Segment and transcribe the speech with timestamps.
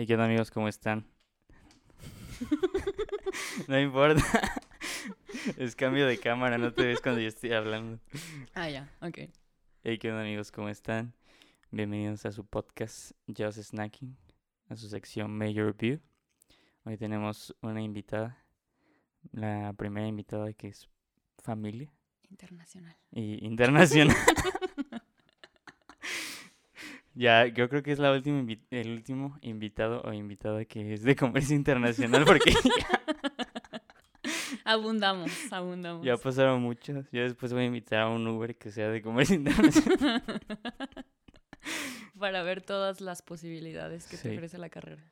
[0.00, 0.52] ¿Y qué onda amigos?
[0.52, 1.04] ¿Cómo están?
[3.66, 4.22] no importa.
[5.56, 7.98] es cambio de cámara, no te ves cuando yo estoy hablando.
[8.54, 9.18] Ah, ya, ok.
[9.82, 10.52] Hey, ¿qué onda amigos?
[10.52, 11.14] ¿Cómo están?
[11.72, 14.16] Bienvenidos a su podcast Just Snacking,
[14.68, 15.98] a su sección Major View.
[16.84, 18.46] Hoy tenemos una invitada,
[19.32, 20.88] la primera invitada que es
[21.42, 21.92] familia
[22.30, 22.96] Internacional.
[23.10, 24.16] y internacional.
[27.18, 31.16] ya, yo creo que es la última el último invitado o invitada que es de
[31.16, 33.02] comercio internacional porque ya,
[34.64, 36.04] Abundamos, abundamos.
[36.04, 37.10] ya pasaron muchos.
[37.10, 40.22] Yo después voy a invitar a un Uber que sea de comercio internacional.
[42.18, 44.34] Para ver todas las posibilidades que te Sí.
[44.36, 45.02] ofrece la carrera.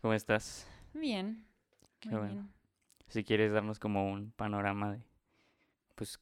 [0.00, 0.66] ¿Cómo estás?
[0.94, 1.44] Bien.
[2.00, 2.32] Qué muy bueno.
[2.34, 2.48] bien.
[3.08, 5.02] Si quieres darnos como un panorama de,
[5.94, 6.18] pues,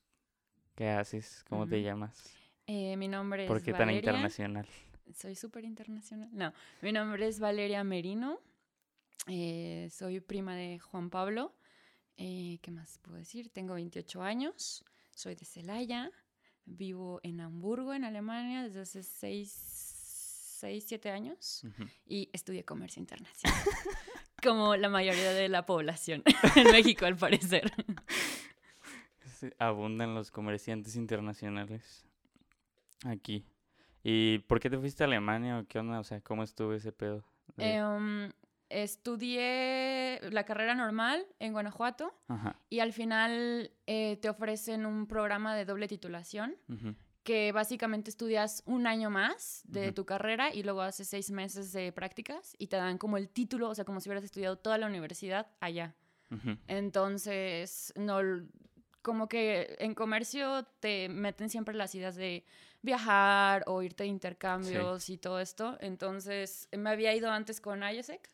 [0.74, 1.44] ¿qué haces?
[1.48, 2.34] ¿Cómo te llamas?
[2.66, 4.66] Eh, mi nombre ¿Por es qué tan internacional?
[5.14, 6.28] Soy súper internacional.
[6.32, 6.52] No,
[6.82, 8.40] mi nombre es Valeria Merino.
[9.26, 11.54] Eh, soy prima de Juan Pablo.
[12.16, 13.50] Eh, ¿Qué más puedo decir?
[13.50, 14.84] Tengo 28 años.
[15.14, 16.10] Soy de Celaya.
[16.64, 21.62] Vivo en Hamburgo, en Alemania, desde hace 6, 6 7 años.
[22.06, 23.60] Y estudié comercio internacional.
[24.42, 26.22] Como la mayoría de la población
[26.56, 27.72] en México, al parecer.
[29.58, 32.04] Abundan los comerciantes internacionales
[33.04, 33.44] aquí.
[34.08, 35.98] ¿Y por qué te fuiste a Alemania o qué onda?
[35.98, 37.24] O sea, ¿cómo estuvo ese pedo?
[37.56, 38.30] Em,
[38.68, 42.56] estudié la carrera normal en Guanajuato Ajá.
[42.70, 46.54] y al final eh, te ofrecen un programa de doble titulación
[47.24, 51.90] que básicamente estudias un año más de tu carrera y luego haces seis meses de
[51.90, 54.86] prácticas y te dan como el título, o sea, como si hubieras estudiado toda la
[54.86, 55.96] universidad allá.
[56.68, 58.20] Entonces, no,
[59.02, 62.44] como que en comercio te meten siempre las ideas de
[62.86, 65.76] viajar o irte de intercambios y todo esto.
[65.80, 68.30] Entonces, me había ido antes con IESEC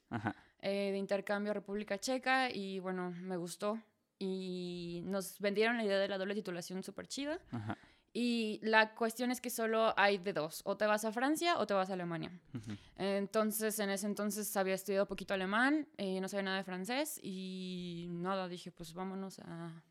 [0.61, 3.81] eh, de intercambio a República Checa y bueno, me gustó.
[4.19, 7.41] Y nos vendieron la idea de la doble titulación súper chida.
[7.51, 7.77] Ajá.
[8.15, 11.67] Y la cuestión es que solo hay de dos, o te vas a Francia o
[11.67, 12.31] te vas a Alemania.
[12.55, 12.77] ujú.
[12.97, 18.09] Entonces, en ese entonces había estudiado poquito alemán, eh, no sabía nada de francés y
[18.11, 19.83] nada, dije, pues vámonos a,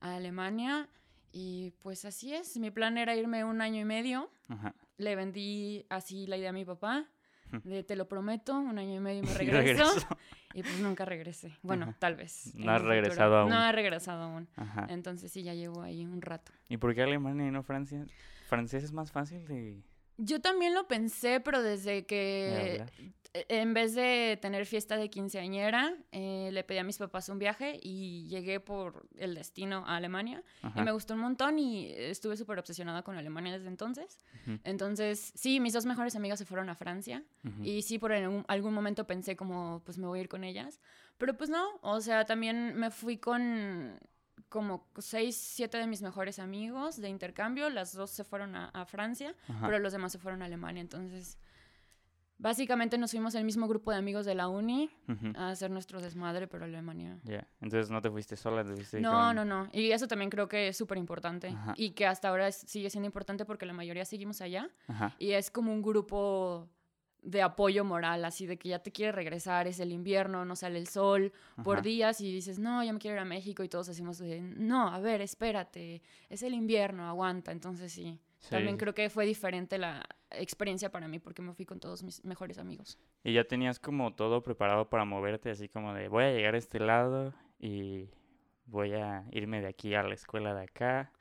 [0.00, 0.88] a Alemania.
[1.32, 4.30] Y pues así es, mi plan era irme un año y medio.
[4.48, 4.74] Ajá.
[4.96, 7.06] Le vendí así la idea a mi papá,
[7.64, 9.84] de te lo prometo, un año y medio y me regreso.
[10.52, 11.56] Y pues nunca regresé.
[11.62, 11.96] Bueno, Ajá.
[12.00, 12.52] tal vez.
[12.56, 13.50] No has un regresado aún.
[13.50, 14.48] No he regresado aún.
[14.56, 14.88] Ajá.
[14.90, 16.50] Entonces sí, ya llevo ahí un rato.
[16.68, 18.04] ¿Y por qué Alemania y no Francia?
[18.48, 19.84] ¿Francés es más fácil de,
[20.16, 22.84] Yo también lo pensé, pero desde de que
[23.32, 27.78] en vez de tener fiesta de quinceañera, eh, le pedí a mis papás un viaje
[27.82, 30.42] y llegué por el destino a Alemania.
[30.62, 30.84] Y Ajá.
[30.84, 34.18] me gustó un montón y estuve súper obsesionada con Alemania desde entonces.
[34.42, 37.22] Ujú, Entonces, sí, mis dos mejores amigas se fueron a Francia.
[37.44, 37.62] ujú.
[37.62, 40.80] Y sí, por algún, algún momento pensé como, pues me voy a ir con ellas.
[41.18, 44.00] Pero pues no, o sea, también me fui con
[44.48, 47.70] como seis, siete de mis mejores amigos de intercambio.
[47.70, 49.66] Las dos se fueron a, a Francia, Ajá.
[49.66, 50.80] pero los demás se fueron a Alemania.
[50.80, 51.38] Entonces,
[52.40, 55.32] básicamente nos fuimos el mismo grupo de amigos de la uni Ujú.
[55.36, 57.18] a hacer nuestro desmadre, a Alemania.
[57.24, 57.46] Ya.
[57.60, 59.68] Entonces no te fuiste sola, te fuiste No, con- no, no.
[59.72, 61.48] Y eso también creo que es súper importante.
[61.48, 61.74] Ajá.
[61.76, 64.68] Y que hasta ahora sigue siendo importante porque la mayoría seguimos allá.
[64.88, 65.14] Ajá.
[65.18, 66.68] Y es como un grupo
[67.22, 70.78] de apoyo moral, así de que ya te quiere regresar, es el invierno, no sale
[70.78, 71.82] el sol por Ajá.
[71.82, 74.98] días y dices, no, ya me quiero ir a México y todos de, no, a
[75.00, 76.00] ver, espérate,
[76.30, 77.52] es el invierno, aguanta.
[77.52, 81.66] Entonces sí, Sí, también creo que fue diferente la experiencia para mí porque me fui
[81.66, 82.98] con todos mis mejores amigos.
[83.22, 86.58] Y ya tenías como todo preparado para moverte, así como de voy a llegar a
[86.58, 88.08] este lado y
[88.64, 91.12] voy a irme de aquí a la escuela de acá.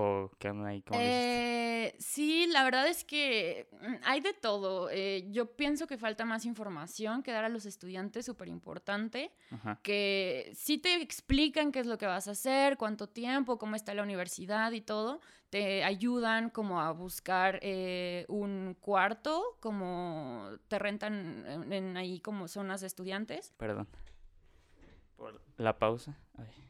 [0.00, 0.82] ¿O qué onda ahí?
[0.82, 1.00] ¿Cómo?
[1.02, 4.90] Eh, sí, la verdad es que mm, hay de todo.
[4.90, 9.32] Eh, yo pienso que falta más información que dar a los estudiantes, súper importante.
[9.82, 13.92] Que sí te explican qué es lo que vas a hacer, cuánto tiempo, cómo está
[13.92, 15.20] la universidad y todo,
[15.50, 22.46] te ayudan como a buscar eh, un cuarto, como te rentan en, en ahí como
[22.46, 23.52] zonas de estudiantes.
[23.56, 23.88] Perdón.
[25.16, 26.16] Por la pausa.
[26.36, 26.67] Ay.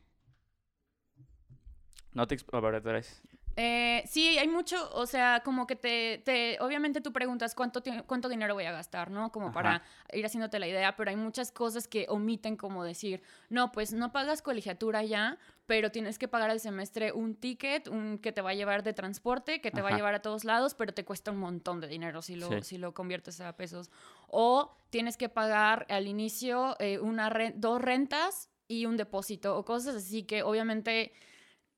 [2.18, 2.36] No te...
[2.36, 3.22] exp- A ver, otra vez.
[3.60, 8.28] Eh, sí, hay mucho, o sea, como que te, te obviamente tú preguntas cuánto, cuánto
[8.28, 9.32] dinero voy a gastar, ¿no?
[9.32, 9.84] Como para Ajá.
[10.12, 13.20] ir haciéndote la idea, pero hay muchas cosas que omiten como decir,
[13.50, 18.18] no, pues no pagas colegiatura ya, pero tienes que pagar al semestre un ticket un,
[18.18, 19.96] que te va a llevar de transporte, que te va a Ajá.
[19.96, 22.62] llevar a todos lados, pero te cuesta un montón de dinero si lo, Sí.
[22.62, 23.90] si lo conviertes a pesos.
[24.28, 29.64] O tienes que pagar al inicio eh, una re- dos rentas y un depósito o
[29.64, 31.12] cosas así que obviamente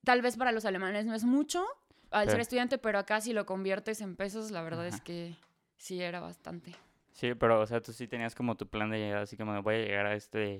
[0.04, 1.64] tal vez para los alemanes no es mucho
[2.10, 5.36] al ser estudiante, pero acá si lo conviertes en pesos, la verdad es que
[5.76, 6.74] sí era bastante.
[7.12, 9.74] Sí, pero, o sea, tú sí tenías como tu plan de llegar, así como voy
[9.76, 10.58] a llegar a este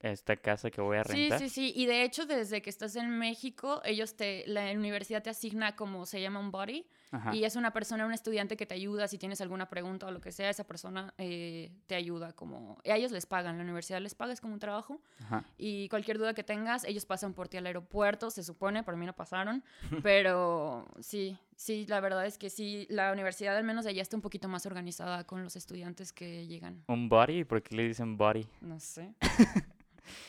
[0.00, 1.38] esta casa que voy a Sí, rentar.
[1.38, 1.72] sí, sí.
[1.76, 6.06] Y de hecho, desde que estás en México, ellos te, la universidad te asigna como
[6.06, 6.86] se llama un body.
[7.12, 7.34] Ajá.
[7.34, 10.20] Y es una persona, un estudiante que te ayuda si tienes alguna pregunta o lo
[10.20, 12.78] que sea, esa persona eh, te ayuda como...
[12.88, 15.00] A ellos les pagan, la universidad les paga, es como un trabajo.
[15.18, 15.44] Ajá.
[15.58, 19.06] Y cualquier duda que tengas, ellos pasan por ti al aeropuerto, se supone, por mí
[19.06, 19.64] no pasaron.
[20.04, 24.16] Pero sí, sí, la verdad es que sí, la universidad al menos de allá está
[24.16, 26.84] un poquito más organizada con los estudiantes que llegan.
[26.86, 27.42] ¿Un body?
[27.44, 28.46] ¿Por qué le dicen body?
[28.60, 29.12] No sé.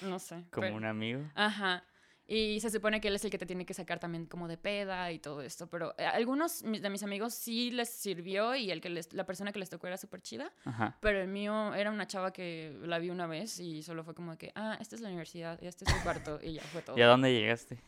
[0.01, 0.43] No sé.
[0.51, 1.21] Como pero- un amigo.
[1.35, 1.83] Ajá.
[2.27, 4.55] Y se supone que él es el que te tiene que sacar también como de
[4.57, 5.67] peda y todo esto.
[5.69, 9.51] Pero eh, algunos de mis amigos sí les sirvió y el que les, la persona
[9.51, 10.49] que les tocó era súper chida.
[10.63, 10.97] Ajá.
[11.01, 14.37] Pero el mío era una chava que la vi una vez y solo fue como
[14.37, 16.95] que, ah, esta es la universidad y este es el cuarto y ya fue todo.
[16.97, 17.79] ¿Y a dónde llegaste?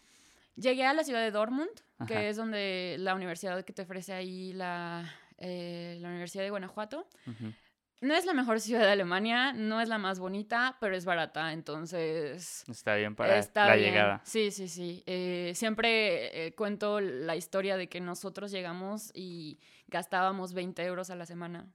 [0.58, 1.70] Llegué a la ciudad de Dortmund,
[2.00, 2.08] Ajá.
[2.08, 7.08] que es donde la universidad que te ofrece ahí la, eh, la Universidad de Guanajuato.
[7.28, 7.54] Ujú.
[8.04, 11.54] No es la mejor ciudad de Alemania, no es la más bonita, pero es barata,
[11.54, 13.92] entonces Está bien para Está la bien.
[13.92, 14.22] llegada.
[14.26, 15.04] Sí, sí, sí.
[15.06, 21.16] Eh, siempre eh, cuento la historia de que nosotros llegamos y gastábamos 20 euros a
[21.16, 21.72] la semana.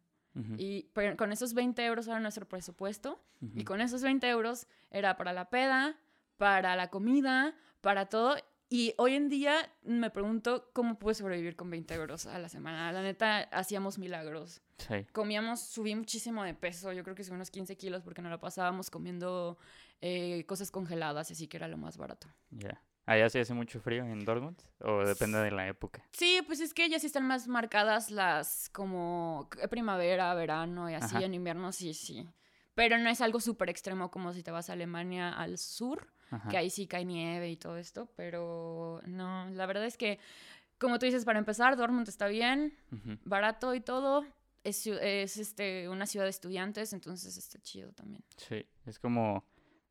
[0.57, 3.21] Y pero con esos 20 euros era nuestro presupuesto.
[3.57, 5.97] Y con esos 20 euros era para la peda,
[6.37, 8.37] para la comida, para todo.
[8.71, 12.93] Y hoy en día me pregunto cómo pude sobrevivir con 20 euros a la semana.
[12.93, 15.07] La neta, hacíamos milagros Sí.
[15.13, 18.39] comíamos, subí muchísimo de peso, yo creo que subí unos 15 kilos porque nos la
[18.39, 19.59] pasábamos comiendo
[20.01, 22.29] eh, cosas congeladas, así que era lo más barato.
[22.51, 22.81] Ya.
[23.07, 24.61] ¿Allá sí hace mucho frío en Dortmund?
[24.81, 26.05] ¿O depende de la época?
[26.13, 31.17] Sí, pues es que ya sí están más marcadas las como primavera, verano y así,
[31.17, 31.25] Ajá.
[31.25, 32.29] en invierno sí, sí.
[32.75, 36.49] Pero no es algo súper extremo como si te vas a Alemania al sur, Ajá.
[36.49, 40.19] que ahí sí cae nieve y todo esto, pero no, la verdad es que,
[40.79, 42.75] como tú dices, para empezar, Dortmund está bien,
[43.25, 44.25] barato y todo.
[44.65, 48.23] Es, es este, una ciudad de estudiantes, entonces está chido también.
[48.37, 48.67] Sí.
[48.85, 49.45] Es como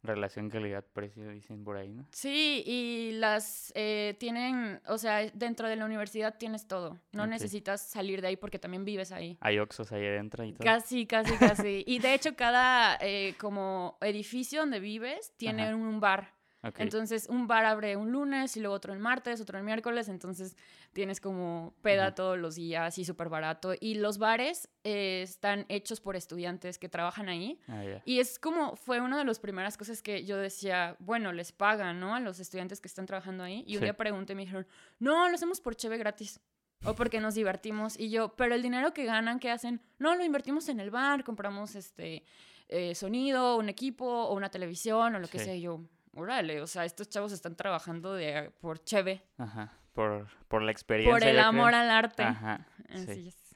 [0.07, 2.07] relación calidad-precio, dicen por ahí, ¿no?
[2.12, 7.00] Sí, y las eh, tienen, o sea, dentro de la universidad tienes todo.
[7.12, 9.38] No necesitas salir de ahí porque también vives ahí.
[9.42, 10.63] Hay Oxos ahí adentro y todo.
[10.63, 11.83] Casi, casi, casi.
[11.86, 15.75] y de hecho, cada eh, como edificio donde vives tiene Ajá.
[15.75, 16.37] un bar.
[16.77, 20.07] Entonces, un bar abre un lunes y luego otro el martes, otro el miércoles.
[20.09, 20.55] Entonces,
[20.93, 22.15] tienes como peda Ujú.
[22.15, 23.73] todos los días y súper barato.
[23.79, 27.59] Y los bares eh, están hechos por estudiantes que trabajan ahí.
[27.67, 27.83] Ah.
[28.05, 31.99] Y es como, fue una de las primeras cosas que yo decía, bueno, les pagan,
[31.99, 32.15] ¿no?
[32.15, 33.63] A los estudiantes que están trabajando ahí.
[33.67, 33.85] Y un Sí.
[33.85, 34.67] día pregunté y me dijeron,
[34.99, 36.39] no, lo hacemos por cheve gratis.
[36.85, 37.99] O porque nos divertimos.
[37.99, 39.81] Y yo, pero el dinero que ganan, ¿qué hacen?
[39.97, 42.23] No, lo invertimos en el bar, compramos este
[42.69, 45.55] eh, sonido, un equipo o una televisión o lo que sea.
[45.55, 45.81] Y yo,
[46.17, 49.73] órale, o sea, estos chavos están trabajando de, por cheve, Ajá.
[49.93, 51.11] Por, por la experiencia.
[51.11, 51.81] por el amor creo.
[51.81, 52.23] al arte.
[52.23, 52.67] Ajá.
[52.89, 53.27] Así sí.
[53.29, 53.47] es.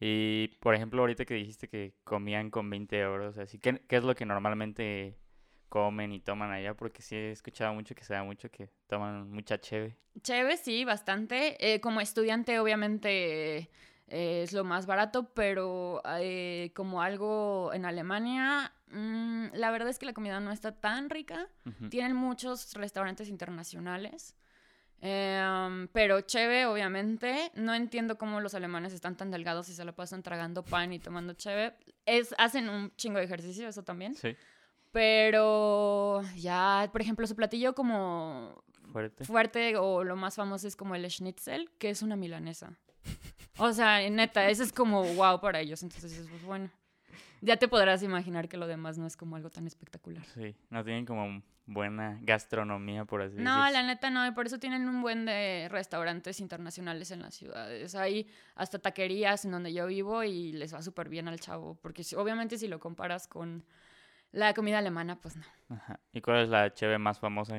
[0.00, 4.04] Y, por ejemplo, ahorita que dijiste que comían con 20 euros, así, ¿qué, qué es
[4.04, 5.18] lo que normalmente
[5.68, 6.74] comen y toman allá?
[6.74, 9.96] Porque sí he escuchado mucho que se da mucho que toman mucha cheve.
[10.22, 11.56] Chévere, sí, bastante.
[11.58, 13.70] Eh, como estudiante, obviamente
[14.08, 19.98] eh, es lo más barato, pero eh, como algo en Alemania, mm, la verdad es
[19.98, 21.48] que la comida no está tan rica.
[21.90, 24.34] Tienen muchos restaurantes internacionales.
[25.00, 27.52] Em, pero cheve, obviamente.
[27.54, 30.98] No entiendo cómo los alemanes están tan delgados y se lo pasan tragando pan y
[30.98, 31.74] tomando cheve.
[32.04, 34.14] Es, hacen un chingo de ejercicio, eso también.
[34.14, 34.36] Sí,
[34.90, 39.24] Pero ya, por ejemplo, su platillo como fuerte.
[39.24, 42.76] fuerte o lo más famoso es como el schnitzel, que es una milanesa.
[43.58, 45.82] O sea, neta, eso es como wow para ellos.
[45.82, 46.70] Entonces, pues bueno.
[47.40, 50.24] Ya te podrás imaginar que lo demás no es como algo tan espectacular.
[50.26, 53.70] Sí, no tienen como buena gastronomía, por así No, decirlo.
[53.80, 57.94] la neta no, y por eso tienen un buen de restaurantes internacionales en las ciudades.
[57.94, 62.02] Hay hasta taquerías en donde yo vivo y les va súper bien al chavo, porque
[62.16, 63.64] obviamente si lo comparas con
[64.32, 65.44] la comida alemana, pues no.
[65.68, 66.00] Ajá.
[66.12, 67.58] ¿Y cuál es la cheve más famosa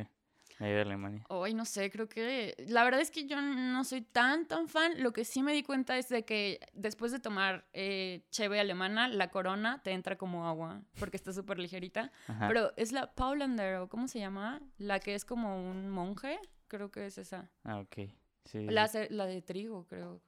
[0.60, 1.24] ahí de Alemania?
[1.30, 5.02] Hoy no sé, creo que la verdad es que yo no soy tan tan fan.
[5.02, 9.08] Lo que sí me di cuenta es de que después de tomar eh, cheve alemana,
[9.08, 12.12] la corona te entra como agua porque está súper ligerita.
[12.28, 12.48] Ajá.
[12.48, 16.92] Pero es la Paulander o cómo se llama, la que es como un monje, creo
[16.92, 17.50] que es esa.
[17.64, 18.10] Ah, ok.
[18.46, 19.00] Sí, La, sí.
[19.10, 20.22] la de trigo, creo.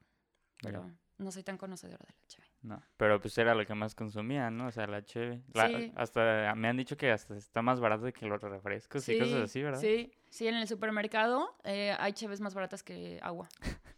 [0.62, 2.48] Pero no soy tan conocedora de la cheve.
[2.62, 4.68] No, pero pues era lo que más consumían, ¿no?
[4.68, 5.42] O sea, la cheve.
[5.54, 5.92] La- Sí.
[5.96, 9.64] Hasta me han dicho que hasta está más barato que los refrescos y cosas así,
[9.64, 9.80] ¿verdad?
[9.80, 13.48] Sí, sí, en el supermercado eh, hay cheves más baratas que agua.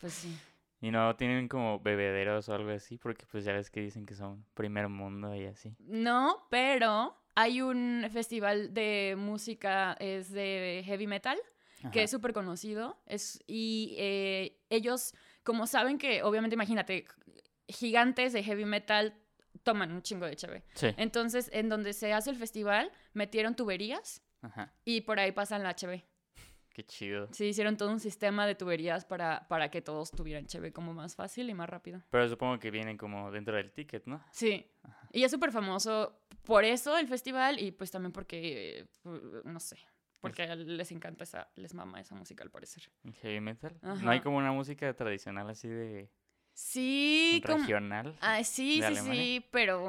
[0.00, 0.38] Pues sí.
[0.82, 4.14] Y no tienen como bebederos o algo así, porque pues ya ves que dicen que
[4.14, 5.74] son primer mundo y así.
[5.78, 11.38] No, pero hay un festival de música, es de heavy metal,
[11.80, 12.00] que Ajá.
[12.02, 13.00] es súper conocido.
[13.06, 17.06] Es, y eh, ellos, como saben que, obviamente, imagínate,
[17.66, 19.14] gigantes de heavy metal
[19.62, 20.64] toman un chingo de cheve.
[20.74, 20.88] Sí.
[20.98, 24.72] Entonces, en donde se hace el festival, metieron tuberías Ajá.
[24.84, 26.04] y por ahí pasan la cheve.
[26.70, 27.28] Qué chido.
[27.32, 31.14] Sí, hicieron todo un sistema de tuberías para, para que todos tuvieran cheve como más
[31.14, 32.02] fácil y más rápido.
[32.10, 34.20] Pero supongo que vienen como dentro del ticket, ¿no?
[34.32, 34.66] Sí.
[35.12, 38.86] Y es súper famoso por eso el festival y pues también porque, eh,
[39.44, 39.78] no sé,
[40.20, 42.90] porque les encanta esa, les mama esa música al parecer.
[43.04, 43.78] ¿El Heavy metal.
[43.80, 44.22] No hay Ajá.
[44.24, 46.10] como una música tradicional así de
[46.54, 47.58] Sí, como...
[47.58, 48.16] regional.
[48.20, 49.12] Ah, sí, sí, Alemania.
[49.22, 49.80] sí, pero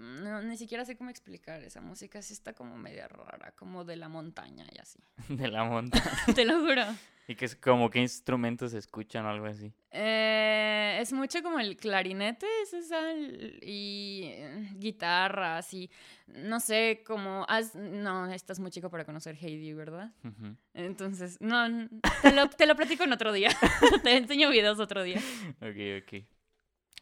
[0.00, 2.22] no, ni siquiera sé cómo explicar esa música.
[2.22, 4.98] Sí está como media rara, como de la montaña y así.
[5.28, 6.04] De la montaña.
[6.34, 6.82] Te lo juro.
[7.28, 9.72] y que es como qué instrumentos se escuchan o algo así.
[9.90, 15.90] Eh, es mucho como el clarinete, es esa, y eh, guitarras y
[16.28, 17.44] no sé, como...
[17.48, 20.12] has- no, estás muy chico para conocer Heidi, ¿verdad?
[20.74, 21.88] Entonces, no,
[22.22, 23.50] te lo, te lo platico en otro día.
[24.02, 25.20] te enseño videos otro día.
[25.60, 26.24] Ok, ok.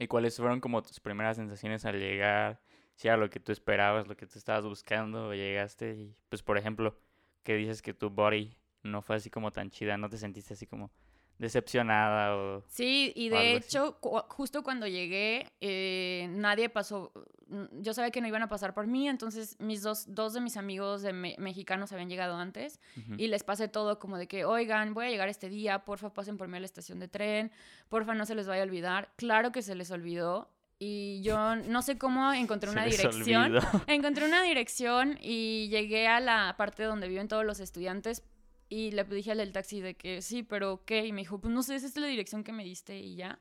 [0.01, 2.61] ¿Y cuáles fueron como tus primeras sensaciones al llegar?
[2.99, 6.43] Si era lo que tú esperabas, lo que tú estabas buscando, o llegaste y, pues,
[6.43, 6.99] por ejemplo,
[7.45, 10.67] que dices que tu body no fue así como tan chida, no te sentiste así
[10.67, 10.91] como
[11.39, 12.65] decepcionada o...
[12.67, 17.13] Sí, y o de hecho, cu- justo cuando llegué, eh, nadie pasó,
[17.47, 20.41] mm, yo sabía que no iban a pasar por mí, entonces mis dos, dos de
[20.41, 23.15] mis amigos de me- mexicanos habían llegado antes Ujú.
[23.17, 26.37] y les pasé todo como de que, oigan, voy a llegar este día, porfa, pasen
[26.37, 27.53] por mí a la estación de tren,
[27.89, 29.13] porfa, no se les vaya a olvidar.
[29.15, 33.57] Claro que se les olvidó y yo no sé cómo encontré una dirección.
[33.57, 33.61] olvidó.
[33.89, 38.23] Encontré una dirección y llegué a la parte donde viven todos los estudiantes
[38.69, 41.07] y le dije al del taxi de que sí, pero ¿qué?
[41.07, 43.41] Y me dijo, pues no sé, esa es la dirección que me diste y ya.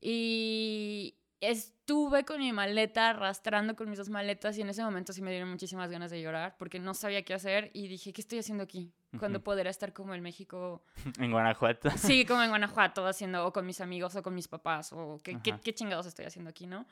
[0.00, 5.22] Y estuve con mi maleta, arrastrando con mis dos maletas y en ese momento sí
[5.22, 8.38] me dieron muchísimas ganas de llorar porque no sabía qué hacer y dije, ¿qué estoy
[8.40, 8.92] haciendo aquí?
[9.18, 9.44] Cuando Ujú.
[9.44, 10.82] podrá estar como en México,
[11.18, 11.90] En Guanajuato.
[11.96, 15.38] sí, como en Guanajuato, haciendo o con mis amigos o con mis papás o qué,
[15.40, 16.84] qué, chingados estoy haciendo aquí, ¿no?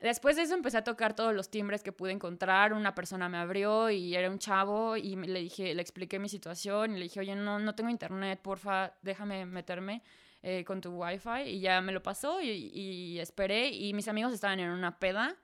[0.00, 2.72] Después de eso empecé a tocar todos los timbres que pude encontrar.
[2.72, 6.92] Una persona me abrió y era un chavo y le dije, le expliqué mi situación
[6.92, 10.02] y le dije, oye, no, no tengo internet, porfa, déjame meterme
[10.46, 14.32] eh, con tu wifi y ya me lo pasó y, y esperé y mis amigos
[14.34, 15.34] estaban en una peda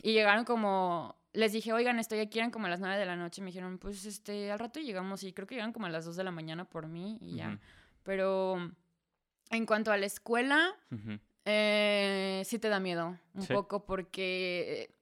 [0.00, 3.16] y llegaron como, les dije, oigan, estoy aquí, eran como a las 9 de la
[3.16, 6.04] noche me dijeron, pues este, al rato llegamos y creo que llegaron como a las
[6.04, 7.48] 2 de la mañana por mí y ya.
[7.48, 7.58] Ujú.
[8.04, 8.72] Pero
[9.50, 11.18] en cuanto a la escuela, Ujú.
[11.44, 13.52] eh, sí te da miedo un Sí.
[13.52, 14.94] poco porque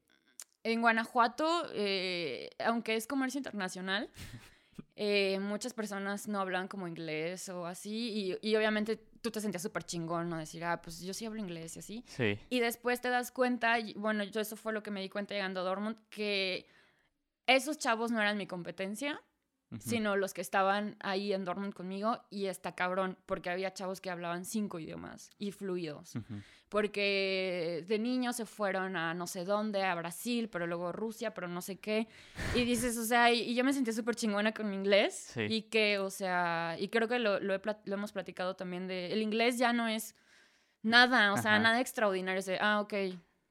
[0.64, 4.08] en Guanajuato, eh, aunque es comercio internacional,
[4.96, 9.62] eh, muchas personas no hablan como inglés o así y, y obviamente tú te sentías
[9.62, 10.38] súper chingón, ¿no?
[10.38, 12.04] Decir, ah, pues yo sí hablo inglés y así.
[12.06, 12.38] Sí.
[12.48, 15.34] Y después te das cuenta, y bueno, yo eso fue lo que me di cuenta
[15.34, 16.66] llegando a Dortmund, que
[17.46, 19.20] esos chavos no eran mi competencia,
[19.80, 24.10] Sino los que estaban ahí en Dortmund conmigo y está cabrón, porque había chavos que
[24.10, 26.16] hablaban cinco idiomas y fluidos
[26.68, 31.46] porque de niños se fueron a no sé dónde, a Brasil, pero luego Rusia, pero
[31.48, 32.08] no sé qué.
[32.54, 35.30] Y dices, o sea, y, y yo me sentí súper chingona con mi inglés.
[35.32, 35.42] Sí.
[35.42, 39.12] Y que, o sea, y creo que lo, lo, he lo hemos platicado también de,
[39.12, 40.16] el inglés ya no es
[40.82, 41.60] nada, o sea, Ajá.
[41.62, 42.40] nada extraordinario.
[42.40, 42.94] Es de, ah, ok,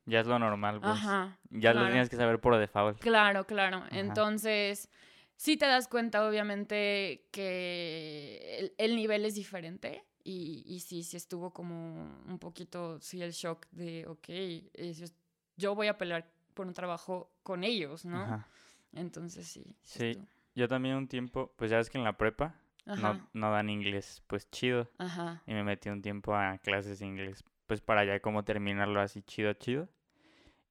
[0.05, 0.91] Ya es lo normal, pues.
[0.91, 1.37] ajá.
[1.51, 1.91] Ya lo claro.
[1.93, 2.99] tienes que saber por default.
[2.99, 3.83] Claro, claro.
[3.91, 4.89] Entonces,
[5.37, 10.03] sí te das cuenta, obviamente, que el, el nivel es diferente.
[10.23, 14.25] Y, y sí, sí estuvo como un poquito, sí, el shock de, ok,
[14.73, 15.13] es-
[15.55, 18.23] yo voy a pelear por un trabajo con ellos, ¿no?
[18.23, 18.47] Ajá.
[18.93, 19.75] Entonces, sí.
[19.83, 20.11] Sí.
[20.11, 23.69] estuvo- Yo también un tiempo, pues ya ves que en la prepa no, no dan
[23.69, 24.89] inglés, pues chido.
[24.97, 28.99] ajá, Y me metí un tiempo a clases de inglés, pues para ya como terminarlo
[29.01, 29.89] así chido, chido.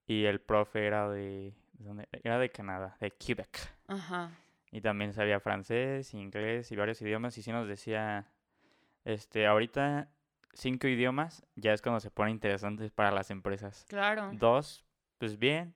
[0.07, 2.07] Y el profe era ¿de dónde?
[2.23, 3.57] Era de Canadá, de Quebec.
[3.87, 4.31] ajá.
[4.71, 7.37] Y también sabía francés, inglés y varios idiomas.
[7.37, 8.29] Y sí nos decía,
[9.03, 10.09] este, ahorita
[10.53, 13.85] cinco idiomas ya es cuando se pone interesante para las empresas.
[13.87, 14.31] Claro.
[14.33, 14.85] Dos,
[15.17, 15.75] pues bien,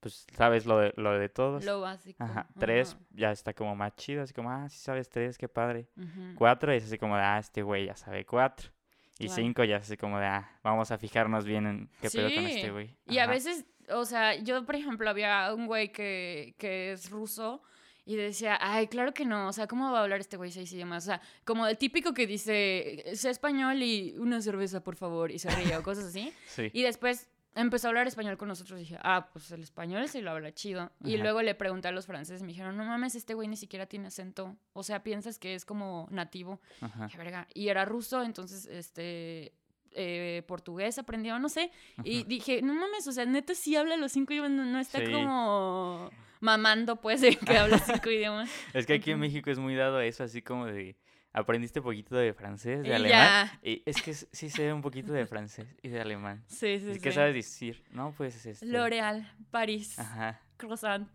[0.00, 1.64] pues sabes lo de, lo de todos.
[1.64, 2.22] Lo básico.
[2.22, 2.46] Ajá.
[2.58, 5.88] Tres, ya está como más chido, así como, ah, sí sabes tres, qué padre.
[5.96, 6.34] ujú.
[6.36, 8.70] Cuatro es así como de, ah, este güey ya sabe cuatro.
[9.18, 9.42] Y Claro.
[9.42, 12.46] cinco ya es así como de, ah, vamos a fijarnos bien en qué pedo con
[12.46, 12.96] este Sí, güey.
[13.06, 17.60] Y a veces, o sea, yo, por ejemplo, había un güey que, que es ruso
[18.10, 20.72] y decía, ay, claro que no, o sea, ¿cómo va a hablar este güey seis
[20.72, 21.04] idiomas?
[21.04, 25.38] O sea, como el típico que dice, sé español y una cerveza, por favor, y
[25.38, 26.32] se ríe o cosas así.
[26.48, 26.70] Sí.
[26.72, 30.20] Y después empezó a hablar español con nosotros y dije, ah, pues el español sí
[30.22, 30.90] lo habla chido.
[31.04, 33.84] Y luego le pregunté a los franceses, me dijeron, no mames, este güey ni siquiera
[33.86, 34.56] tiene acento.
[34.72, 36.60] O sea, piensas que es como nativo.
[36.80, 37.04] Ajá.
[37.06, 37.46] Dije, verga.
[37.52, 39.52] Y era ruso, entonces, este,
[39.90, 41.70] eh, portugués aprendió, no sé.
[42.04, 44.98] Y dije, no mames, o sea, neta sí habla los cinco idiomas, no, no está
[45.04, 45.10] Sí.
[45.12, 46.10] como
[46.40, 48.50] mamando, pues, de que habla cinco idiomas.
[48.74, 49.20] Es que aquí en.
[49.20, 50.96] México es muy dado a eso, así como de
[51.32, 53.10] aprendiste poquito de francés, de Y alemán.
[53.52, 53.58] ya.
[53.62, 56.42] Y es que sí sé un poquito de francés y de alemán.
[56.46, 57.14] Sí, sí, Es que sí.
[57.16, 58.64] sabes decir, no, pues este.
[58.66, 60.40] L'Oréal, París, Ajá.
[60.56, 61.08] croissant.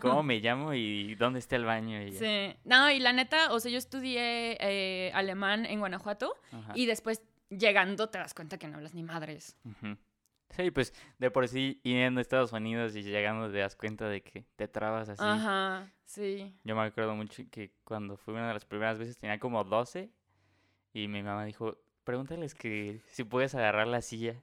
[0.00, 2.00] ¿Cómo me llamo y dónde está el baño?
[2.02, 2.12] Y.
[2.12, 2.54] Sí.
[2.64, 6.72] No, y la neta, o sea, yo estudié eh, alemán en Guanajuato Ajá.
[6.74, 7.20] y después
[7.50, 9.56] llegando te das cuenta que no hablas ni madres.
[9.64, 9.96] Ujú.
[10.50, 14.22] Sí, pues de por sí yendo a Estados Unidos y llegando te das cuenta de
[14.22, 15.22] que te trabas así.
[15.24, 16.54] Ajá, sí.
[16.64, 20.10] Yo me acuerdo mucho que cuando fui una de las primeras veces tenía como 12
[20.92, 24.34] y mi mamá dijo, pregúntales que si puedes agarrar la silla.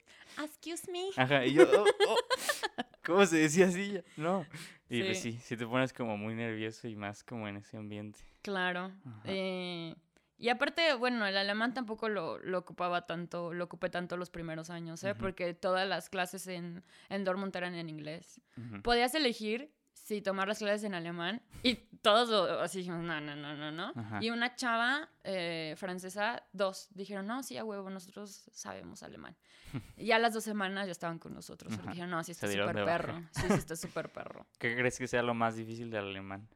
[0.41, 1.05] Excuse me.
[1.17, 2.15] Ajá, y yo, "Oh, oh".
[3.05, 4.03] ¿cómo se decía silla?
[4.17, 4.45] No.
[4.89, 5.33] Y pues Sí.
[5.33, 8.19] sí, si te pones como muy nervioso y más como en ese ambiente.
[8.43, 8.91] Claro.
[9.23, 9.95] Eh,
[10.37, 14.69] y aparte, bueno, el alemán tampoco lo, lo ocupaba tanto, lo ocupé tanto los primeros
[14.69, 15.15] años, ¿eh?
[15.15, 18.41] Porque todas las clases en, en Dortmund eran en inglés.
[18.83, 23.35] Podías elegir si tomar las clases en alemán y todos lo- así dijeron, no, no,
[23.35, 23.91] no, no, no.
[23.95, 24.19] Ajá.
[24.21, 29.35] Y una chava eh, francesa, dos, dijeron, no, sí, a huevo, nosotros sabemos alemán.
[29.97, 31.73] y ya las dos semanas ya estaban con nosotros.
[31.73, 31.89] Ajá.
[31.89, 33.23] Dijeron, no, sí, está súper perro.
[33.31, 34.45] Sí, sí, está súper perro.
[34.59, 36.47] ¿Qué crees que sea lo más difícil del alemán?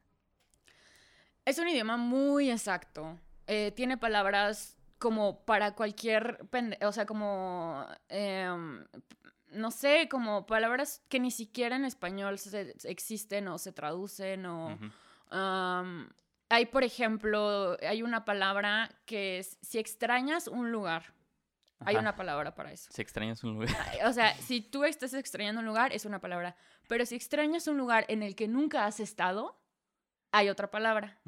[1.44, 3.18] Es un idioma muy exacto.
[3.52, 6.38] Eh, tiene palabras como para cualquier,
[6.82, 8.84] o sea, como, em,
[9.48, 14.78] no sé, como palabras que ni siquiera en español se- existen o se traducen o...
[15.30, 16.08] Am,
[16.48, 21.14] hay, por ejemplo, hay una palabra que es, si extrañas un lugar,
[21.80, 22.90] hay una palabra para eso.
[22.92, 23.68] Si extrañas un lugar.
[24.06, 26.54] O sea, si tú estás extrañando un lugar, es una palabra.
[26.88, 29.58] Pero si extrañas un lugar en el que nunca has estado,
[30.32, 31.18] hay otra palabra.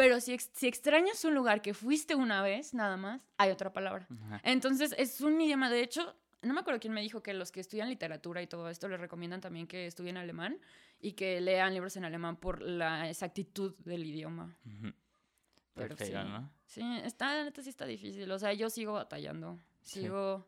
[0.00, 3.72] Pero si, ex- si extrañas un lugar que fuiste una vez, nada más, hay otra
[3.72, 4.06] palabra.
[4.10, 4.40] Ajá.
[4.44, 7.60] Entonces, es un idioma, de hecho, no me acuerdo quién me dijo que los que
[7.60, 10.58] estudian literatura y todo esto les recomiendan también que estudien alemán
[11.00, 14.56] y que lean libros en alemán por la exactitud del idioma.
[15.74, 16.12] Pero sí.
[16.12, 16.50] ¿no?
[16.66, 18.30] Sí, está, neta sí está difícil.
[18.32, 19.58] O sea, yo sigo batallando.
[19.82, 20.00] Sí.
[20.00, 20.46] Sigo,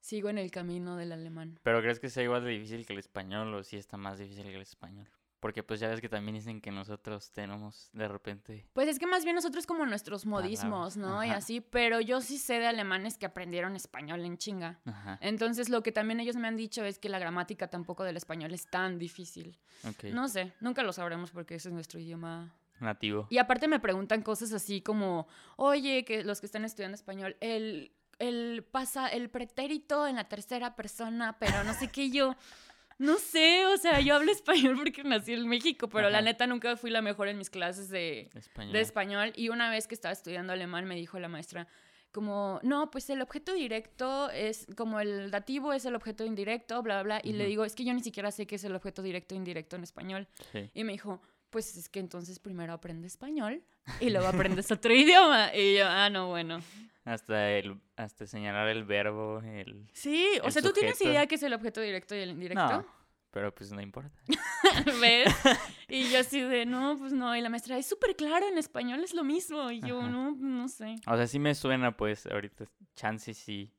[0.00, 1.58] sigo en el camino del alemán.
[1.62, 4.44] ¿Pero crees que sea igual de difícil que el español o si está más difícil
[4.44, 5.08] que el español?
[5.40, 8.66] Porque pues ya ves que también dicen que nosotros tenemos de repente...
[8.72, 11.24] Pues es que más bien nosotros como nuestros modismos, ¿no?
[11.24, 14.80] Y así, pero yo sí sé de alemanes que aprendieron español en chinga.
[14.84, 18.16] Ajá, Entonces, lo que también ellos me han dicho es que la gramática tampoco del
[18.16, 19.58] español es tan difícil.
[19.88, 20.04] ok.
[20.12, 22.52] No sé, nunca lo sabremos porque ese es nuestro idioma.
[22.80, 23.26] Nativo.
[23.30, 27.92] Y aparte me preguntan cosas así como, oye, que los que están estudiando español, el,
[28.18, 32.34] el pasa el pretérito en la tercera persona, pero no sé qué yo.
[32.98, 36.76] No sé, o sea, yo hablo español porque nací en México, pero la neta nunca
[36.76, 38.72] fui la mejor en mis clases de, Español.
[38.72, 41.68] de español y una vez que estaba estudiando alemán me dijo la maestra
[42.12, 47.02] como, no, pues el objeto directo es como el dativo es el objeto indirecto, bla,
[47.02, 47.20] bla, bla.
[47.22, 49.36] Y le digo, es que yo ni siquiera sé qué es el objeto directo e
[49.36, 50.26] indirecto en español.
[50.52, 50.70] Sí.
[50.72, 53.62] Y me dijo, pues es que entonces primero aprende español
[54.00, 55.54] y luego aprendes otro idioma.
[55.54, 56.60] Y yo, ah, no, bueno.
[57.04, 59.88] Hasta, el, hasta señalar el verbo, el...
[59.92, 62.68] Sí, o sea, ¿tú tienes idea qué es el objeto directo y el indirecto?
[62.68, 62.86] No,
[63.30, 64.18] pero pues no importa.
[65.00, 65.34] ¿Ves?
[65.90, 67.34] Y yo así de, no, pues no.
[67.34, 69.70] Y la maestra, es súper claro, en español es lo mismo.
[69.70, 70.10] Y yo, Ajá.
[70.10, 70.96] no, no sé.
[71.06, 73.72] O sea, sí me suena pues ahorita, chance sí.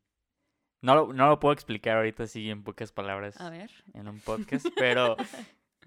[0.82, 3.70] No lo, no lo puedo explicar ahorita así en pocas palabras A ver.
[3.94, 5.18] en un podcast, pero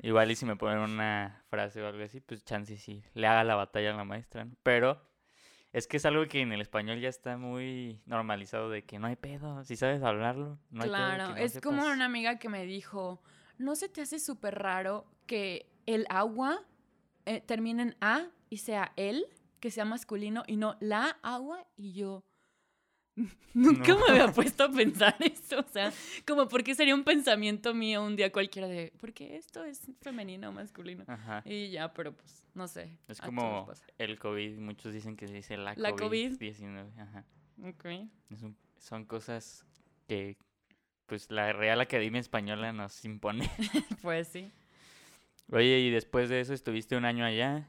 [0.00, 3.44] igual y si me ponen una frase o algo así, pues chance sí, le haga
[3.44, 4.56] la batalla a la maestra, ¿no?
[4.62, 5.00] Pero
[5.72, 9.06] es que es algo que en el español ya está muy normalizado de que no
[9.06, 12.48] hay pedo, si sabes hablarlo, no hay pedo claro, no es como una amiga que
[12.48, 13.22] me dijo,
[13.58, 16.60] ¿no se te hace súper raro que el agua
[17.24, 19.26] eh, termine en A y sea él,
[19.60, 21.66] que sea masculino, y no la agua?
[21.76, 22.24] Y yo...
[23.54, 23.98] Nunca No.
[24.00, 25.92] me había puesto a pensar eso, o sea,
[26.26, 30.48] como porque sería un pensamiento mío un día cualquiera de, ¿por qué esto es femenino
[30.48, 31.04] o masculino?
[31.06, 31.42] Ajá.
[31.44, 32.96] Y ya, pero pues, no sé.
[33.08, 36.38] Es como el COVID, muchos dicen que se dice la, La COVID.
[36.38, 36.98] COVID-19.
[36.98, 37.24] Ajá.
[37.64, 37.84] Ok.
[38.30, 39.64] Es un- son cosas
[40.08, 40.36] que
[41.06, 43.50] pues la Real Academia Española nos impone.
[44.02, 44.50] Pues sí.
[45.50, 47.68] Oye, y después de eso estuviste un año allá.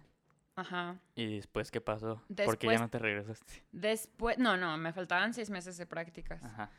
[0.56, 1.00] Ajá.
[1.16, 2.22] ¿Y después qué pasó?
[2.28, 3.64] Porque ya Después- no te regresaste.
[3.72, 6.44] Después, no, no, me faltaban seis meses de prácticas.
[6.44, 6.70] Ajá.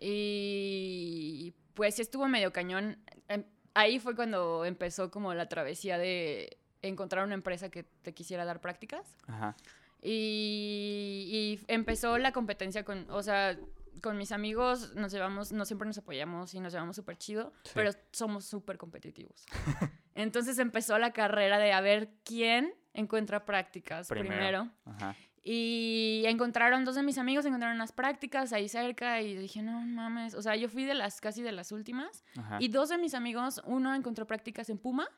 [0.00, 2.98] Y pues sí estuvo medio cañón.
[3.28, 8.44] Em, Ahí fue cuando empezó como la travesía de encontrar una empresa que te quisiera
[8.44, 9.16] dar prácticas.
[9.28, 9.54] Ajá.
[10.02, 13.56] Y, y empezó la competencia con, o sea,
[14.02, 17.70] con mis amigos nos llevamos, no siempre nos apoyamos y nos llevamos súper chido, Sí.
[17.74, 19.44] pero somos súper competitivos.
[20.16, 24.34] Entonces empezó la carrera de a ver quién encuentra prácticas Primero.
[24.34, 24.70] primero.
[24.84, 25.14] Ajá.
[25.42, 30.34] Y encontraron, dos de mis amigos encontraron unas prácticas ahí cerca y dije, no mames,
[30.34, 32.24] o sea, yo fui de las casi de las últimas.
[32.36, 32.58] Ajá.
[32.60, 35.08] Y dos de mis amigos, uno encontró prácticas en Puma,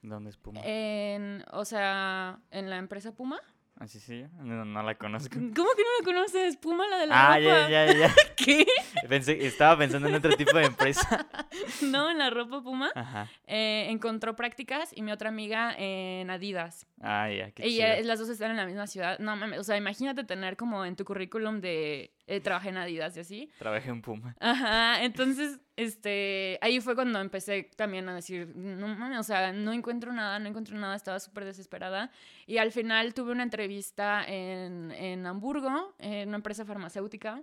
[0.00, 0.60] ¿Dónde es Puma?
[0.64, 3.40] en, o sea, en la empresa Puma.
[3.78, 5.34] Así sí, no, no la conozco.
[5.56, 6.56] ¿Cómo que no la conoces?
[6.56, 7.68] Puma, la de la Ah, ropa.
[7.70, 8.14] ya, ya, ya.
[8.36, 8.64] ¿Qué?
[9.08, 11.26] Pensé, estaba pensando en otro tipo de empresa.
[11.82, 12.90] No, en la ropa Puma.
[12.94, 13.28] Ajá.
[13.46, 16.86] eh, encontró prácticas y mi otra amiga en Adidas.
[17.00, 17.86] Ah, ya, qué Y chido.
[17.88, 19.18] eh, las dos están en la misma ciudad.
[19.18, 23.16] No mames, o sea, imagínate tener como en tu currículum de eh, trabajé en Adidas
[23.16, 23.50] y así.
[23.58, 24.36] Trabajé en Puma.
[24.40, 29.72] Ajá, entonces, este, ahí fue cuando empecé también a decir, no mames, o sea, no
[29.72, 32.10] encuentro nada, no encuentro nada, estaba súper desesperada.
[32.46, 37.42] Y al final tuve una entrevista en, en Hamburgo, en una empresa farmacéutica.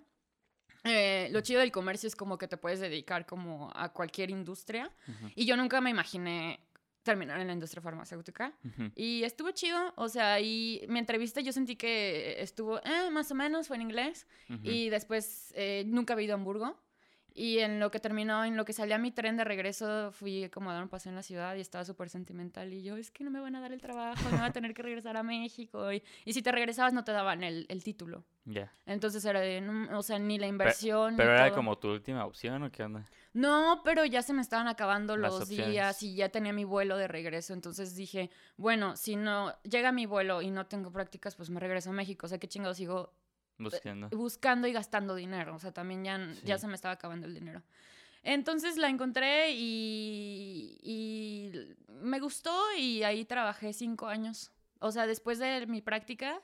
[0.86, 4.90] Eh, lo chido del comercio es como que te puedes dedicar como a cualquier industria.
[5.08, 6.62] Ujú, Y yo nunca me imaginé
[7.10, 8.54] terminar en la industria farmacéutica.
[8.96, 13.36] Y estuvo chido, o sea, y mi entrevista yo sentí que estuvo, eh, más o
[13.36, 14.28] menos, fue en inglés.
[14.50, 14.60] Ujú.
[14.64, 16.78] Y después eh, nunca había ido a Hamburgo.
[17.40, 20.72] Y en lo que terminó, en lo que salía mi tren de regreso, fui como
[20.72, 22.74] a dar un paseo en la ciudad y estaba súper sentimental.
[22.74, 24.74] Y yo, es que no me van a dar el trabajo, me voy a tener
[24.74, 25.94] que regresar a México.
[25.94, 28.26] Y, y si te regresabas, no te daban el, el título.
[28.44, 28.74] Ya.
[28.86, 31.16] Entonces era de, no, o sea, ni la inversión.
[31.16, 31.56] Pero era todo.
[31.56, 33.06] como tu última opción o qué onda?
[33.32, 35.68] No, pero ya se me estaban acabando Las los opciones.
[35.70, 37.54] días y ya tenía mi vuelo de regreso.
[37.54, 41.92] Entonces dije, bueno, si no llega mi vuelo y no tengo prácticas, pues me regreso
[41.92, 42.26] a México.
[42.26, 43.14] O sea, qué chingados sigo
[43.60, 44.10] Buscando.
[44.10, 45.54] buscando y gastando dinero.
[45.56, 47.62] O sea, también ya, ya se me estaba acabando el dinero.
[48.24, 51.52] Entonces la encontré y, y
[52.02, 54.52] me gustó y ahí trabajé cinco años.
[54.80, 56.42] O sea, después de mi práctica,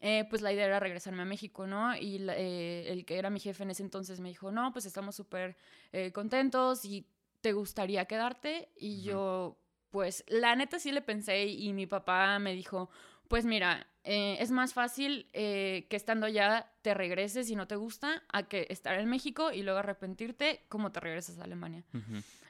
[0.00, 1.94] eh, pues la idea era regresarme a México, ¿no?
[1.96, 4.86] Y la- eh, el que era mi jefe en ese entonces me dijo, no, pues
[4.86, 5.56] estamos súper
[5.92, 7.06] eh, contentos y
[7.42, 8.70] te gustaría quedarte.
[8.78, 9.58] Y yo,
[9.90, 12.88] pues la neta sí le pensé y, mi papá me dijo,
[13.28, 17.74] pues mira, eh, es más fácil eh, que estando allá te regreses y no te
[17.74, 21.82] gusta a que estar en México y luego arrepentirte como te regresas a Alemania.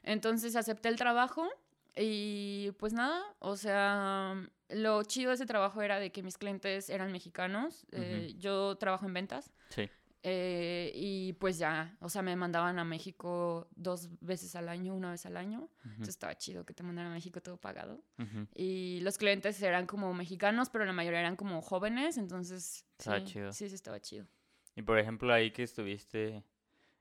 [0.02, 1.48] Entonces acepté el trabajo
[1.96, 4.34] y pues nada, o sea,
[4.68, 9.06] lo chido de ese trabajo era de que mis clientes eran mexicanos, eh, yo trabajo
[9.06, 9.88] en ventas Sí.
[10.28, 15.12] Eh, y pues ya, o sea, me mandaban a México dos veces al año, una
[15.12, 15.90] vez al año, Ujú.
[15.90, 18.02] entonces estaba chido que te mandaran a México todo pagado.
[18.18, 18.48] Ujú.
[18.52, 22.84] Y los clientes eran como mexicanos, pero la mayoría eran como jóvenes, entonces...
[22.98, 23.52] Estaba sí, chido.
[23.52, 24.26] Sí, sí, estaba chido.
[24.74, 26.42] Y por ejemplo, ahí que estuviste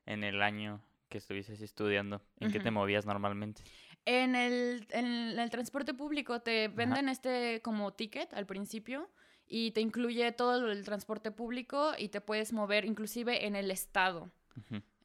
[0.04, 3.62] en el año que estuviste así estudiando, ¿en qué te movías normalmente?
[4.04, 9.10] En el, en el transporte público te venden este como ticket al principio
[9.48, 14.30] y te incluye todo el transporte público y te puedes mover inclusive en el estado.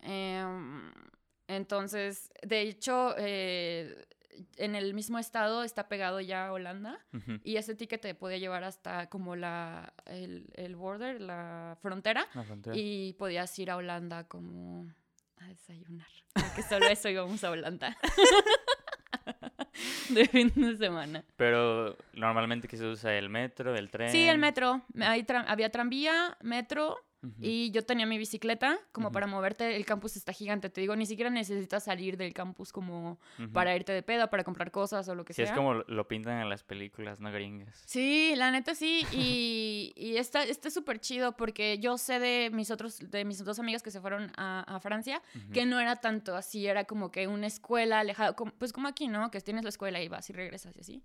[0.01, 0.91] Em,
[1.47, 4.05] entonces, de hecho, eh,
[4.57, 7.39] en el mismo estado está pegado ya a Holanda Ujú.
[7.43, 12.43] y ese ticket te podía llevar hasta como la, el, el border, la frontera La
[12.43, 12.75] frontera.
[12.75, 14.87] y podías ir a Holanda como
[15.37, 16.07] a desayunar.
[16.33, 17.97] Porque solo eso íbamos a Holanda.
[20.15, 21.23] de fin de semana.
[21.37, 24.09] Pero normalmente que se usa el metro, el tren.
[24.09, 24.81] Sí, el metro.
[24.95, 26.97] Tra- había tranvía, metro
[27.39, 29.75] Y yo tenía mi bicicleta como para moverte.
[29.75, 33.19] El campus está gigante, te digo, ni siquiera necesitas salir del campus como
[33.53, 35.45] para irte de peda, para comprar cosas o lo que Sí, sea.
[35.45, 37.31] es como lo- pintan en las películas, ¿no?
[37.31, 37.83] Gringas.
[37.85, 42.71] Sí, la neta sí, y, y está está súper chido porque yo sé de mis
[42.71, 45.21] otros, de mis dos amigas que se fueron a, a Francia,
[45.53, 49.07] que no era tanto así, era como que una escuela alejada, como- pues como aquí,
[49.07, 49.29] ¿no?
[49.29, 51.03] Que tienes la escuela y vas y regresas y así.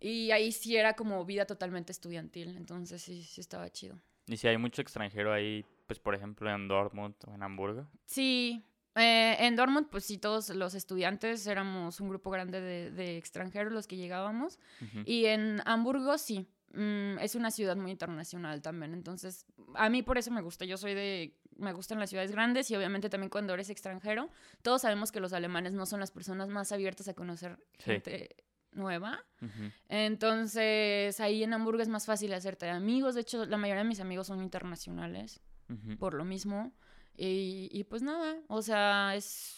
[0.00, 3.98] Y ahí sí era como vida totalmente estudiantil, entonces sí, sí estaba chido.
[4.26, 7.86] Y si hay mucho extranjero ahí, pues por ejemplo en Dortmund o en Hamburgo.
[8.06, 8.64] Sí,
[8.96, 13.72] eh, en Dortmund, pues sí, todos los estudiantes éramos un grupo grande de, de extranjeros
[13.72, 14.58] los que llegábamos.
[15.04, 18.94] Y en Hamburgo sí, mm, es una ciudad muy internacional también.
[18.94, 20.64] Entonces, a mí por eso me gusta.
[20.64, 24.28] Yo soy de, me gustan las ciudades grandes y obviamente también cuando eres extranjero,
[24.62, 27.92] todos sabemos que los alemanes no son las personas más abiertas a conocer Sí.
[27.92, 28.36] gente
[28.76, 29.18] nueva.
[29.88, 33.14] Entonces, ahí en Hamburgo es más fácil hacerte amigos.
[33.14, 35.40] De hecho, la mayoría de mis amigos son internacionales
[35.98, 36.72] por lo mismo.
[37.16, 39.54] Y, y pues nada, o sea, es...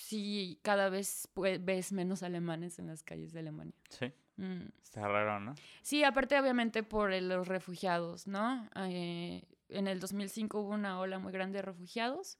[0.00, 3.74] Sí, cada vez pues, ves menos alemanes en las calles de Alemania.
[3.88, 4.68] Sí, Mm.
[4.82, 5.54] está raro, ¿no?
[5.82, 8.66] Sí, aparte obviamente por los refugiados, ¿no?
[8.76, 12.38] Eh, en el 2005 hubo una ola muy grande de refugiados.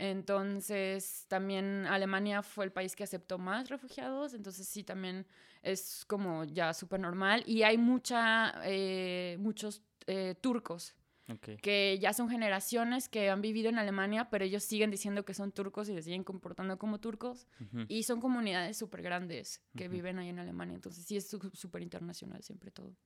[0.00, 5.26] Entonces también Alemania fue el país que aceptó más refugiados, entonces sí, también
[5.62, 10.94] es como ya súper normal y hay mucha, eh, muchos eh, turcos
[11.38, 15.52] que ya son generaciones que han vivido en Alemania, pero ellos siguen diciendo que son
[15.52, 17.46] turcos y se siguen comportando como turcos.
[17.88, 20.74] Y son comunidades súper grandes que viven ahí en Alemania.
[20.74, 22.96] Entonces sí es súper internacional siempre todo.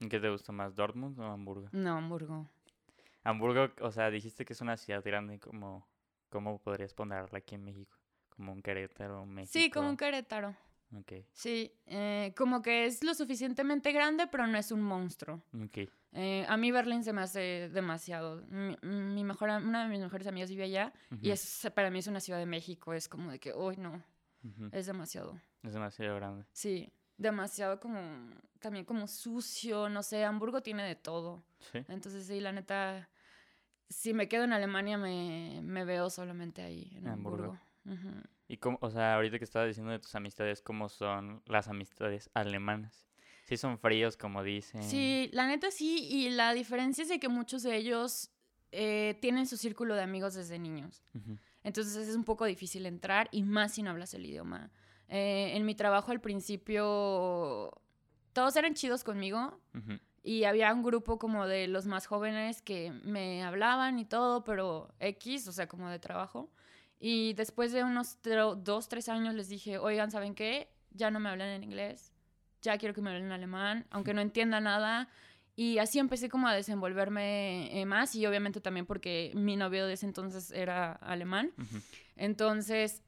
[0.00, 1.68] ¿Y ¿Qué te gusta más, Dortmund o Hamburgo?
[1.72, 2.50] No, Hamburgo.
[3.22, 5.86] Hamburgo, o sea, dijiste que es una ciudad grande, como,
[6.34, 7.96] ¿cómo podrías ponerla aquí en México?
[8.28, 9.52] Como un Querétaro, México.
[9.52, 10.56] Sí, como un Querétaro.
[10.92, 15.40] Ok, Sí, eh, como que es lo suficientemente grande, pero no es un monstruo.
[15.54, 15.88] ok.
[16.16, 18.42] Eh, a mí Berlín se me hace demasiado.
[18.48, 22.06] Mi, mi mejor, una de mis mejores amigas vive allá y es, para mí es
[22.08, 22.92] una ciudad de México.
[22.94, 24.02] Es como de que, uy, no,
[24.44, 24.68] ujú.
[24.72, 25.40] es demasiado.
[25.62, 26.44] Es demasiado grande.
[26.52, 27.98] Sí, demasiado como,
[28.60, 31.44] también como sucio, no sé, Hamburgo tiene de todo.
[31.72, 31.78] Sí.
[31.88, 33.08] Entonces, sí, la neta,
[33.88, 37.58] si me quedo en Alemania, me, me veo solamente ahí, en Hamburgo.
[38.46, 42.30] Y cómo, o sea, ahorita que estabas diciendo de tus amistades, ¿cómo son las amistades
[42.34, 43.06] alemanas?
[43.44, 44.82] Sí son fríos, como dicen.
[44.82, 48.30] Sí, la neta sí, y la diferencia es de que muchos de ellos
[48.72, 51.02] eh, tienen su círculo de amigos desde niños.
[51.62, 54.70] Entonces es un poco difícil entrar y más si no hablas el idioma.
[55.08, 57.70] Eh, en mi trabajo al principio
[58.32, 62.90] todos eran chidos conmigo ujú, y había un grupo como de los más jóvenes que
[63.04, 66.50] me hablaban y todo, pero X, o sea, como de trabajo.
[66.98, 68.18] Y después de unos
[68.58, 70.68] dos, tres años les dije, oigan, ¿saben qué?
[70.92, 72.10] Ya no me hablan en inglés,
[72.62, 75.08] ya quiero que me hablen en alemán, aunque no entienda nada.
[75.56, 79.92] Y así empecé como a desenvolverme eh, más y obviamente también porque mi novio de
[79.92, 81.52] ese entonces era alemán.
[81.58, 81.78] ujú.
[82.16, 83.02] Entonces,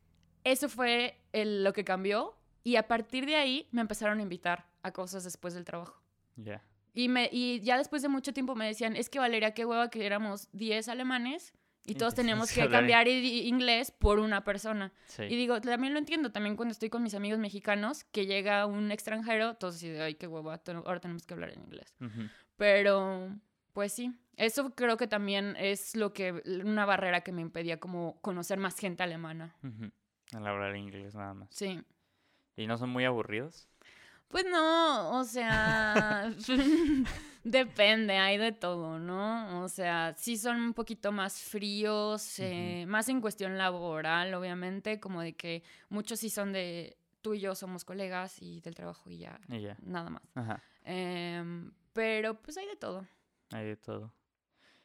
[0.45, 4.67] eso fue el- lo que cambió y a partir de ahí me empezaron a invitar
[4.83, 6.01] a cosas después del trabajo.
[6.37, 6.63] Ya.
[6.97, 9.91] Y, me, y ya después de mucho tiempo me decían, es que Valeria, qué hueva
[9.91, 11.53] que éramos 10 alemanes
[11.85, 14.93] y todos te teníamos tienes que cambiar i- inglés por una persona.
[15.07, 15.25] Sí.
[15.25, 18.91] Y digo, también lo entiendo, también cuando estoy con mis amigos mexicanos, que llega un
[18.91, 21.95] extranjero, todos de, ay, qué hueva, ahora tenemos que hablar en inglés.
[22.01, 23.29] Ujú, Pero,
[23.75, 28.19] pues sí, eso creo que también es lo que, una barrera que me impedía como
[28.23, 29.55] conocer más gente alemana.
[29.63, 29.91] ujú.
[30.33, 31.49] Al hablar inglés nada más.
[31.53, 31.81] Sí.
[32.57, 33.69] ¿Y no son muy aburridos?
[34.29, 36.33] Pues no, o sea,
[37.45, 39.63] depende, hay de todo, ¿no?
[39.63, 45.23] O sea, sí son un poquito más fríos, eh, más en cuestión laboral, obviamente, como
[45.23, 49.19] de que muchos sí son de tú y yo somos colegas y del trabajo y
[49.19, 49.77] ya, Y ya.
[49.83, 50.23] nada más.
[50.35, 50.63] Ajá.
[50.85, 53.07] Em, pero pues hay de todo.
[53.51, 54.13] Hay de todo.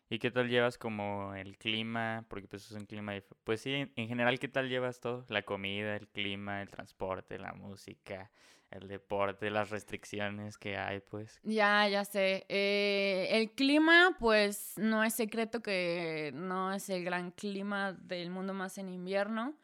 [0.10, 2.26] ¿Y qué tal llevas como el clima?
[2.28, 3.14] Porque pues es un clima...
[3.46, 5.26] Pues sí, en general, ¿qué tal llevas todo?
[5.30, 8.30] La comida, el clima, el transporte, la música,
[8.72, 11.40] el deporte, las restricciones que hay, pues.
[11.44, 12.46] Ya, ya sé.
[12.50, 18.54] Eh, el clima, pues no es secreto que no es el gran clima del mundo
[18.54, 19.56] más en invierno.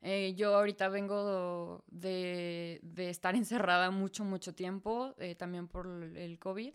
[0.00, 6.38] Eh, yo ahorita vengo de, de estar encerrada mucho, mucho tiempo, eh, también por el
[6.40, 6.74] COVID,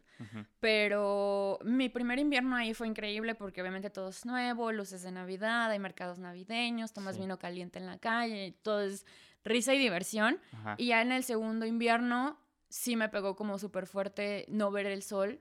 [0.59, 5.69] pero mi primer invierno ahí fue increíble porque obviamente todo es nuevo, luces de Navidad,
[5.71, 7.21] hay mercados navideños, tomas Sí.
[7.21, 9.05] vino caliente en la calle, todo es
[9.47, 10.39] risa y diversión.
[10.53, 10.75] Ajá.
[10.77, 15.01] Y ya en el segundo invierno sí me pegó como súper fuerte no ver el
[15.03, 15.39] sol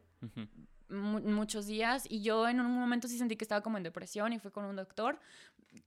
[0.89, 4.39] muchos días y yo en un momento sí sentí que estaba como en depresión y
[4.39, 5.19] fui con un doctor.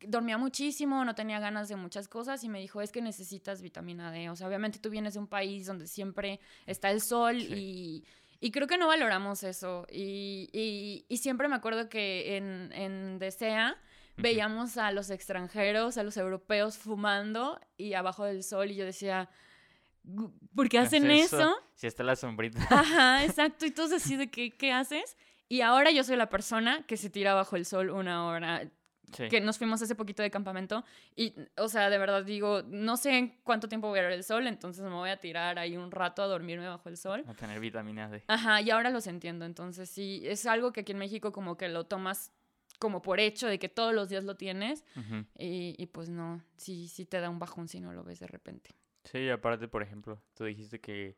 [0.02, 4.12] Dormía muchísimo, no tenía ganas de muchas cosas y me dijo, es que necesitas vitamina
[4.12, 4.30] D.
[4.30, 8.04] O sea, obviamente tú vienes de un país donde siempre está el sol y,
[8.42, 9.88] y creo que no valoramos eso.
[9.90, 13.78] Y, y- y siempre me acuerdo que en, en Desea.
[14.22, 19.30] Veíamos a los extranjeros, a los europeos fumando y abajo del sol y yo decía,
[20.06, 21.56] "Gu- ¿por qué ¿Qué hacen hace eso?
[21.76, 22.60] Si está la sombrita.
[22.70, 23.66] Ajá, exacto.
[23.66, 25.18] Y todos así de que, ¿qué haces?
[25.48, 28.70] Y ahora yo soy la persona que se tira bajo el sol una hora.
[29.12, 29.28] Sí.
[29.28, 30.86] Que nos fuimos hace poquito de campamento.
[31.16, 34.24] Y, o sea, de verdad digo, no sé en cuánto tiempo voy a ver el
[34.24, 37.26] sol, entonces me voy a tirar ahí un rato a dormirme bajo el sol.
[37.28, 38.24] A tener vitamina D.
[38.28, 39.46] Ajá, y ahora los entiendo.
[39.46, 42.32] Entonces sí, es algo que aquí en México como que lo tomas
[42.80, 44.84] como por hecho de que todos los días lo tienes.
[45.38, 48.28] Y, y pues no, sí, sí te da un bajón si no lo ves de
[48.28, 48.72] repente.
[49.04, 51.16] Sí, y aparte, por ejemplo, tú dijiste que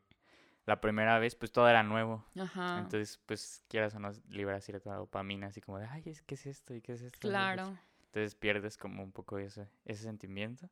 [0.65, 2.25] la primera vez, pues todo era nuevo.
[2.37, 2.79] Ajá.
[2.79, 6.45] Entonces, pues quieras o no, libera cierta dopamina, así como de, ay, es- ¿qué es
[6.45, 6.75] esto?
[6.75, 7.19] ¿Y qué es esto?
[7.19, 7.77] Claro.
[8.07, 10.69] Entonces pierdes como un poco ese, ese sentimiento.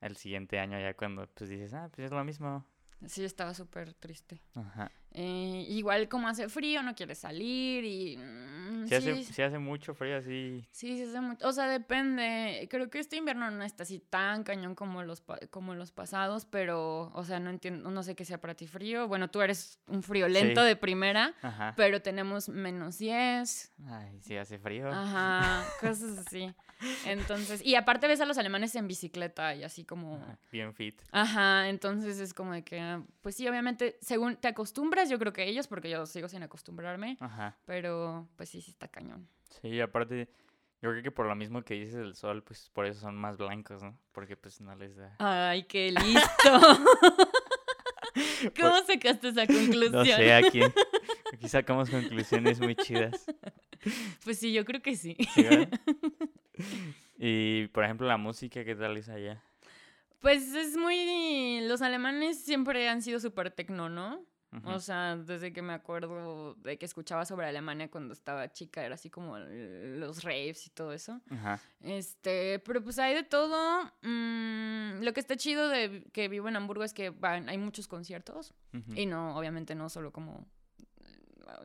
[0.00, 2.64] El siguiente año ya cuando pues dices, ah, pues es lo mismo.
[3.06, 4.40] Sí, estaba súper triste.
[4.54, 4.90] Ajá.
[5.12, 8.16] Eh, igual como hace frío, no quieres salir y...
[8.16, 10.64] mm, Si hace, si hace mucho frío así.
[10.70, 11.48] sí, sí hace mucho.
[11.48, 12.68] O sea, depende.
[12.70, 17.10] Creo que este invierno no está así tan cañón como los, como los pasados, pero,
[17.12, 19.08] o sea, no entiendo, no sé qué sea para ti frío.
[19.08, 20.66] Bueno, tú eres un frío lento Sí.
[20.68, 21.74] de primera, Ajá.
[21.76, 23.72] pero tenemos menos 10.
[23.88, 24.88] Ay, sí hace frío.
[24.92, 26.52] Ajá, cosas así.
[27.04, 30.24] Entonces, y aparte ves a los alemanes en bicicleta y así como...
[30.50, 31.00] Bien fit.
[31.12, 35.32] Ajá, entonces es como de que, ah, pues sí, obviamente, según te acostumbras, yo creo
[35.32, 37.56] que ellos, porque yo sigo sin acostumbrarme, Ajá.
[37.64, 39.28] pero pues sí, sí está cañón.
[39.60, 40.28] Sí, aparte,
[40.82, 43.36] yo creo que por lo mismo que dices del sol, pues por eso son más
[43.36, 43.98] blancos, ¿no?
[44.12, 45.14] Porque pues no les da.
[45.18, 46.50] Ay, qué listo.
[48.60, 49.92] ¿Cómo sacaste esa conclusión?
[49.92, 50.72] No sé a quién.
[51.32, 53.26] Aquí sacamos conclusiones muy chidas.
[54.24, 55.16] Pues sí, yo creo que sí.
[55.34, 55.46] ¿sí,
[57.18, 59.42] y por ejemplo, la música, ¿qué tal es allá?
[60.20, 64.22] Pues es muy los alemanes siempre han sido súper tecno, ¿no?
[64.64, 68.96] O sea, desde que me acuerdo de que escuchaba sobre Alemania cuando estaba chica, era
[68.96, 71.20] así como los raves y todo eso.
[71.80, 73.84] Este, pero pues hay de todo.
[74.02, 77.86] Mm, lo que está chido de que vivo en Hamburgo es que van, hay muchos
[77.86, 78.52] conciertos.
[78.94, 80.46] Y no, obviamente no solo como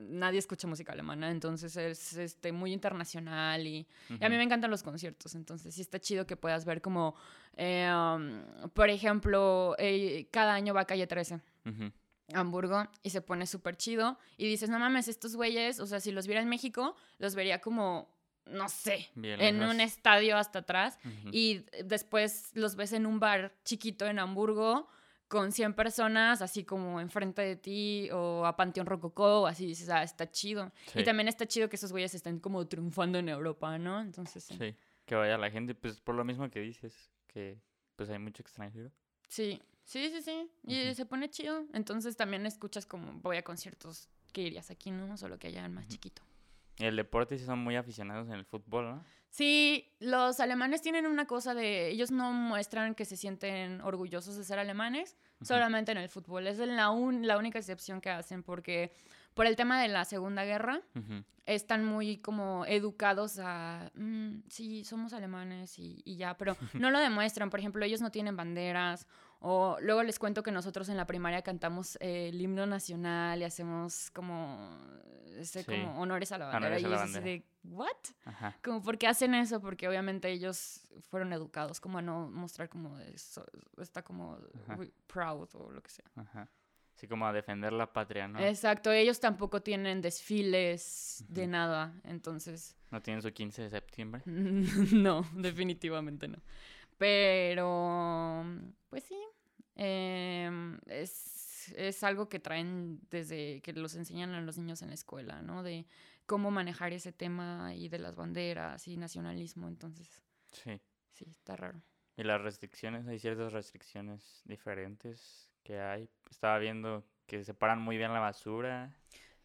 [0.01, 4.71] nadie escucha música alemana, entonces es este muy internacional y, y a mí me encantan
[4.71, 7.15] los conciertos, entonces sí está chido que puedas ver como,
[7.55, 11.35] eh, um, por ejemplo, eh, cada año va a Calle 13.
[11.65, 11.83] Ujú.
[11.83, 15.99] a Hamburgo y se pone súper chido y dices, no mames, estos güeyes, o sea,
[15.99, 18.09] si los viera en México, los vería como,
[18.45, 19.75] no sé, Bien en lejos.
[19.75, 20.97] un estadio hasta atrás
[21.31, 24.87] y después los ves en un bar chiquito en Hamburgo
[25.27, 30.03] con 100 personas, así como enfrente de ti, o a Panteón Rococó, así dices, ah,
[30.03, 30.71] está chido.
[30.93, 30.99] Sí.
[30.99, 34.01] Y también está chido que esos güeyes estén como triunfando en Europa, ¿no?
[34.01, 34.55] Entonces, sí.
[34.55, 37.59] Sí, que vaya la gente, pues por lo mismo que dices, que
[37.95, 38.91] pues hay mucho extranjero.
[39.27, 40.49] Sí, sí, sí, sí.
[40.67, 40.95] Y Ujú.
[40.95, 41.65] se pone chido.
[41.73, 45.15] Entonces también escuchas como voy a conciertos que irías aquí, ¿no?
[45.17, 46.21] Solo que allá más chiquito.
[46.77, 49.05] El deporte sí son muy aficionados en el fútbol, ¿no?
[49.29, 54.43] Sí, los alemanes tienen una cosa de, ellos no muestran que se sienten orgullosos de
[54.43, 55.45] ser alemanes, Ujú.
[55.45, 56.47] solamente en el fútbol.
[56.47, 58.93] Es la, un- la única excepción que hacen porque
[59.33, 61.23] por el tema de la Segunda Guerra Ujú.
[61.45, 66.55] están muy como educados a, "Mm, sí, somos alemanes y, y ya, pero
[66.87, 67.49] no lo demuestran.
[67.49, 69.05] Por ejemplo, ellos no tienen banderas
[69.47, 73.43] o luego les cuento que nosotros en la primaria cantamos eh, el himno nacional y
[73.43, 74.75] hacemos como,
[75.37, 75.65] este, Sí.
[75.71, 76.65] como honores a la bandera.
[76.77, 77.89] Honores y ellos así de, ¿what?
[78.25, 78.57] Ajá.
[78.63, 80.81] Como porque hacen eso, porque obviamente ellos
[81.11, 83.45] fueron educados como a no mostrar como eso,
[83.79, 84.77] está como Ajá.
[84.77, 86.05] "We proud o lo que sea.
[86.15, 86.49] Ajá.
[86.95, 88.39] Así como a defender la patria, ¿no?
[88.39, 94.23] Exacto, ellos tampoco tienen desfiles de nada, entonces No tienen su 15 de septiembre.
[94.95, 96.39] no, definitivamente no.
[96.97, 98.45] Pero,
[98.89, 99.17] pues sí,
[99.75, 104.93] em, es, es algo que traen desde que los enseñan a los niños en la
[104.95, 105.63] escuela, ¿no?
[105.63, 105.85] De
[106.25, 110.79] cómo manejar ese tema y de las banderas y nacionalismo, entonces Sí.
[111.11, 111.81] sí, está raro.
[112.17, 116.09] Y las restricciones, hay ciertas restricciones diferentes que hay.
[116.29, 118.95] Estaba viendo que separan muy bien la basura.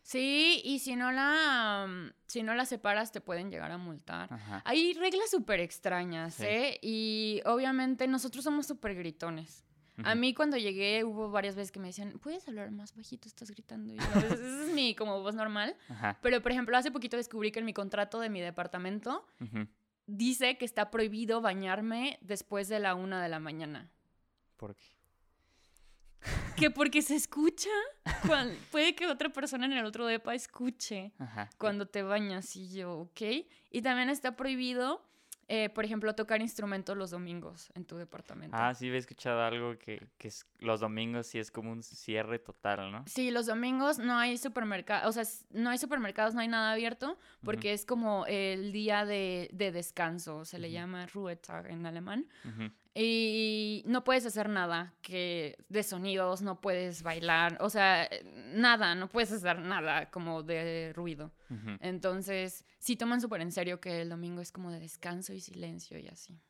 [0.03, 4.33] Sí, y si no la, mm, si no la separas te pueden llegar a multar.
[4.33, 4.62] Ajá.
[4.64, 6.45] Hay reglas súper extrañas, Sí.
[6.47, 6.79] ¿eh?
[6.81, 9.64] Y obviamente nosotros somos súper gritones.
[10.04, 13.28] A mí cuando llegué hubo varias veces que me decían, ¿puedes hablar más bajito?
[13.28, 13.92] Estás gritando.
[13.92, 15.76] Y yo, "Pues, esa es mi como voz normal.
[15.88, 16.18] Ajá.
[16.22, 19.26] Pero, por ejemplo, hace poquito descubrí que en mi contrato de mi departamento
[20.06, 23.90] dice que está prohibido bañarme después de la una de la mañana.
[24.56, 24.86] ¿Por qué?
[26.56, 27.70] Que porque se escucha.
[28.26, 31.48] cuan- puede que otra persona en el otro depa escuche Ajá.
[31.58, 33.20] cuando te bañas y yo, ok.
[33.70, 35.02] Y también está prohibido,
[35.52, 38.56] eh, por ejemplo, tocar instrumentos los domingos en tu departamento.
[38.56, 42.38] Ah, sí, había escuchado algo que, que es- los domingos sí es como un cierre
[42.38, 43.02] total, ¿no?
[43.08, 47.18] Sí, los domingos no hay supermercados, o sea, no hay supermercados, no hay nada abierto,
[47.42, 52.28] porque es como el día de, de descanso, se le llama Ruhetag en alemán.
[52.44, 52.70] Ujú.
[52.94, 58.96] Y no puedes hacer nada que de sonidos, no puedes bailar, o sea, eh, nada,
[58.96, 61.33] no puedes hacer nada como de ruido.
[61.81, 65.98] Entonces, sí toman súper en serio que el domingo es como de descanso y silencio
[65.98, 66.40] y así.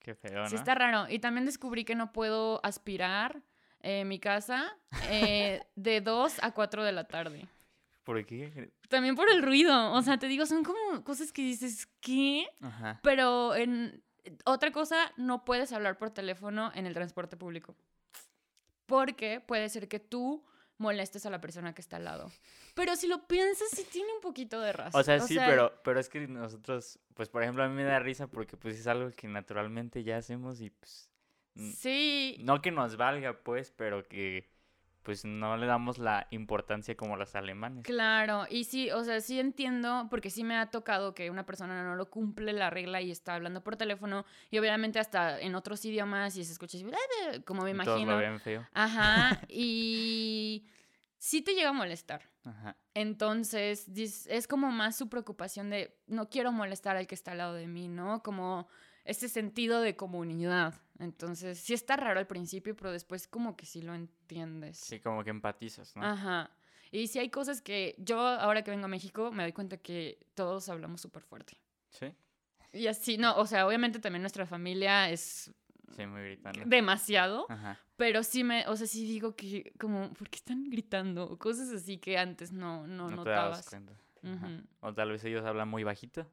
[0.00, 0.48] Qué feo, ¿no?
[0.48, 1.06] Sí, está raro.
[1.08, 3.42] Y también descubrí que no puedo aspirar
[3.80, 4.76] en mi casa
[5.10, 7.48] eh, de 2 a 4 de la tarde.
[8.04, 8.70] ¿Por qué?
[8.88, 9.92] También por el ruido.
[9.92, 12.46] O sea, te digo, son como cosas que dices, ¿qué?
[12.60, 13.00] Ajá.
[13.02, 14.00] Pero en
[14.44, 17.76] otra cosa, no puedes hablar por teléfono en el transporte público.
[18.86, 20.44] Porque puede ser que tú
[20.78, 22.30] molestes a la persona que está al lado.
[22.74, 25.00] Pero si lo piensas, sí tiene un poquito de razón.
[25.00, 27.98] O sea, sí, pero, pero es que nosotros, pues por ejemplo, a mí me da
[27.98, 31.10] risa porque pues es algo que naturalmente ya hacemos y pues...
[31.74, 34.46] Sí, No que nos valga, pues, pero que
[35.06, 37.84] pues no le damos la importancia como los alemanes.
[37.84, 41.84] Claro, y sí, o sea, sí entiendo, porque sí me ha tocado que una persona
[41.84, 45.84] no lo cumple la regla y está hablando por teléfono, y obviamente hasta en otros
[45.84, 46.84] idiomas y se escucha así,
[47.44, 48.12] como me Y Todos imagino.
[48.14, 48.66] lo ven feo.
[48.72, 50.66] Ajá, y
[51.18, 52.28] sí te llega a molestar.
[52.44, 52.76] Ajá.
[52.92, 53.86] Entonces,
[54.26, 57.68] es como más su preocupación de no quiero molestar al que está al lado de
[57.68, 58.24] mí, ¿no?
[58.24, 58.66] Como
[59.06, 60.74] ese sentido de comunidad.
[60.98, 64.78] Entonces, sí está raro al principio, pero después como que sí lo entiendes.
[64.78, 66.04] Sí, como que empatizas, ¿no?
[66.04, 66.50] Ajá.
[66.90, 70.18] Y sí hay cosas que yo ahora que vengo a México me doy cuenta que
[70.34, 71.58] todos hablamos súper fuerte.
[71.90, 72.06] Sí.
[72.72, 75.50] Y así, no, o sea, obviamente también nuestra familia es
[75.94, 76.62] Sí, muy gritando.
[76.66, 77.78] demasiado, Ajá.
[77.96, 81.38] pero sí me, o sea, sí digo que como, ¿por qué están gritando?
[81.38, 83.68] Cosas así que antes no, no, No, te dabas notabas.
[83.68, 83.92] cuenta.
[84.22, 84.46] Ajá.
[84.46, 84.62] Ujú.
[84.80, 86.30] O tal vez ellos hablan muy bajito.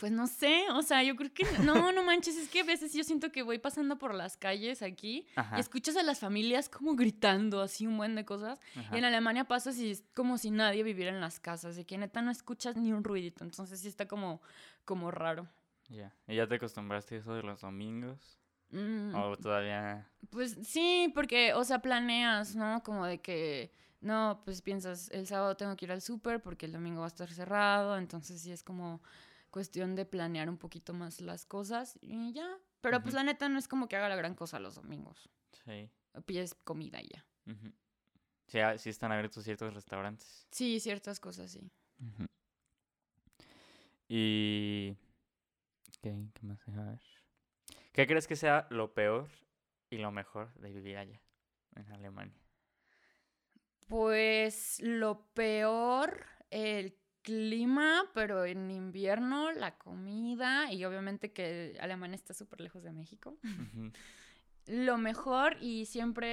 [0.00, 2.94] Pues no sé, o sea, yo creo que no, no manches, es que a veces
[2.94, 5.58] yo siento que voy pasando por las calles aquí Ajá.
[5.58, 8.58] y escuchas a las familias como gritando así un buen de cosas.
[8.76, 8.94] ajá.
[8.94, 11.98] Y en Alemania pasa así, es como si nadie viviera en las casas, de que
[11.98, 14.40] neta no escuchas ni un ruidito, entonces sí está como,
[14.86, 15.46] como raro.
[15.90, 16.14] Ya.
[16.26, 18.38] ¿Y ya te acostumbraste a eso de los domingos?
[18.70, 20.08] Mm, ¿O todavía...?
[20.30, 22.82] Pues sí, porque, o sea, planeas, ¿no?
[22.82, 23.70] Como de que,
[24.00, 27.08] no, pues piensas, el sábado tengo que ir al súper porque el domingo va a
[27.08, 29.02] estar cerrado, entonces sí es como
[29.50, 32.58] cuestión de planear un poquito más las cosas y ya.
[32.80, 35.28] Pero pues la neta no es como que haga la gran cosa los domingos.
[35.64, 35.90] Sí.
[36.24, 37.26] Pides comida y ya.
[38.46, 40.46] Sí, ah, sí están abiertos ciertos restaurantes.
[40.50, 41.70] Sí, ciertas cosas sí.
[44.08, 44.96] Y...
[46.00, 46.64] ¿Qué, ¿Qué más?
[46.64, 47.00] Deja ver.
[47.92, 49.28] ¿Qué crees que sea lo peor
[49.90, 51.20] y lo mejor de vivir allá,
[51.76, 52.40] en Alemania?
[53.88, 62.34] Pues lo peor, el clima, pero en invierno la comida y obviamente que Alemania está
[62.34, 63.36] súper lejos de México.
[64.66, 66.26] Lo mejor y siempre,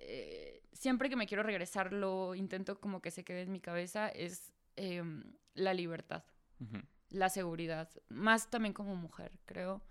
[0.00, 4.08] eh, siempre que me quiero regresar lo intento como que se quede en mi cabeza
[4.08, 5.22] es em,
[5.54, 6.24] la libertad,
[7.10, 9.82] la seguridad, más también como mujer, creo.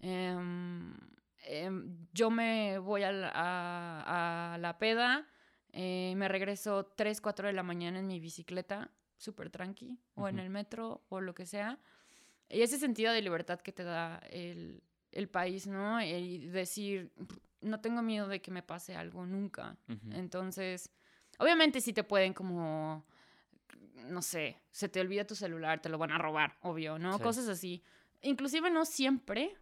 [0.00, 0.94] Em,
[1.44, 5.28] em, yo me voy a la, a- a la peda,
[5.72, 8.90] eh, me regreso 3, 4 de la mañana en mi bicicleta,
[9.22, 11.78] súper tranqui, o en el metro, o lo que sea.
[12.48, 16.02] Y ese sentido de libertad que te da el, el país, ¿no?
[16.02, 17.12] Y decir,
[17.60, 19.76] no tengo miedo de que me pase algo nunca.
[20.10, 20.90] Entonces,
[21.38, 23.06] obviamente sí te pueden como,
[24.06, 27.16] no sé, se te olvida tu celular, te lo van a robar, obvio, ¿no?
[27.16, 27.22] Sí.
[27.22, 27.82] Cosas así.
[28.22, 29.56] Inclusive no siempre.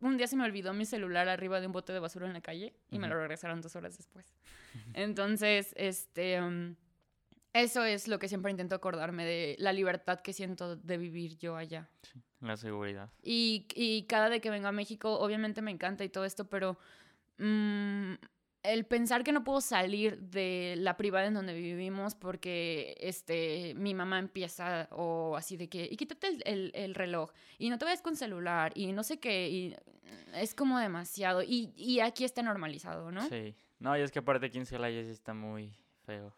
[0.00, 2.40] Un día se me olvidó mi celular arriba de un bote de basura en la
[2.40, 4.34] calle y me lo regresaron dos horas después.
[4.94, 6.74] Entonces, este, um,
[7.54, 11.56] eso es lo que siempre intento acordarme de la libertad que siento de vivir yo
[11.56, 11.88] allá.
[12.02, 13.10] Sí, la seguridad.
[13.22, 16.76] Y, y cada vez que vengo a México, obviamente me encanta y todo esto, pero
[17.38, 18.14] mm,
[18.64, 23.92] el pensar que no puedo salir de la privada en donde vivimos porque este, mi
[23.94, 27.84] mamá empieza o así de que, y quítate el, el- el reloj, y no te
[27.84, 29.76] vayas con celular, y no sé qué, y
[30.34, 31.42] es como demasiado.
[31.42, 33.28] Y, y aquí está normalizado, ¿no?
[33.28, 33.54] Sí.
[33.80, 35.74] No, y es que aparte aquí en Celaya sí está muy
[36.06, 36.34] feo.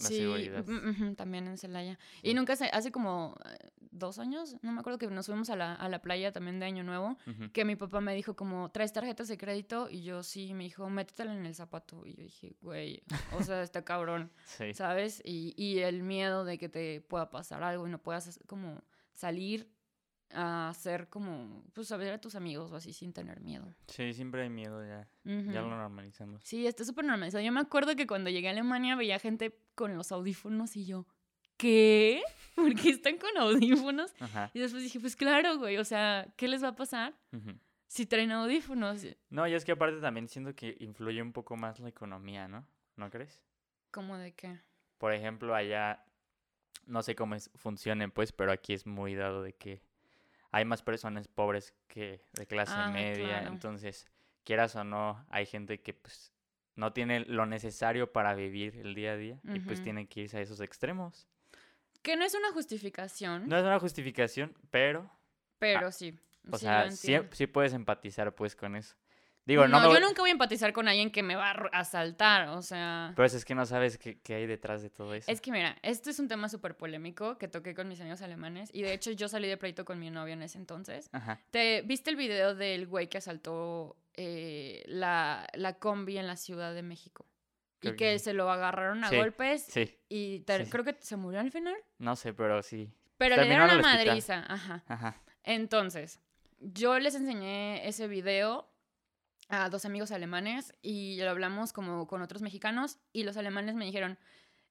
[0.00, 0.64] La Sí, seguridad.
[0.66, 1.98] mm, también en Celaya.
[2.22, 2.34] Y Sí.
[2.34, 5.74] nunca se, hace como eh, dos años, no me acuerdo que nos fuimos a la,
[5.74, 7.16] a la playa también de Año Nuevo,
[7.52, 9.88] que mi papá me dijo como, ¿traes tarjetas de crédito?
[9.90, 12.06] Y yo sí, me dijo, métetela en el zapato.
[12.06, 13.02] Y yo dije, güey,
[13.38, 14.72] o sea, está cabrón, Sí.
[14.74, 15.20] ¿sabes?
[15.24, 18.82] Y, y el miedo de que te pueda pasar algo y no puedas as- como
[19.14, 19.68] salir
[20.32, 23.74] a hacer como, pues a ver a tus amigos o así sin tener miedo.
[23.86, 25.08] Sí, siempre hay miedo ya.
[25.24, 26.42] Ya lo normalizamos.
[26.44, 27.44] Sí, está súper normalizado.
[27.44, 31.06] Yo me acuerdo que cuando llegué a Alemania veía gente con los audífonos y yo,
[31.56, 32.22] ¿qué?
[32.54, 34.12] ¿Por qué están con audífonos?
[34.20, 34.50] Ajá.
[34.54, 37.14] Y después dije, pues claro, güey, o sea, ¿qué les va a pasar
[37.86, 39.06] si traen audífonos?
[39.30, 42.66] No, y es que aparte también siento que influye un poco más la economía, ¿no?
[42.96, 43.42] ¿No crees?
[43.90, 44.60] ¿Cómo de qué?
[44.98, 46.04] Por ejemplo, allá,
[46.86, 49.87] no sé cómo es, funcione, pues, pero aquí es muy dado de que
[50.50, 53.40] hay más personas pobres que de clase Ah, media.
[53.40, 53.48] claro.
[53.48, 54.06] Entonces,
[54.44, 56.32] quieras o no, hay gente que pues
[56.74, 60.38] no tiene lo necesario para vivir el día a día y pues tiene que irse
[60.38, 61.26] a esos extremos.
[62.02, 65.10] Que no es una justificación, No es una justificación, pero,
[65.58, 66.16] pero sí.
[66.50, 68.94] o sí sea, sí, sí puedes empatizar pues con eso.
[69.48, 71.80] Digo, no, no, me yo nunca voy a empatizar con alguien que me va a
[71.80, 73.14] asaltar, o sea...
[73.16, 75.32] Pero es que no sabes qué, qué hay detrás de todo eso.
[75.32, 78.68] Es que mira, esto es un tema súper polémico que toqué con mis amigos alemanes
[78.74, 81.08] y de hecho yo salí de pleito con mi novio en ese entonces.
[81.12, 81.40] Ajá.
[81.50, 86.74] ¿Te viste el video del güey que asaltó eh, la, la combi en la Ciudad
[86.74, 87.24] de México?
[87.78, 91.16] Creo y que se lo agarraron a Sí, golpes Sí, y sí, creo que se
[91.16, 91.76] murió al final.
[91.96, 92.92] no sé, pero sí.
[93.16, 94.84] Pero le dieron una madriza, ajá.
[94.86, 95.22] Ajá.
[95.42, 96.20] Entonces,
[96.60, 98.68] yo les enseñé ese video
[99.48, 103.84] a dos amigos alemanes y lo hablamos como con otros mexicanos y los alemanes me
[103.86, 104.18] dijeron,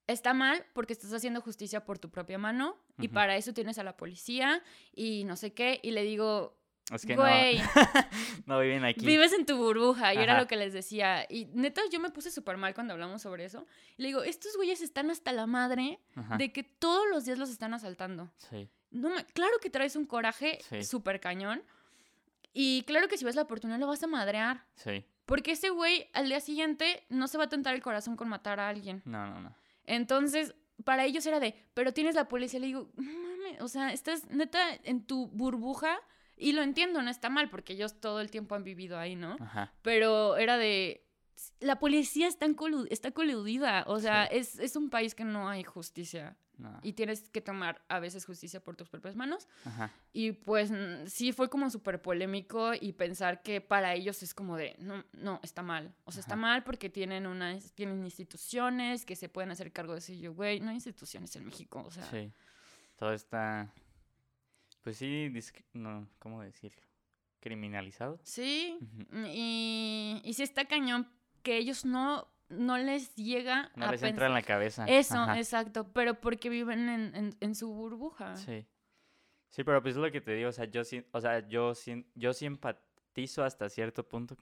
[0.05, 3.84] está mal porque estás haciendo justicia por tu propia mano y para eso tienes a
[3.84, 4.63] la policía
[4.93, 5.80] y no sé qué.
[5.84, 6.57] Y le digo,
[6.93, 7.65] Es que güey, no,
[8.45, 9.05] no viven aquí.
[9.05, 11.25] vives en tu burbuja y era lo que les decía.
[11.30, 13.65] Y neta, yo me puse súper mal cuando hablamos sobre eso.
[13.97, 16.38] Y le digo, estos güeyes están hasta la madre Ajá.
[16.38, 18.32] de que todos los días los están asaltando.
[18.38, 18.69] Sí.
[18.91, 20.84] No me- claro que traes un coraje Sí.
[20.84, 21.61] súper cañón.
[22.54, 24.66] Y claro que si ves la oportunidad lo vas a madrear.
[24.76, 25.06] Sí.
[25.26, 28.60] Porque ese güey al día siguiente no se va a tentar el corazón con matar
[28.60, 29.02] a alguien.
[29.06, 29.56] No, no, no.
[29.86, 32.60] Entonces, para ellos era de, pero tienes la policía.
[32.60, 36.00] Le digo, mames, o sea, estás neta en tu burbuja.
[36.39, 39.38] Y lo entiendo, no está mal, porque ellos todo el tiempo han vivido ahí, ¿no?
[39.39, 39.74] Ajá.
[39.82, 41.04] Pero era de,
[41.60, 43.84] la policía está, en colu- está coludida.
[43.88, 44.38] O sea, Sí.
[44.38, 46.38] es, es un país que no hay justicia.
[46.58, 46.80] No.
[46.82, 49.47] y tienes que tomar a veces justicia por tus propias manos.
[49.66, 49.91] Ajá.
[50.12, 54.58] Y pues mm, sí fue como súper polémico y pensar que para ellos es como
[54.58, 55.93] de, no, no, está mal.
[56.05, 59.99] O sea, está mal porque tienen, una, tienen instituciones que se pueden hacer cargo de
[59.99, 60.12] eso.
[60.14, 61.84] Y yo, güey, no hay instituciones en México.
[61.86, 62.32] O sea, Sí.
[62.97, 63.72] Todo está.
[64.82, 65.32] Pues sí,
[65.74, 66.82] no, ¿cómo decirlo?
[67.39, 68.20] Criminalizado.
[68.24, 68.78] sí.
[68.82, 69.28] Ujú.
[69.28, 71.08] Y, y sí está cañón
[71.43, 74.86] que ellos no, no les llega No a les entra en la cabeza.
[74.86, 75.38] Eso, Ajá.
[75.38, 78.36] exacto, pero porque viven en, en- en su burbuja.
[78.38, 78.66] Sí.
[79.50, 81.74] Sí, pero pues es lo que te digo, o sea, yo sí, o sea, yo
[81.74, 84.38] sí, yo sí empatizo hasta cierto punto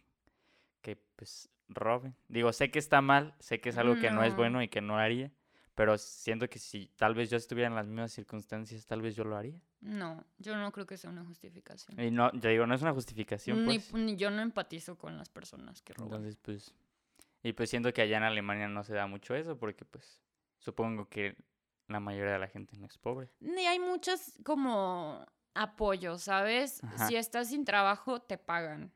[0.82, 2.16] que pues roben.
[2.28, 4.38] Digo, sé que está mal, sé que es algo que no es No.
[4.38, 5.32] bueno y que no haría,
[5.76, 9.24] pero siento que si tal vez yo estuviera en las mismas circunstancias, tal vez yo
[9.24, 9.60] lo haría.
[9.82, 11.99] No, yo no creo que sea una justificación.
[11.99, 13.93] Y no, yo digo, no es una justificación, Ni, pues.
[13.93, 16.14] ni yo no empatizo con las personas que roban.
[16.26, 16.74] Entonces, pues,
[17.47, 20.21] y pues siento que allá en Alemania no se da mucho eso, porque pues
[20.57, 21.35] supongo que
[21.87, 23.29] la mayoría de la gente no es pobre.
[23.39, 25.23] Ni hay muchos como
[25.53, 26.83] apoyos, ¿sabes?
[26.83, 27.07] Ajá.
[27.07, 28.91] Si estás sin trabajo, te pagan.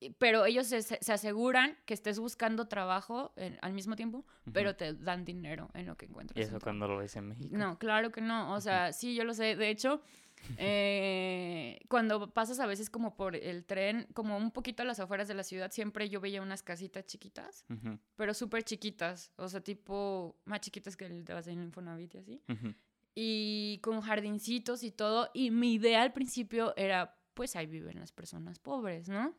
[0.00, 4.24] Y- Pero ellos se, se- se aseguran que estés buscando trabajo en- al mismo tiempo,
[4.52, 6.36] pero te dan dinero en lo que encuentras.
[6.38, 7.56] Y eso cuando lo ves en México.
[7.56, 8.54] No, claro que no.
[8.54, 9.56] O sea, sí, yo lo sé.
[9.56, 10.00] De hecho,
[10.56, 15.28] eh, cuando pasas a veces como por el tren, como un poquito a las afueras
[15.28, 17.64] de la ciudad, siempre yo veía unas casitas chiquitas,
[18.16, 19.32] pero súper chiquitas.
[19.36, 22.42] O sea, tipo más chiquitas que el de las en Infonavit y así.
[23.14, 25.30] Y con jardincitos y todo.
[25.34, 29.34] Y mi idea al principio era, pues ahí viven las personas pobres, ¿no?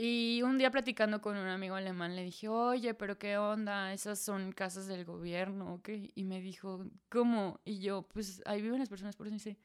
[0.00, 4.20] Y un día platicando con un amigo alemán le dije, oye, pero qué onda, esas
[4.20, 5.88] son casas del gobierno, ¿ok?
[6.14, 7.60] Y me dijo, ¿cómo?
[7.64, 9.58] Y yo, pues ahí viven las personas, por eso dice,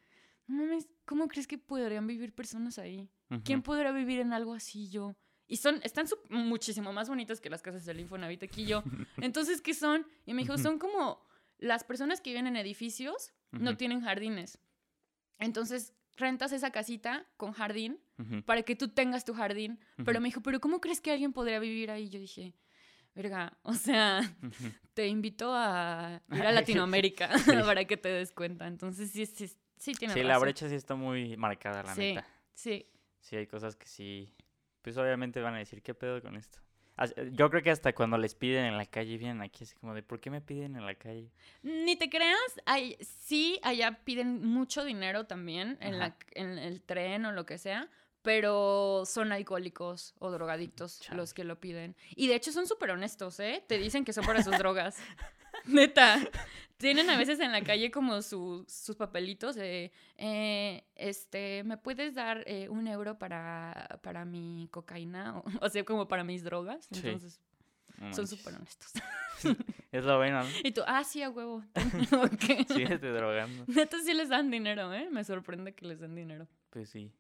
[0.48, 3.10] no mames, ¿cómo crees que podrían vivir personas ahí?
[3.44, 3.64] ¿Quién Ujú.
[3.64, 5.16] podrá vivir en algo así yo?
[5.48, 8.84] Y son, están muchísimo más bonitas que las casas del Infonavit aquí yo.
[9.18, 10.08] Entonces, ¿qué son?
[10.26, 11.26] Y me dijo, son como
[11.58, 13.78] las personas que viven en edificios, no Ujú.
[13.78, 14.60] tienen jardines.
[15.40, 18.00] Entonces, rentas esa casita con jardín
[18.46, 19.80] para que tú tengas tu jardín.
[20.06, 22.10] Pero me dijo, ¿pero cómo crees que alguien podría vivir ahí?
[22.10, 22.56] Yo dije,
[23.16, 24.22] verga, o sea,
[24.94, 27.30] te invito a ir a Latinoamérica
[27.66, 28.68] para que te des cuenta.
[28.68, 29.50] Entonces, sí, sí,
[29.84, 32.02] sí tiene Sí, la brecha sí está muy marcada, la Sí.
[32.14, 32.26] neta.
[32.54, 32.86] Sí,
[33.20, 34.34] Sí, hay cosas que sí.
[34.82, 36.60] Pues obviamente van a decir, ¿qué pedo con esto?
[36.98, 39.94] As- Yo creo que hasta cuando les piden en la calle, vienen aquí así como
[39.94, 41.32] de, ¿por qué me piden en la calle?
[41.64, 47.26] Ni te creas, hay, sí, allá piden mucho dinero también en, la, en el tren
[47.26, 47.90] o lo que sea,
[48.24, 51.18] pero son alcohólicos o drogadictos Chale.
[51.18, 51.96] los que lo piden.
[52.16, 53.64] Y de hecho son súper honestos, ¿eh?
[53.68, 54.98] Te dicen que son para sus drogas.
[55.66, 56.20] Neta.
[56.78, 62.14] Tienen a veces en la calle como su- sus papelitos de, eh, este, ¿me puedes
[62.16, 65.38] dar eh, un euro para, para mi cocaína?
[65.38, 66.88] O, o sea, como para mis drogas.
[66.92, 67.00] Sí.
[67.06, 67.40] Entonces,
[68.12, 68.92] son súper honestos.
[69.92, 70.50] Es lo bueno, ¿no?
[70.64, 71.64] Y tú, ah, sí, a huevo.
[72.14, 72.66] Ok.
[72.68, 73.64] Síguete drogando.
[73.68, 75.08] Neta sí les dan dinero, ¿eh?
[75.12, 76.48] Me sorprende que les den dinero.
[76.72, 77.12] Pues sí.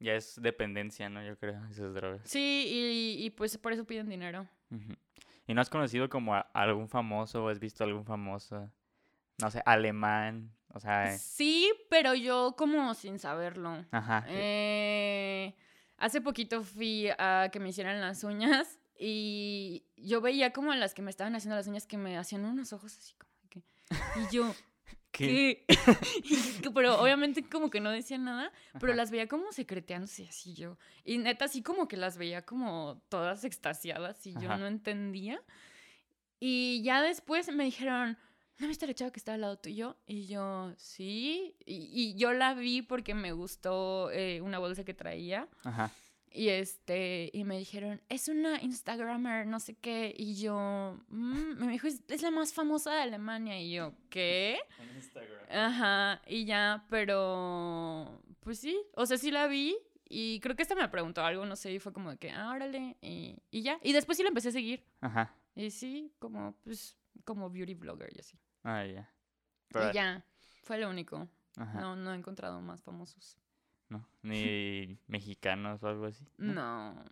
[0.00, 1.24] Ya es dependencia, ¿no?
[1.24, 2.22] Yo creo, esas drogas.
[2.24, 4.48] Sí, y, y pues por eso piden dinero.
[4.70, 4.94] Ujú.
[5.48, 8.70] ¿Y no has conocido como a algún famoso o has visto algún famoso?
[9.40, 10.54] No sé, alemán.
[10.74, 13.84] O sea, eh, Sí, pero yo como sin saberlo.
[13.90, 14.24] ajá.
[14.28, 15.56] Eh,
[15.96, 20.92] hace poquito fui a que me hicieran las uñas y yo veía como a las
[20.92, 23.62] que me estaban haciendo las uñas que me hacían unos ojos así como que...
[24.20, 24.54] Y yo,
[25.26, 25.64] ¿Qué?
[26.74, 28.96] pero obviamente como que no decían nada, pero Ajá.
[28.96, 30.78] las veía como secreteándose así yo.
[31.04, 35.40] Y neta así como que las veía como todas extasiadas y yo no entendía.
[36.40, 38.16] Y ya después me dijeron,
[38.58, 39.96] ¿no viste la chava que está al lado tuyo?
[40.06, 41.56] Y yo, sí.
[41.66, 45.48] Y, y yo la vi porque me gustó eh, una bolsa que traía.
[45.64, 45.90] Ajá.
[46.32, 50.14] Y este, y me dijeron, es una Instagramer, no sé qué.
[50.16, 53.60] Y yo, "Mm", me dijo, es, es la más famosa de Alemania.
[53.60, 54.58] Y yo, ¿qué?
[54.78, 55.38] En Instagram.
[55.50, 59.76] Ajá, y ya, pero pues sí, o sea, sí la vi
[60.08, 62.50] y creo que esta me preguntó algo, no sé, y fue como de que, ah,
[62.50, 63.78] órale, y, y ya.
[63.82, 64.84] Y después sí la empecé a seguir.
[65.00, 65.34] Ajá.
[65.54, 68.38] Y sí, como, pues, como beauty blogger y así.
[68.62, 69.10] Ah, ya.
[69.70, 70.24] Pero, y ya,
[70.62, 71.28] fue lo único.
[71.56, 71.80] Ajá.
[71.80, 73.36] No, no he encontrado más famosos.
[73.88, 76.24] No, ni mexicanos o algo así.
[76.36, 77.02] No.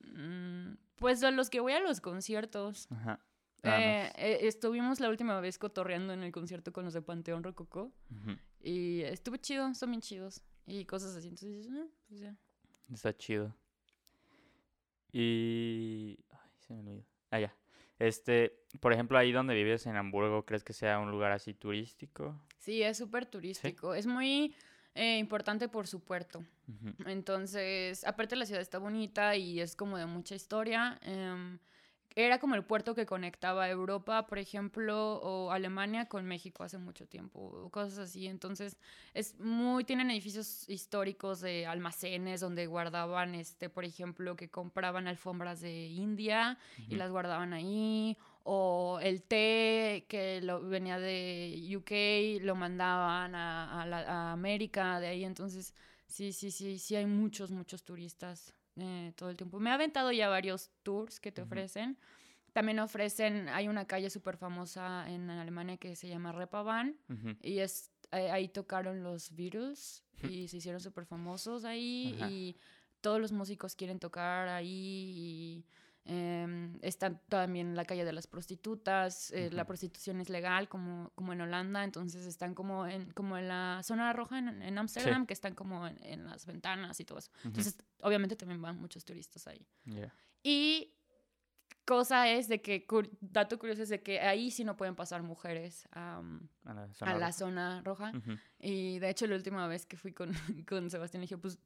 [0.00, 2.86] Mm, pues a los que voy a los conciertos.
[2.90, 3.20] Ajá.
[3.62, 7.42] Nada Eh, eh, estuvimos la última vez cotorreando en el concierto con los de Panteón
[7.42, 7.92] Rococó.
[8.10, 8.36] Ujú.
[8.60, 10.42] Y estuvo chido, son bien chidos.
[10.66, 11.28] Y cosas así.
[11.28, 12.36] Entonces, dices, "Ah, pues ya.
[12.92, 13.54] Está chido.
[15.12, 16.18] Y.
[16.30, 17.04] Ay, se me olvidó.
[17.30, 17.54] Ah, ya.
[17.98, 22.40] Este, por ejemplo, ahí donde vives en Hamburgo, ¿crees que sea un lugar así turístico?
[22.58, 23.94] Sí, es súper turístico.
[23.94, 24.54] Es muy
[24.98, 26.44] eh, importante por su puerto.
[26.68, 26.94] Ujú.
[27.08, 30.98] Entonces, aparte la ciudad está bonita y es como de mucha historia.
[31.02, 31.58] em,
[32.16, 37.06] era como el puerto que conectaba Europa, por ejemplo, o Alemania con México hace mucho
[37.06, 38.26] tiempo, o cosas así.
[38.26, 38.76] Entonces,
[39.14, 45.60] es muy, tienen edificios históricos de almacenes donde guardaban, este, por ejemplo, que compraban alfombras
[45.60, 46.96] de India y Ujú.
[46.96, 48.16] las guardaban ahí,
[48.50, 55.00] o el té que lo, venía de UK, lo mandaban a, a la- a América,
[55.00, 55.24] de ahí.
[55.24, 55.74] Entonces,
[56.06, 59.60] sí, sí, sí, sí hay muchos, muchos turistas eh, todo el tiempo.
[59.60, 61.48] Me ha aventado ya varios tours que te Ujú.
[61.48, 61.98] ofrecen.
[62.54, 67.36] También ofrecen, hay una calle súper famosa en Alemania que se llama Reeperbahn Ujú.
[67.42, 72.30] y es, eh, ahí tocaron los Beatles y se hicieron súper famosos ahí Ajá.
[72.30, 72.56] y
[73.02, 75.64] todos los músicos quieren tocar ahí y
[76.08, 79.68] em, está también la calle de las prostitutas, eh, la Ujú.
[79.68, 84.12] prostitución es legal como, como en Holanda, entonces están como en, como en la zona
[84.12, 87.30] roja en Ámsterdam, que están como en, en las ventanas y todo eso.
[87.40, 87.48] Ujú.
[87.48, 89.64] Entonces, obviamente también van muchos turistas ahí.
[89.84, 90.12] Ya.
[90.42, 90.94] Y
[91.84, 92.86] cosa es de que,
[93.20, 96.92] dato curioso es de que ahí sí no pueden pasar mujeres am, A la a
[96.94, 97.32] zona la roja.
[97.32, 98.12] zona roja.
[98.14, 98.32] Ujú.
[98.58, 100.32] Y de hecho, la última vez que fui con,
[100.68, 101.58] con Sebastián, le dije, pues,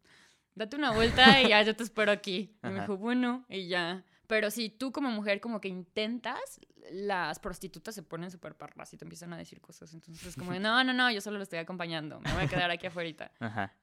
[0.55, 2.57] date una vuelta y ya yo te espero aquí.
[2.62, 4.05] Y me dijo, bueno, y ya.
[4.27, 6.61] Pero si tú como mujer como que intentas,
[6.91, 9.93] las prostitutas se ponen súper parras y te empiezan a decir cosas.
[9.95, 12.20] Entonces es como, de, no, no, no, yo solo lo estoy acompañando.
[12.20, 13.33] Me voy a quedar aquí afuera.
[13.41, 13.75] Ajá.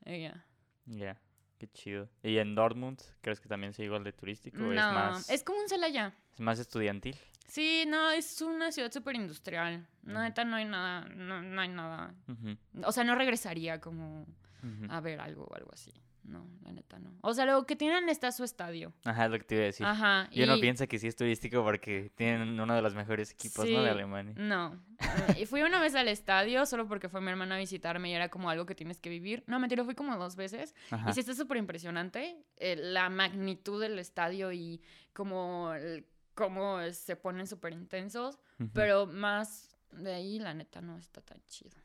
[0.85, 1.21] Ya.
[1.57, 2.09] Qué chido.
[2.23, 4.57] ¿Y en Dortmund crees que también sea igual de turístico?
[4.59, 6.13] No, es más, es como un Celaya.
[6.33, 7.17] es más estudiantil?
[7.47, 9.85] Sí, no, es una ciudad súper industrial.
[10.03, 12.15] No, neta, no hay nada, no, no hay nada.
[12.83, 14.25] O sea, no regresaría como
[14.89, 15.91] a ver algo o algo así.
[16.29, 17.11] No, la neta no.
[17.21, 18.93] O sea, lo que tienen está su estadio.
[19.03, 19.83] Ajá, lo que te iba a decir.
[19.85, 20.27] Ajá.
[20.31, 23.67] Y uno y- piensa que sí es turístico porque tienen uno de los mejores equipos,
[23.67, 23.81] ¿no?
[23.81, 24.35] De Alemania.
[24.37, 24.79] No.
[25.39, 28.29] Y fui una vez al estadio solo porque fue mi hermana a visitarme y era
[28.29, 29.43] como algo que tienes que vivir.
[29.47, 30.75] No, mentira, fui como dos veces.
[30.91, 31.09] Ajá.
[31.09, 34.81] Y sí está súper impresionante eh, la magnitud del estadio y
[35.13, 35.71] como,
[36.35, 38.37] cómo se ponen súper intensos.
[38.73, 41.75] Pero más de ahí, la neta, no está tan chido.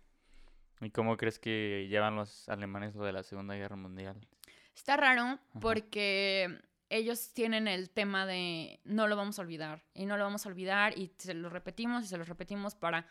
[0.80, 4.16] ¿Y cómo crees que llevan los alemanes lo de la Segunda Guerra Mundial?
[4.74, 6.60] Está raro porque
[6.90, 10.48] ellos tienen el tema de no lo vamos a olvidar y no lo vamos a
[10.48, 13.06] olvidar y se lo repetimos y se lo repetimos para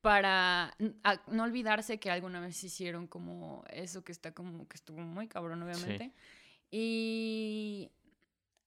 [0.00, 0.76] para
[1.26, 5.62] no olvidarse que alguna vez hicieron como eso que está como que estuvo muy cabrón
[5.62, 6.12] obviamente.
[6.70, 7.90] Y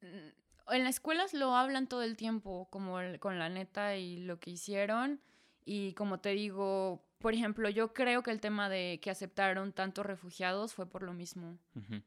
[0.01, 4.39] en las escuelas lo hablan todo el tiempo como el- con la neta y lo
[4.39, 5.21] que hicieron
[5.65, 10.05] y como te digo por ejemplo yo creo que el tema de que aceptaron tantos
[10.05, 11.57] refugiados fue por lo mismo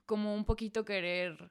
[0.06, 1.50] como un poquito querer.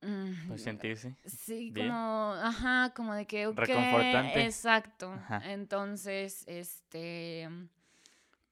[0.00, 1.16] mm, Pues sentirse.
[1.24, 1.88] Sí, bien.
[1.88, 4.44] como, ajá, como de que, Reconfortante.
[4.44, 5.12] exacto.
[5.12, 5.42] Ajá.
[5.52, 7.48] Entonces, este,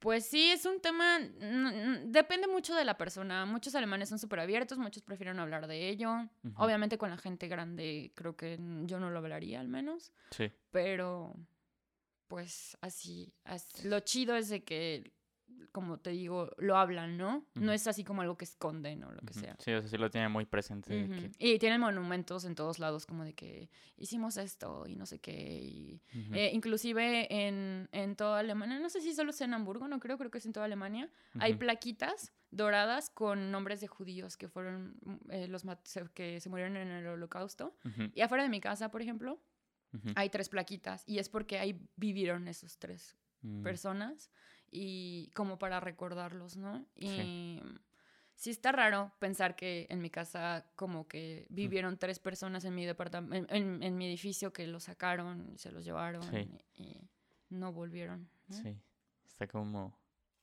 [0.01, 3.47] pues sí, es un tema, mm, mm, depende mucho de la persona.
[3.47, 6.29] Muchos alemanes son súper abiertos, muchos prefieren hablar de ello.
[6.57, 10.51] Obviamente con la gente grande creo que mm, yo no lo hablaría al menos, Sí.
[10.71, 11.35] pero
[12.29, 15.13] pues así, as- lo chido es de que,
[15.73, 17.47] como te digo, lo hablan, ¿no?
[17.55, 19.57] No es así como algo que esconden o lo que sea.
[19.59, 20.91] Sí, o sea, sí lo tiene muy presente.
[21.09, 25.19] que- Y tienen monumentos en todos lados como de que hicimos esto y no sé
[25.21, 25.61] qué.
[25.63, 26.03] y-
[26.35, 30.19] eh, inclusive en, en toda Alemania, no sé si solo es en Hamburgo, no creo,
[30.19, 31.11] creo que es en toda Alemania,
[31.41, 34.97] hay plaquitas doradas con nombres de judíos que fueron
[35.31, 35.65] eh, los
[36.15, 37.77] que se murieron en el holocausto.
[38.15, 39.41] Y afuera de mi casa, por ejemplo,
[40.15, 43.63] Hay tres plaquitas y es porque ahí vivieron esos tres Mm.
[43.63, 44.31] personas
[44.71, 46.85] y como para recordarlos, ¿no?
[46.97, 47.63] Y Sí.
[48.35, 52.85] sí está raro pensar que en mi casa como que vivieron tres personas en mi
[52.87, 56.49] departamento, en, en- en mi edificio que los sacaron, se los llevaron Sí.
[56.77, 57.11] y, y
[57.51, 58.29] no volvieron.
[58.49, 58.57] ¿no?
[58.57, 58.77] Sí.
[59.27, 59.97] Está como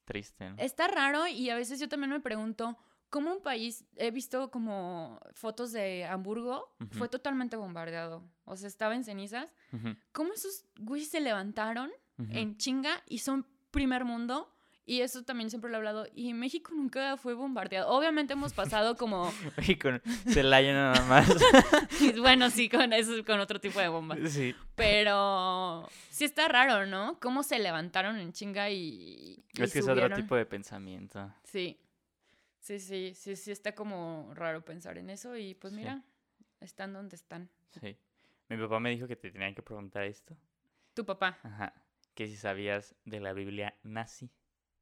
[0.06, 0.56] triste, ¿no?
[0.58, 2.78] Está raro y a veces yo también me pregunto
[3.14, 8.96] cómo un país, he visto como fotos de Hamburgo, fue totalmente bombardeado, o sea, estaba
[8.96, 9.96] en cenizas, Ujú.
[10.12, 12.32] cómo esos güeyes se levantaron Ujú.
[12.32, 14.50] en chinga y son primer mundo.
[14.86, 16.08] Y eso también siempre lo he hablado.
[16.14, 17.90] Y México nunca fue bombardeado.
[17.90, 19.32] Obviamente hemos pasado como,
[19.66, 21.30] Y con Celaya nada más.
[22.20, 24.20] bueno, sí, con eso, con otro tipo de bombas.
[24.30, 24.54] sí.
[24.76, 27.18] Pero sí está raro, ¿no?
[27.22, 31.34] Cómo se levantaron en chinga y, y Es que es otro tipo de pensamiento.
[31.46, 31.78] Sí,
[32.64, 35.36] sí, sí, sí, sí está como raro pensar en eso.
[35.38, 35.80] Y pues Sí.
[35.80, 36.02] mira,
[36.62, 37.50] están donde están.
[37.80, 37.98] Sí.
[38.50, 40.36] Mi papá me dijo que te tenían que preguntar esto.
[40.94, 41.74] Tu papá, Ajá.
[42.16, 44.30] Que si sabías de la Biblia nazi.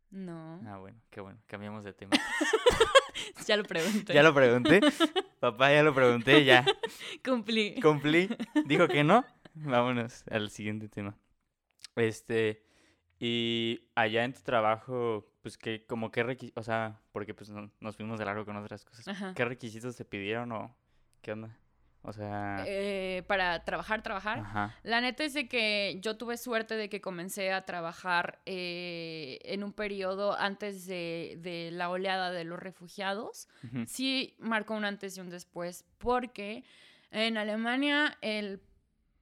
[0.10, 0.60] no.
[0.68, 1.40] Ah, bueno, qué bueno.
[1.48, 2.12] Cambiamos de tema.
[3.48, 4.14] Ya lo pregunté.
[4.14, 4.80] ya lo pregunté.
[5.40, 6.66] Papá, ya lo pregunté, ya.
[7.26, 7.80] cumplí.
[7.82, 8.30] Cumplí.
[8.66, 9.26] Dijo que no.
[9.54, 11.18] Vámonos al siguiente tema.
[11.96, 12.64] Este.
[13.20, 17.72] Y allá en tu trabajo, pues que, como qué requisitos, o sea, porque pues no-
[17.80, 19.08] nos fuimos de largo con otras cosas.
[19.08, 19.34] Ajá.
[19.36, 20.76] ¿Qué requisitos te pidieron o
[21.22, 21.58] qué onda?
[22.04, 24.40] O sea, eh, para trabajar, trabajar.
[24.40, 24.76] ajá.
[24.82, 29.64] La neta es de que yo tuve suerte de que comencé a trabajar eh, en
[29.64, 33.48] un periodo antes de, de la oleada de los refugiados.
[33.64, 36.64] ujú, Sí marcó un antes y un después, porque
[37.12, 38.62] en Alemania el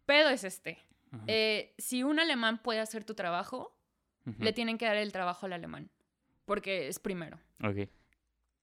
[0.06, 0.80] pedo es este.
[1.28, 3.76] Eh, si un alemán puede hacer tu trabajo,
[4.38, 5.90] le tienen que dar el trabajo al alemán,
[6.50, 7.38] porque es primero.
[7.64, 7.88] Ok.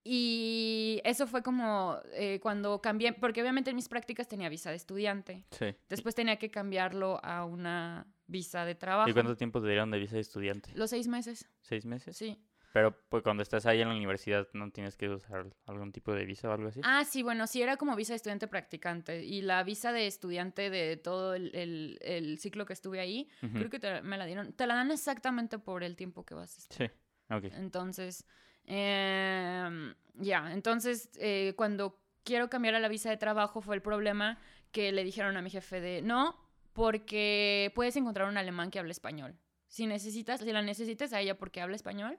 [0.08, 4.76] Y eso fue como eh, cuando cambié, porque obviamente en mis prácticas tenía visa de
[4.76, 5.44] estudiante.
[5.50, 5.74] Sí.
[5.88, 9.08] Después tenía que cambiarlo a una visa de trabajo.
[9.10, 10.70] ¿Y cuánto tiempo te dieron de visa de estudiante?
[10.74, 12.16] Los seis meses, ¿Seis meses?
[12.16, 12.38] sí.
[12.72, 16.26] Pero pues cuando estás ahí en la universidad no tienes que usar algún tipo de
[16.26, 16.80] visa o algo así.
[16.84, 19.24] Ah, sí, bueno, sí era como visa de estudiante practicante.
[19.24, 23.70] Y la visa de estudiante de todo el, el- el ciclo que estuve ahí, creo
[23.70, 24.52] que te, me la dieron.
[24.52, 26.76] Te la dan exactamente por el tiempo que vas a estar.
[26.90, 26.94] Sí.
[27.30, 27.44] Ok.
[27.52, 28.24] Entonces,
[28.64, 34.38] em, ya, entonces eh, cuando quiero cambiar a la visa de trabajo fue el problema
[34.72, 36.36] que le dijeron a mi jefe de no,
[36.72, 39.34] porque puedes encontrar un alemán que hable español.
[39.68, 42.18] Si necesitas, si la necesitas a ella porque habla español,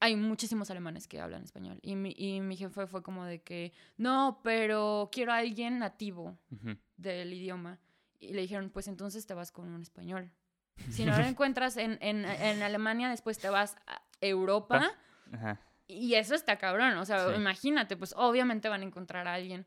[0.00, 1.78] hay muchísimos alemanes que hablan español.
[1.82, 6.38] Y mi, y mi jefe fue como de que, no, pero quiero a alguien nativo
[6.96, 7.78] del idioma.
[8.18, 10.30] Y le dijeron, pues entonces te vas con un español.
[10.90, 14.92] Si no lo encuentras en, en, en Alemania, después te vas a Europa.
[15.32, 15.60] Ajá.
[15.86, 16.96] Y eso está cabrón.
[16.98, 17.34] O sea, Sí.
[17.36, 19.66] imagínate, pues obviamente van a encontrar a alguien.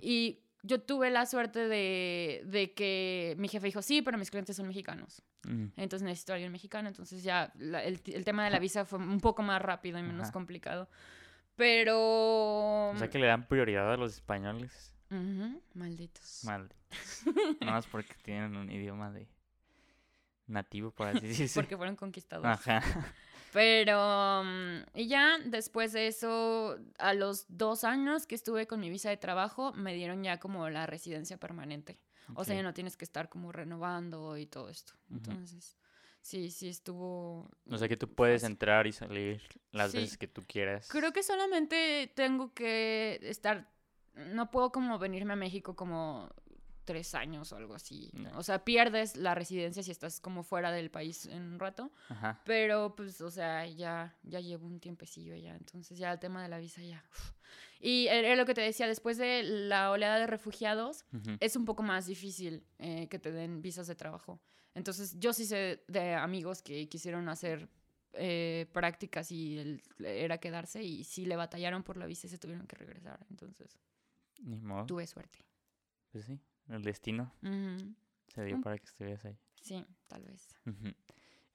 [0.00, 4.56] Y yo tuve la suerte de, de que mi jefe dijo, sí, pero mis clientes
[4.56, 5.22] son mexicanos.
[5.46, 5.70] ujú.
[5.76, 6.88] Entonces necesito a alguien mexicano.
[6.88, 10.02] Entonces ya la- el, el tema de la visa fue un poco más rápido y
[10.02, 10.32] menos Ajá.
[10.32, 10.88] complicado.
[11.56, 12.90] Pero...
[12.90, 14.94] O sea que le dan prioridad a los españoles.
[15.10, 16.42] Ujú, malditos.
[16.44, 17.22] Malditos.
[17.60, 19.28] Nada más porque tienen un idioma de
[20.46, 21.60] nativo, por así decirse.
[21.60, 22.58] Porque fueron conquistadores.
[22.66, 22.82] Ajá.
[23.52, 28.90] Pero, mm, y ya después de eso, a los dos años que estuve con mi
[28.90, 31.98] visa de trabajo, me dieron ya como la residencia permanente.
[32.36, 34.92] O sea, ya no tienes que estar como renovando y todo esto.
[35.10, 35.76] Entonces,
[36.20, 37.50] sí, sí estuvo...
[37.68, 38.52] O sea que tú puedes fácil.
[38.52, 39.42] entrar y salir
[39.72, 39.96] las Sí.
[39.98, 40.88] veces que tú quieras.
[40.88, 43.68] Creo que solamente tengo que estar...
[44.14, 46.30] No puedo como venirme a México como
[46.84, 48.10] tres años o algo así.
[48.14, 48.36] No.
[48.38, 51.92] O sea, pierdes la residencia si estás como fuera del país en un rato.
[52.08, 52.40] Ajá.
[52.44, 55.54] Pero, pues, o sea, ya, ya llevo un tiempecillo ya.
[55.56, 57.04] Entonces, ya el tema de la visa ya.
[57.12, 57.32] uf.
[57.80, 61.04] Y era lo que te decía, después de la oleada de refugiados,
[61.40, 64.40] es un poco más difícil eh, que te den visas de trabajo.
[64.74, 67.68] Entonces, yo sí sé de amigos que quisieron hacer
[68.12, 72.38] eh, prácticas y el- era quedarse y sí le batallaron por la visa y se
[72.38, 73.24] tuvieron que regresar.
[73.30, 73.78] Entonces,
[74.42, 74.84] Ni modo.
[74.86, 75.38] tuve suerte.
[76.12, 76.38] Pues sí.
[76.70, 77.32] El destino
[78.34, 78.62] se dio Mm.
[78.62, 79.36] para que estuvieras ahí.
[79.60, 80.48] Sí, tal vez.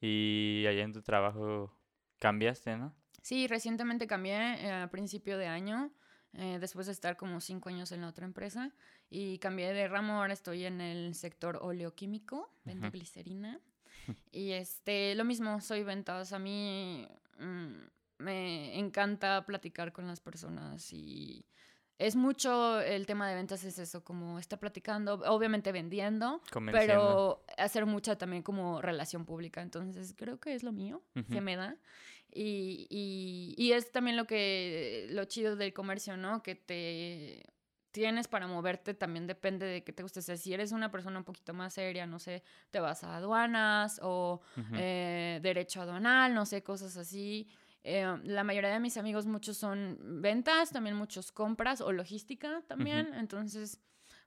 [0.02, 1.74] Y allá en tu trabajo
[2.20, 2.94] cambiaste, ¿no?
[3.22, 5.92] Sí, recientemente cambié eh, a principio de año,
[6.34, 8.72] eh, después de estar como cinco años en la otra empresa,
[9.10, 12.92] y cambié de ramo, ahora estoy en el sector oleoquímico, Ujú.
[12.92, 13.60] glicerina,
[14.32, 17.08] y este, lo mismo, soy ventas, a mí
[17.40, 17.74] mm,
[18.20, 21.46] me encanta platicar con las personas y...
[21.98, 26.42] Es mucho el tema de ventas, es eso, como estar platicando, obviamente vendiendo,
[26.72, 29.62] pero hacer mucha también como relación pública.
[29.62, 31.42] Entonces, creo que es lo mío, Ujú.
[31.42, 31.78] me da.
[32.32, 36.44] Y, y, y es también lo que, lo chido del comercio, ¿no?
[36.44, 37.46] Que te
[37.92, 40.20] tienes para moverte también depende de qué te guste.
[40.20, 43.16] O sea, si eres una persona un poquito más seria, no sé, te vas a
[43.16, 44.42] aduanas o
[44.74, 47.48] eh, derecho aduanal, no sé, cosas así.
[47.88, 53.14] Eh, la mayoría de mis amigos, muchos son ventas, también muchos compras o logística también.
[53.14, 53.80] Entonces,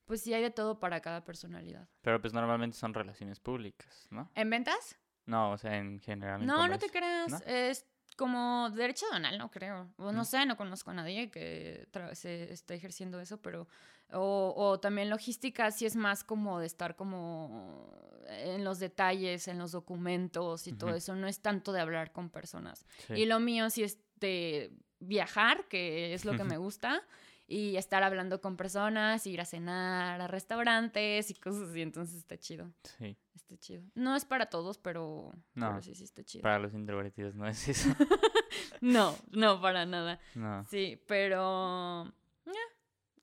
[0.05, 1.89] pues sí hay de todo para cada personalidad.
[2.03, 4.31] Pero pues normalmente son relaciones públicas, ¿no?
[4.37, 4.97] ¿En ventas?
[5.27, 6.41] No, o sea, en general.
[6.41, 7.33] en No, no te creas.
[7.33, 7.39] ¿no?
[7.47, 7.85] Es
[8.17, 9.93] como derecho aduanal, no creo.
[9.97, 10.25] O no Mm.
[10.25, 13.67] sé, no conozco a nadie que se esté ejerciendo eso, pero.
[14.13, 17.93] O, o también logística, sí es más como de estar como
[18.29, 21.15] en los detalles, en los documentos y todo eso.
[21.15, 22.87] No es tanto de hablar con personas.
[23.07, 23.15] Sí.
[23.15, 27.03] Y lo mío sí es de viajar, que es lo que me gusta.
[27.51, 31.81] Y estar hablando con personas, ir a cenar a restaurantes y cosas así.
[31.81, 32.71] Entonces está chido.
[32.99, 33.17] Sí.
[33.35, 33.83] Está chido.
[33.95, 35.69] No es para todos, pero, No.
[35.71, 36.43] pero sí, sí está chido.
[36.43, 37.89] Para los introvertidos no es eso.
[38.81, 40.21] No, no, para nada.
[40.37, 40.65] No.
[40.67, 42.13] Sí, pero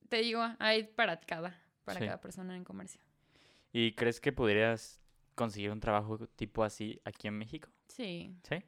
[0.09, 2.05] te digo, hay para cada, para Sí.
[2.05, 3.01] cada persona en comercio.
[3.71, 5.01] ¿Y crees que podrías
[5.35, 7.69] conseguir un trabajo tipo así aquí en México?
[7.87, 8.35] Sí.
[8.47, 8.63] ¿Sí?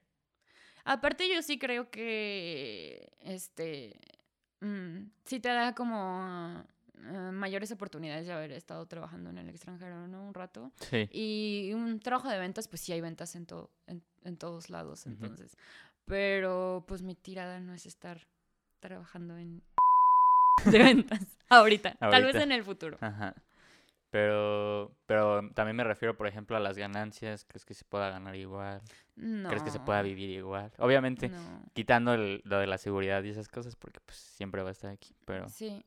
[0.84, 4.00] Aparte yo sí creo que este
[4.62, 6.64] mm, sí te da como
[7.04, 10.28] eh, mayores oportunidades de haber estado trabajando en el extranjero, ¿no?
[10.28, 10.72] Un rato.
[10.90, 11.08] Sí.
[11.12, 15.06] Y un trabajo de ventas, pues sí hay ventas en todo, en, en todos lados,
[15.06, 15.58] entonces.
[16.06, 18.28] Pero pues mi tirada no es estar
[18.80, 19.62] trabajando en
[20.66, 21.20] de ventas.
[21.50, 22.98] Ahorita, tal vez en el futuro.
[23.02, 23.34] Ajá.
[24.10, 27.44] Pero, pero también me refiero, por ejemplo, a las ganancias.
[27.46, 28.82] ¿Crees que se pueda ganar igual?
[29.16, 29.50] No.
[29.50, 30.72] ¿Crees que se pueda vivir igual?
[30.78, 31.64] Obviamente, No.
[31.74, 34.92] quitando el- lo de la seguridad y esas cosas, porque pues siempre va a estar
[34.92, 35.14] aquí.
[35.26, 35.86] Pero, Sí.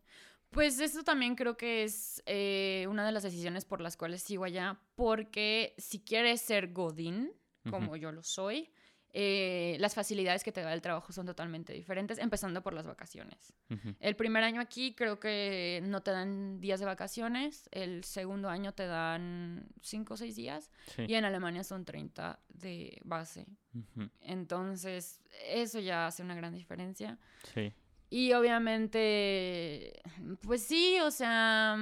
[0.50, 4.42] Pues eso también creo que es eh, una de las decisiones por las cuales sigo
[4.42, 7.32] allá, porque si quieres ser Godín,
[7.70, 8.68] como yo lo soy,
[9.12, 13.52] eh, las facilidades que te da el trabajo son totalmente diferentes, empezando por las vacaciones.
[13.70, 18.48] ujú, El primer año aquí creo que no te dan días de vacaciones, el segundo
[18.48, 23.46] año te dan 5 o 6 días sí, y en Alemania son 30 de base.
[23.74, 27.18] ujú, Entonces, eso ya hace una gran diferencia.
[27.52, 27.72] sí,
[28.10, 30.00] Y obviamente,
[30.42, 31.76] pues sí, o sea,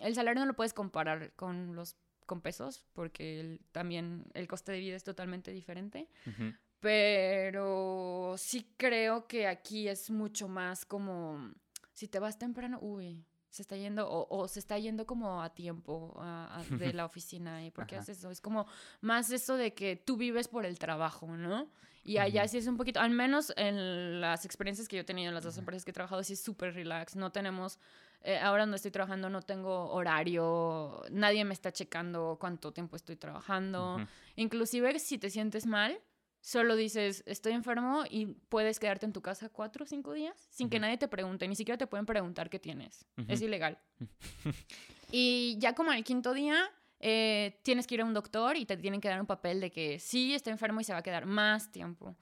[0.00, 1.96] el salario no lo puedes comparar con los
[2.26, 6.08] con pesos, porque el- también el coste de vida es totalmente diferente.
[6.26, 11.50] ujú, Pero sí creo que aquí es mucho más como,
[11.92, 15.54] si te vas temprano, uy, se está yendo, o, o se está yendo como a
[15.54, 17.64] tiempo a- a- de la oficina.
[17.64, 18.30] ¿Y por qué haces eso?
[18.30, 18.66] Es como
[19.00, 21.68] más eso de que tú vives por el trabajo, ¿no?
[22.04, 25.28] Y allá sí es un poquito, al menos en las experiencias que yo he tenido
[25.28, 27.14] en las dos empresas que he trabajado, sí es súper relax.
[27.14, 27.78] No tenemos,
[28.24, 33.16] eh, ahora donde estoy trabajando no tengo horario, nadie me está checando cuánto tiempo estoy
[33.16, 33.96] trabajando.
[33.96, 34.06] ujú,
[34.36, 36.00] Inclusive si te sientes mal,
[36.40, 40.68] solo dices, estoy enfermo y puedes quedarte en tu casa cuatro o cinco días sin
[40.68, 43.06] que nadie te pregunte, ni siquiera te pueden preguntar qué tienes.
[43.28, 43.78] Es ilegal.
[45.10, 46.70] y ya como al quinto día,
[47.04, 49.72] eh, tienes que ir a un doctor y te tienen que dar un papel de
[49.72, 52.14] que sí está enfermo y se va a quedar más tiempo.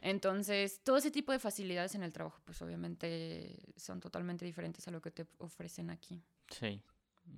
[0.00, 4.90] Entonces, todo ese tipo de facilidades en el trabajo, pues obviamente son totalmente diferentes a
[4.90, 6.24] lo que te ofrecen aquí.
[6.48, 6.82] sí,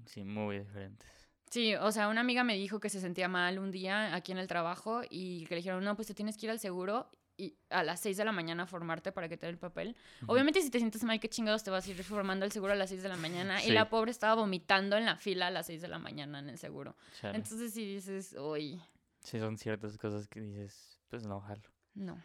[0.07, 1.09] sí, muy diferentes.
[1.51, 4.39] Sí, o sea, una amiga me dijo que se sentía mal un día aquí en
[4.39, 7.57] el trabajo y que le dijeron, no, pues te tienes que ir al seguro y
[7.71, 9.97] a las 6 de la mañana formarte para que te den el papel.
[10.27, 12.77] Obviamente si te sientes mal, qué chingados te vas a ir formando al seguro a
[12.77, 13.59] las 6 de la mañana.
[13.61, 13.71] Sí.
[13.71, 16.49] Y la pobre estaba vomitando en la fila a las 6 de la mañana en
[16.49, 16.95] el seguro.
[17.21, 17.37] chale.
[17.37, 18.81] Entonces si dices, uy,
[19.25, 21.63] Sí, son ciertas cosas que dices, pues no, jalo.
[21.95, 22.23] no,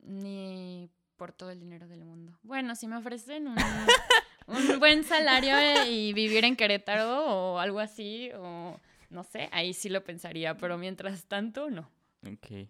[0.00, 2.38] ni por todo el dinero del mundo.
[2.42, 3.56] Bueno, si me ofrecen un,
[4.46, 5.54] un buen salario
[5.86, 8.80] y vivir en Querétaro o algo así, o
[9.10, 11.90] no sé, ahí sí lo pensaría, pero mientras tanto, no.
[12.26, 12.68] Ok.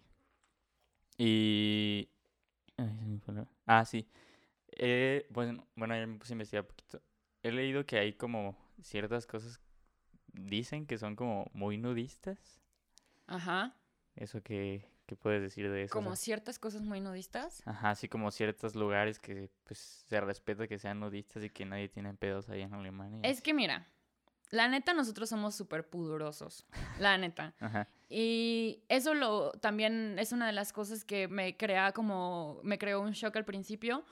[1.19, 2.09] Y...
[3.65, 4.07] Ah, sí.
[4.71, 7.01] Eh, bueno, bueno, ya me puse a investigar un poquito.
[7.43, 9.59] He leído que hay como ciertas cosas,
[10.31, 12.61] dicen que son como muy nudistas.
[13.27, 13.75] Ajá.
[14.15, 15.91] ¿Eso que qué puedes decir de eso?
[15.93, 17.61] O Como sea, ciertas cosas muy nudistas.
[17.65, 21.89] Ajá, así como ciertos lugares que pues se respeta que sean nudistas y que nadie
[21.89, 23.19] tiene pedos ahí en Alemania.
[23.23, 23.87] Es que mira,
[24.51, 26.65] la neta nosotros somos súper pudorosos,
[26.99, 27.53] la neta.
[27.59, 32.77] Ajá, Y eso lo también es una de las cosas que me crea como, me
[32.77, 34.03] creó un shock al principio,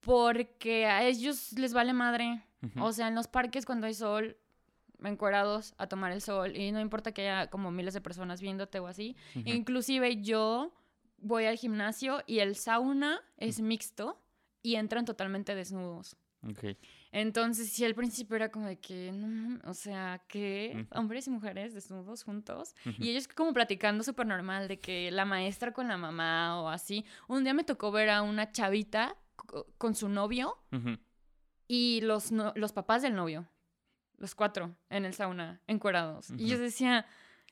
[0.00, 2.42] porque a ellos les vale madre.
[2.78, 4.36] O sea, en los parques cuando hay sol,
[5.02, 8.78] encuerados a tomar el sol y no importa que haya como miles de personas viéndote
[8.78, 9.16] o así.
[9.34, 10.72] ujú, Inclusive yo
[11.18, 14.18] voy al gimnasio y el sauna es mixto
[14.62, 16.16] y entran totalmente desnudos.
[16.42, 16.76] ok,
[17.16, 21.72] Entonces, sí, al principio era como de que, no, o sea, que hombres y mujeres
[21.72, 22.74] desnudos juntos.
[22.98, 27.04] Y ellos como platicando súper normal de que la maestra con la mamá o así.
[27.28, 30.58] Un día me tocó ver a una chavita co- con su novio
[31.68, 33.46] y los, no- los papás del novio.
[34.18, 36.30] Los cuatro en el sauna, encuerados.
[36.36, 37.06] Y yo decía,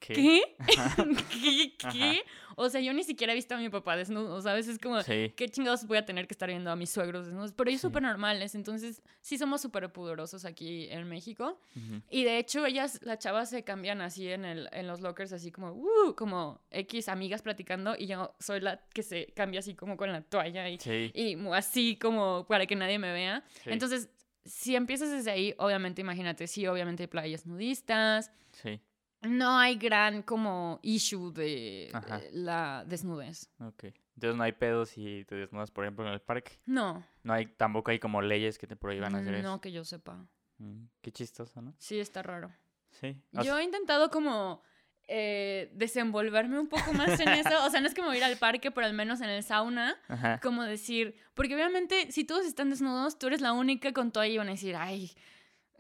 [0.07, 0.15] ¿Qué?
[0.15, 1.75] ¿qué?
[1.93, 2.23] ¿Qué?
[2.57, 4.69] O sea, yo ni siquiera he visto a mi papá desnudo, ¿sabes?
[4.69, 7.53] Es como, Sí, ¿qué chingados voy a tener que estar viendo a mis suegros desnudos?
[7.53, 7.87] Pero ellos Sí.
[7.89, 11.59] súper normales, entonces sí somos súper pudorosos aquí en México.
[11.77, 15.33] ujú, Y de hecho, ellas, las chavas se cambian así en, el, en los lockers,
[15.33, 19.75] así como, uh, como X amigas platicando, y yo soy la que se cambia así
[19.75, 23.45] como con la toalla y, sí, y así como para que nadie me vea.
[23.67, 24.11] Entonces,
[24.45, 28.81] si empiezas desde ahí, obviamente, imagínate, sí, obviamente hay playas nudistas, sí,
[29.23, 32.19] no hay gran como issue de Ajá.
[32.19, 33.49] eh, la desnudez.
[33.61, 33.85] ok.
[34.15, 36.53] Entonces no hay pedos si te desnudas, por ejemplo, en el parque.
[36.67, 39.49] No, No hay, tampoco hay como leyes que te prohíban hacer eso.
[39.49, 40.27] no que yo sepa.
[40.59, 41.75] Mm, Qué chistoso, ¿no?
[41.79, 42.53] Sí, está raro.
[42.91, 43.17] Sí.
[43.35, 44.63] o Yo he intentado como
[45.09, 47.65] eh, desenvolverme un poco más en eso.
[47.65, 49.31] O sea, no es que me voy a ir al parque, pero al menos en
[49.31, 49.97] el sauna.
[50.09, 50.39] Ajá.
[50.41, 54.39] Como decir, porque obviamente si todos están desnudos, tú eres la única con toalla y
[54.39, 55.11] van a decir, ay.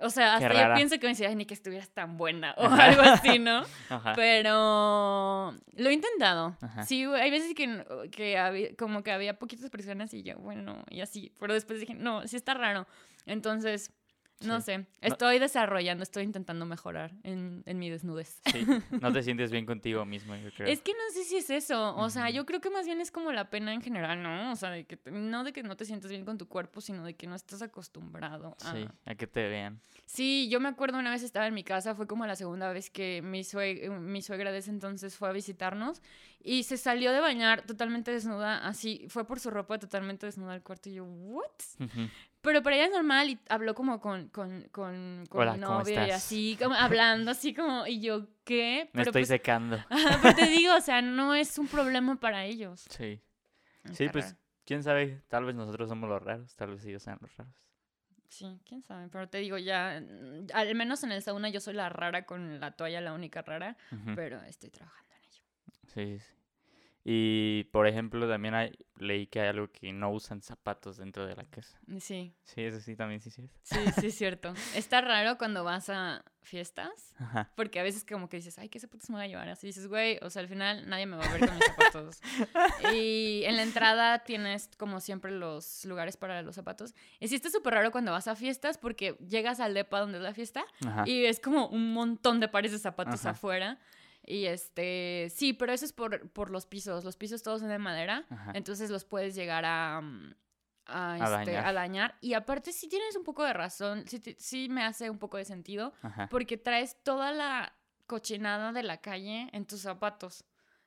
[0.02, 2.54] O sea, hasta yo pienso que van a decir, ay, ni que estuvieras tan buena
[2.58, 2.84] o Ajá.
[2.84, 3.62] algo así, ¿no?
[3.88, 4.12] Ajá.
[4.14, 6.56] Pero lo he intentado.
[6.60, 6.82] Ajá.
[6.84, 11.00] Sí, hay veces que, que había, como que había poquitas personas y yo, bueno, y
[11.00, 11.32] así.
[11.38, 12.86] Pero después dije, no, sí está raro.
[13.26, 13.92] Entonces,
[14.40, 14.64] No Sí.
[14.64, 18.40] sé, estoy desarrollando, estoy intentando mejorar en, en mi desnudez.
[18.50, 18.66] Sí,
[19.00, 20.66] no te sientes bien contigo mismo, yo creo.
[20.68, 23.12] Es que no sé si es eso, o sea, yo creo que más bien es
[23.12, 24.50] como la pena en general, ¿no?
[24.50, 27.04] O sea, de que no de que no te sientes bien con tu cuerpo, sino
[27.04, 28.72] de que no estás acostumbrado a...
[28.72, 29.80] Sí, a que te vean.
[30.06, 32.90] Sí, yo me acuerdo una vez estaba en mi casa, fue como la segunda vez
[32.90, 36.02] que mi, sue- mi suegra de ese entonces fue a visitarnos
[36.42, 40.62] y se salió de bañar totalmente desnuda, así, fue por su ropa totalmente desnuda al
[40.62, 41.46] cuarto y yo, ¿what?
[41.78, 42.08] Ujú.
[42.42, 45.78] Pero para ella es normal y habló como con, con, con, con Hola, mi ¿cómo
[45.78, 48.90] novio y así, como hablando así como, y yo, ¿qué?
[48.92, 49.78] Me estoy pues, secando.
[50.22, 52.84] Pero te digo, o sea, no es un problema para ellos.
[52.90, 53.22] Sí.
[53.92, 57.18] Sí, Está pues, quién sabe, tal vez nosotros somos los raros, tal vez ellos sean
[57.20, 57.54] los raros.
[58.28, 61.74] Sí, quién sabe, pero te digo, ya, mm, al menos en el sauna yo soy
[61.74, 63.76] la rara con la toalla, la única rara,
[64.16, 65.44] pero estoy trabajando en ello.
[65.86, 66.41] Sí, sí.
[67.04, 71.34] Y, por ejemplo, también hay, leí que hay algo que no usan zapatos dentro de
[71.34, 71.76] la casa.
[71.98, 73.54] Sí, Sí, eso sí, también sí es cierto.
[73.64, 74.54] sí, sí, es cierto.
[74.76, 77.50] Está raro cuando vas a fiestas, Ajá.
[77.56, 79.48] porque a veces como que dices, ay, ¿qué zapatos me voy a llevar?
[79.48, 82.20] Así dices, güey, o sea, al final nadie me va a ver con mis zapatos.
[82.94, 86.94] y en la entrada tienes, como siempre, los lugares para los zapatos.
[87.18, 90.22] Y sí está súper raro cuando vas a fiestas, porque llegas al depa donde es
[90.24, 91.04] la fiesta Ajá.
[91.06, 93.30] Y es como un montón de pares de zapatos Ajá.
[93.30, 93.78] afuera.
[94.24, 97.04] Y este, sí, pero eso es por, por los pisos.
[97.04, 98.24] Los pisos todos son de madera.
[98.30, 98.52] Ajá.
[98.54, 100.34] Entonces los puedes llegar a, mm,
[100.86, 101.66] A este, dañar.
[101.66, 102.18] a dañar.
[102.20, 104.04] Y aparte sí tienes un poco de razón.
[104.06, 105.92] Sí, te- sí me hace un poco de sentido.
[106.02, 106.28] Ajá.
[106.30, 107.74] Porque traes toda la
[108.06, 110.44] cochinada de la calle en tus zapatos.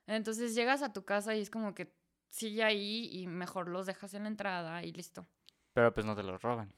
[0.08, 1.94] Entonces llegas a tu casa y es como que
[2.30, 5.28] sigue ahí y mejor los dejas en la entrada y listo.
[5.74, 6.74] Pero pues no te los roban.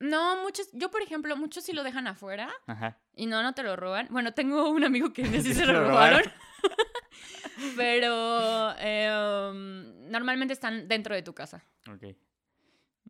[0.00, 2.50] No, muchos, yo por ejemplo, muchos sí lo dejan afuera.
[2.66, 2.98] Ajá.
[3.16, 4.06] Y no, no te lo roban.
[4.10, 6.22] Bueno, tengo un amigo que sí se lo robaron.
[7.76, 11.62] Pero eh, um, normalmente están dentro de tu casa.
[11.90, 12.14] Ok.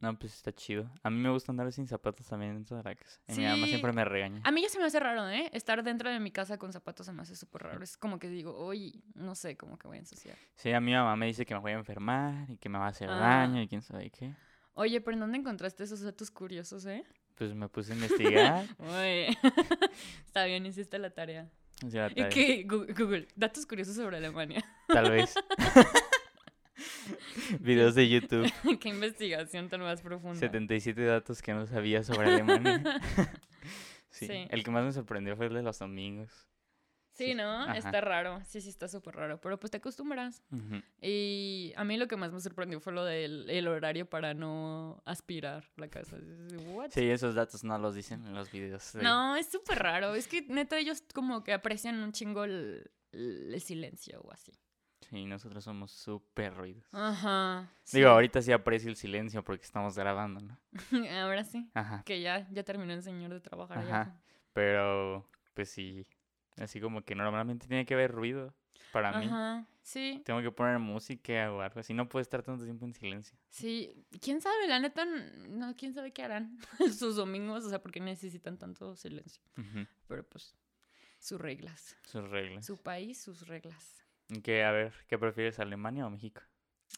[0.01, 0.89] No, pues está chido.
[1.03, 3.21] A mí me gusta andar sin zapatos también dentro de la casa.
[3.27, 4.41] Y mi mamá siempre me regaña.
[4.45, 5.51] A mí ya se me hace raro, ¿eh?
[5.53, 7.83] Estar dentro de mi casa con zapatos se me hace súper raro.
[7.83, 10.37] Es como que digo, oye, no sé, como que voy a ensuciar.
[10.55, 12.87] Sí, a mi mamá me dice que me voy a enfermar y que me va
[12.87, 13.19] a hacer Ah.
[13.19, 14.33] daño y quién sabe qué.
[14.79, 17.05] Oye, pero ¿en dónde encontraste esos datos curiosos, eh?
[17.35, 18.65] Pues me puse a investigar.
[18.79, 19.37] Uy.
[20.27, 21.51] Está bien, hiciste la tarea.
[21.85, 22.63] o sea, ¿Y qué?
[22.65, 24.65] Google, datos curiosos sobre Alemania.
[24.87, 25.35] tal vez.
[27.61, 28.53] Videos de YouTube.
[28.79, 30.39] qué investigación tan más profunda.
[30.39, 33.01] 77 datos que no sabía sobre Alemania.
[34.11, 34.29] sí.
[34.29, 34.47] Sí.
[34.51, 36.48] El que más me sorprendió fue el de los domingos.
[37.19, 37.51] Sí, ¿no?
[37.63, 37.77] ajá.
[37.77, 38.41] Está raro.
[38.47, 39.41] Sí, sí, está súper raro.
[39.41, 40.43] Pero pues te acostumbras.
[41.01, 45.03] Y a mí lo que más me sorprendió fue lo del el horario para no
[45.05, 46.17] aspirar la casa.
[46.69, 46.91] ¿What?
[46.91, 48.93] Sí, esos datos no los dicen en los videos.
[48.93, 50.15] de- No, es súper raro.
[50.15, 54.53] Es que neta ellos como que aprecian un chingo el, el- silencio o así.
[55.11, 56.85] Sí, nosotros somos súper ruidos.
[56.93, 57.69] Ajá.
[57.93, 58.13] Digo, sí.
[58.13, 60.59] ahorita sí aprecio el silencio porque estamos grabando, ¿no?
[61.23, 61.69] Ahora sí.
[61.75, 62.03] Ajá.
[62.05, 63.87] Que ya, ya terminó el señor de trabajar.
[63.87, 64.21] ya Ajá.
[64.53, 66.07] Pero, pues sí.
[66.61, 68.55] Así como que normalmente tiene que haber ruido
[68.93, 69.27] para mí.
[69.27, 69.67] Ajá.
[69.83, 71.95] Sí, Tengo que poner música o algo así.
[71.95, 73.39] No puedo estar tanto tiempo en silencio.
[73.49, 74.05] sí.
[74.21, 74.67] ¿Quién sabe?
[74.69, 76.59] La neta, no, quién sabe qué harán
[76.99, 77.65] sus domingos.
[77.65, 79.43] O sea, porque necesitan tanto silencio.
[79.57, 80.55] Ujú, Pero pues,
[81.19, 81.97] sus reglas.
[82.05, 82.67] Sus reglas.
[82.67, 84.05] Su país, sus reglas.
[84.43, 86.43] Que, a ver, ¿qué prefieres, Alemania o México?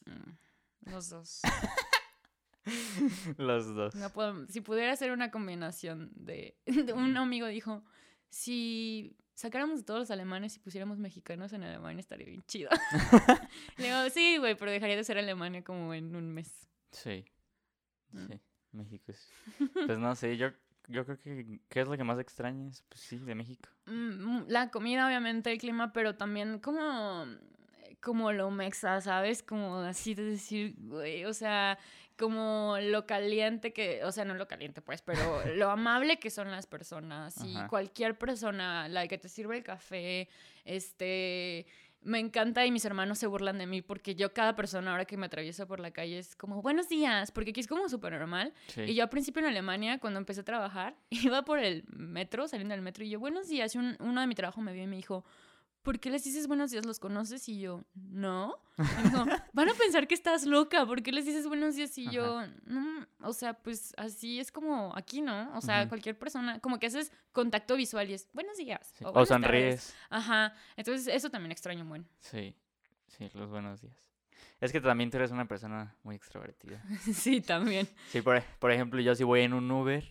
[0.07, 1.43] Mm, los dos.
[3.39, 3.95] Los dos.
[3.95, 7.85] No puedo- si pudiera ser una combinación de, de- Un amigo dijo,
[8.29, 12.69] si sacáramos todos los alemanes y pusiéramos mexicanos en Alemania estaría bien chido.
[13.79, 16.69] Le digo, sí, güey, pero dejaría de ser Alemania como en un mes.
[16.93, 17.25] Sí.
[18.13, 18.27] Mm.
[18.27, 18.41] Sí.
[18.73, 19.33] México es.
[19.87, 20.51] Pues no sé, yo,
[20.89, 21.61] yo creo que.
[21.69, 22.85] ¿Qué es lo que más extrañas?
[22.89, 23.69] Pues sí, de México.
[23.87, 27.25] Mm, La comida, obviamente, el clima, pero también como,
[28.01, 29.43] como lo mexa, ¿sabes?
[29.43, 31.79] Como así de decir, güey, o sea,
[32.21, 35.21] como lo caliente que, o sea, no lo caliente, pues, pero
[35.57, 37.67] lo amable que son las personas y Ajá.
[37.67, 40.29] cualquier persona, la que te sirve el café,
[40.65, 41.67] este...
[42.03, 45.19] Me encanta y mis hermanos se burlan de mí porque yo cada persona ahora que
[45.19, 48.55] me atravieso por la calle es como buenos días, porque aquí es como súper normal.
[48.69, 48.81] Sí.
[48.85, 52.73] Y yo al principio en Alemania, cuando empecé a trabajar, iba por el metro, saliendo
[52.73, 53.75] del metro, y yo, buenos días.
[53.75, 55.27] Y un- uno de mi trabajo me vio y me dijo,
[55.83, 56.85] ¿por qué les dices buenos días?
[56.87, 57.49] ¿Los conoces?
[57.49, 58.59] Y yo, no.
[58.79, 61.97] Y me dijo, van a pensar que estás loca, ¿por qué les dices buenos días?
[61.99, 65.57] Y yo, no, o sea, pues así es como aquí, ¿no?
[65.57, 68.93] O sea, cualquier persona, como que haces contacto visual y es buenos días.
[68.97, 69.05] Sí.
[69.07, 69.95] O, sonríes.
[70.09, 72.09] Ajá, entonces eso también extraño un buen.
[72.19, 72.55] Sí.
[73.07, 73.97] Sí, los buenos días.
[74.61, 76.83] Es que también tú eres una persona muy extrovertida.
[77.13, 77.89] sí, también.
[78.11, 80.05] Sí, por, por ejemplo, yo si voy en un Uber,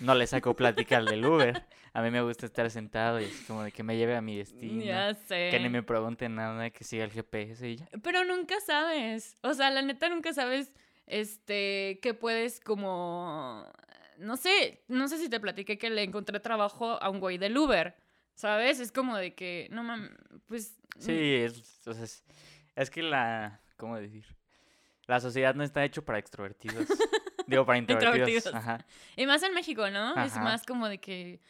[0.00, 1.66] no le saco plática al del Uber.
[1.92, 4.36] A mí me gusta estar sentado y así como de que me lleve a mi
[4.36, 4.84] destino.
[4.84, 5.48] Ya sé.
[5.50, 7.88] Que ni me pregunten nada, que siga el GPS y ya.
[8.02, 9.36] Pero nunca sabes.
[9.42, 10.72] O sea, la neta nunca sabes
[11.06, 13.64] este que puedes como
[14.18, 17.56] no sé, no sé si te platiqué que le encontré trabajo a un güey del
[17.56, 17.94] Uber,
[18.34, 18.80] ¿sabes?
[18.80, 20.10] Es como de que, no mames,
[20.46, 20.78] pues...
[20.98, 22.24] Sí, es, o sea, es,
[22.74, 24.24] es que la, ¿cómo decir?
[25.06, 26.86] La sociedad no está hecho para extrovertidos.
[27.46, 28.16] Digo, para introvertidos.
[28.16, 28.54] Introvertidos.
[28.54, 28.84] Ajá.
[29.16, 30.14] Y más en México, ¿no?
[30.22, 31.40] Es más como de que,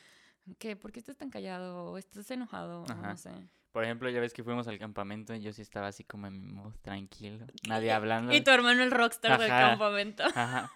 [0.58, 1.92] que, ¿por qué estás tan callado?
[1.92, 2.84] ¿O estás enojado?
[2.88, 3.08] Ajá.
[3.08, 3.30] No sé.
[3.72, 6.40] Por ejemplo, ya ves que fuimos al campamento y yo sí estaba así como en
[6.40, 7.46] mi mood, tranquilo.
[7.68, 8.32] Nadie hablando.
[8.34, 10.24] Y tu hermano el rockstar del campamento.
[10.34, 10.72] Ajá.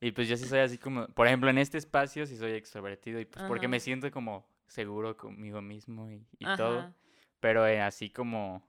[0.00, 3.20] Y pues yo sí soy así como, por ejemplo, en este espacio sí soy extrovertido
[3.20, 6.78] y pues porque me siento como seguro conmigo mismo y, y todo.
[6.78, 6.94] Ajá.
[7.38, 8.66] Pero eh, así como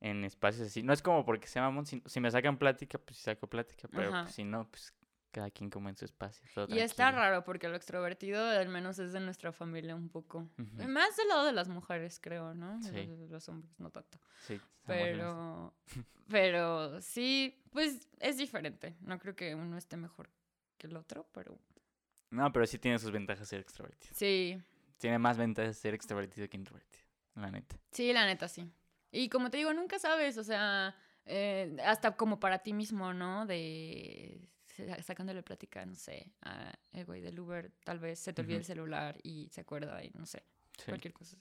[0.00, 0.82] en espacios así.
[0.82, 3.88] No es como porque sea mamón, si, si me sacan plática, pues sí saco plática.
[3.92, 4.92] Pero pues, si no, pues
[5.30, 6.44] cada quien como en su espacio.
[6.54, 10.48] todo Y está raro porque lo extrovertido al menos es de nuestra familia un poco.
[10.56, 12.78] Más del lado de las mujeres, creo, ¿no?
[12.80, 14.18] De los- Los hombres, no tanto.
[14.46, 14.60] Sí.
[14.86, 15.74] Pero,
[16.28, 18.96] pero sí, pues es diferente.
[19.00, 20.30] No creo que uno esté mejor
[20.78, 21.58] que el otro, pero
[22.30, 24.14] No, pero sí tiene sus ventajas ser extrovertido.
[24.14, 24.60] sí,
[24.98, 27.04] Tiene más ventajas ser extrovertido que introvertido,
[27.34, 27.76] la neta.
[27.92, 28.70] sí, la neta sí.
[29.12, 33.44] Y como te digo, nunca sabes, o sea, eh, hasta como para ti mismo, ¿no?
[33.46, 34.40] De
[35.02, 38.60] sacándole plática, no sé, a el güey del Uber, tal vez se te olvide Ujú.
[38.60, 40.42] el celular y se acuerda y no sé,
[40.78, 40.84] Sí.
[40.86, 41.36] cualquier cosa.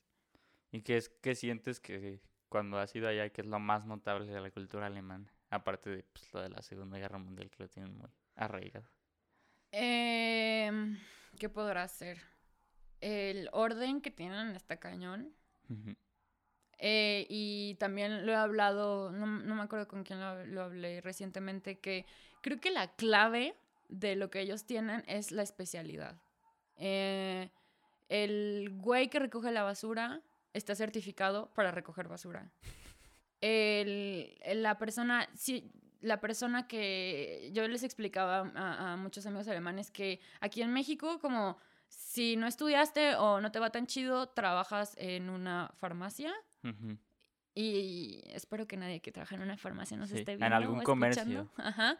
[0.71, 4.31] ¿Y qué, es, qué sientes que cuando has ido allá, que es lo más notable
[4.31, 5.31] de la cultura alemana?
[5.49, 8.87] Aparte de pues, lo de la Segunda Guerra Mundial, que lo tienen muy arraigado.
[9.71, 10.97] Em,
[11.39, 12.21] ¿Qué podrá ser?
[13.01, 15.33] El orden que tienen está cañón.
[15.69, 15.95] Ujú.
[16.81, 20.19] Eh, y también lo he hablado, no, no me acuerdo con quién
[20.53, 22.05] lo, hablé recientemente, que
[22.41, 23.53] creo que la clave
[23.89, 26.15] de lo que ellos tienen es la especialidad.
[26.77, 27.49] Eh,
[28.07, 30.21] el güey que recoge la basura
[30.53, 32.49] está certificado para recoger basura.
[33.41, 35.69] El- la persona, sí,
[36.01, 41.57] la persona que yo les explicaba a muchos amigos alemanes que aquí en México, como
[41.89, 46.33] si no estudiaste o no te va tan chido, trabajas en una farmacia.
[47.55, 50.55] Y espero que nadie que trabaja en una farmacia nos Sí, esté en viendo.
[50.55, 51.49] algún o comercio.
[51.57, 51.97] Ajá.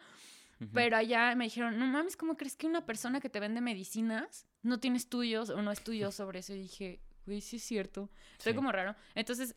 [0.74, 4.46] Pero allá me dijeron, no mames, ¿cómo crees que una persona que te vende medicinas
[4.62, 6.54] no tiene estudios o no estudió sobre eso?
[6.54, 8.10] Y dije, güey, sí es cierto.
[8.36, 8.56] Estoy Sí.
[8.56, 8.94] como raro.
[9.14, 9.54] Entonces,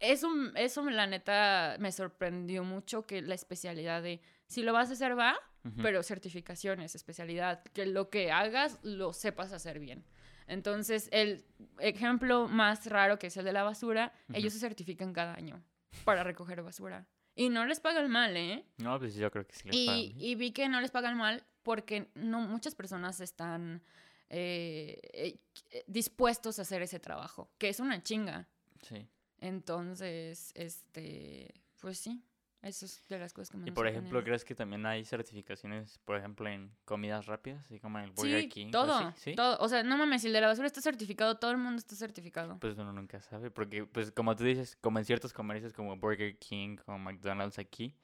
[0.00, 4.94] eso, eso la neta me sorprendió mucho que la especialidad de, si lo vas a
[4.94, 5.36] hacer, va,
[5.80, 10.04] pero certificaciones, especialidad, que lo que hagas lo sepas hacer bien.
[10.52, 11.44] Entonces, el
[11.78, 15.62] ejemplo más raro que es el de la basura, ellos se certifican cada año
[16.04, 17.06] para recoger basura.
[17.34, 18.66] Y no les pagan mal, ¿eh?
[18.76, 21.42] No, pues yo creo que sí les pagan y vi que no les pagan mal
[21.62, 23.82] porque no muchas personas están
[24.28, 28.46] eh, eh, dispuestos a hacer ese trabajo, que es una chinga.
[28.82, 29.08] Sí.
[29.38, 32.22] Entonces, este, pues sí,
[32.62, 34.22] eso es de las cosas que me Y por ejemplo.
[34.22, 37.64] ¿crees que también hay certificaciones, por ejemplo, en comidas rápidas?
[37.66, 38.70] Así como en el Burger Sí, King.
[38.70, 39.30] todo, así?
[39.30, 39.34] ¿Sí?
[39.34, 39.58] todo.
[39.60, 41.96] O sea, no mames, si el de la basura está certificado, todo el mundo está
[41.96, 42.58] certificado.
[42.60, 46.38] Pues uno nunca sabe, porque pues como tú dices, como en ciertos comercios como Burger
[46.38, 47.94] King o McDonald's aquí,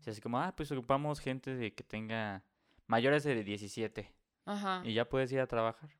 [0.00, 2.42] se hace como, ah, pues ocupamos gente de que tenga
[2.86, 4.12] mayores de 17
[4.46, 4.82] Ajá.
[4.84, 5.90] y ya puedes ir a trabajar.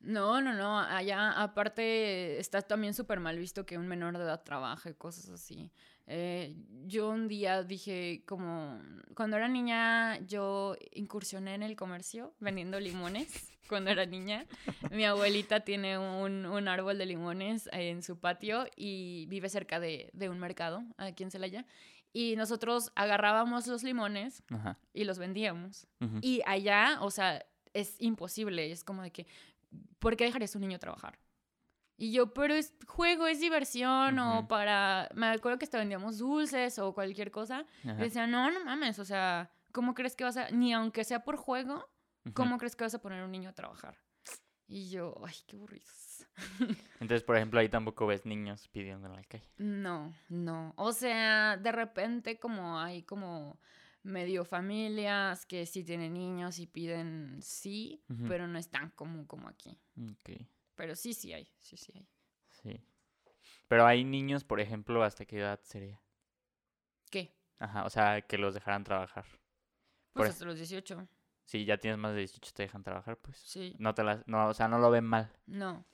[0.00, 0.80] No, no, no.
[0.80, 5.70] Allá, aparte, está también súper mal visto que un menor de edad trabaje, cosas así.
[6.06, 6.54] Eh,
[6.86, 8.80] yo un día dije, como,
[9.14, 13.48] cuando era niña, yo incursioné en el comercio vendiendo limones.
[13.68, 14.44] Cuando era niña,
[14.90, 20.10] mi abuelita tiene un, un árbol de limones en su patio y vive cerca de,
[20.12, 21.64] de un mercado aquí en Celaya.
[22.12, 24.78] Y nosotros agarrábamos los limones Ajá.
[24.92, 25.86] y los vendíamos.
[26.20, 28.70] Y allá, o sea, es imposible.
[28.70, 29.26] Es como de que,
[29.98, 31.18] ¿por qué dejarías a un niño trabajar?
[32.02, 35.08] Y yo, pero es juego, es diversión, o para.
[35.14, 37.64] Me acuerdo que hasta vendíamos dulces o cualquier cosa.
[37.84, 38.02] Y Ajá.
[38.02, 40.50] decían, no, no mames, o sea, ¿cómo crees que vas a.?
[40.50, 41.88] Ni aunque sea por juego.
[42.34, 43.96] ¿cómo crees que vas a poner a un niño a trabajar?
[44.66, 46.26] Y yo, ay, qué aburridos.
[46.98, 49.48] Entonces, por ejemplo, ahí tampoco ves niños pidiendo en la calle.
[49.58, 50.74] No, no.
[50.76, 53.60] O sea, de repente como hay como
[54.02, 59.46] medio familias que sí tienen niños y piden sí, pero no es tan común como
[59.48, 59.78] aquí.
[59.96, 60.30] Ok,
[60.74, 62.08] Pero sí, sí hay, sí, sí hay.
[62.50, 62.84] sí.
[63.68, 66.00] Pero hay niños, por ejemplo, ¿hasta qué edad sería?
[67.10, 67.34] ¿Qué?
[67.58, 69.24] Ajá, o sea, que los dejaran trabajar.
[70.12, 71.08] Pues hasta los 18,
[71.44, 73.38] Si ya tienes más de 18 te dejan trabajar, pues.
[73.38, 73.74] sí.
[73.78, 75.32] No te las, no, o sea, no lo ven mal.
[75.46, 75.86] No.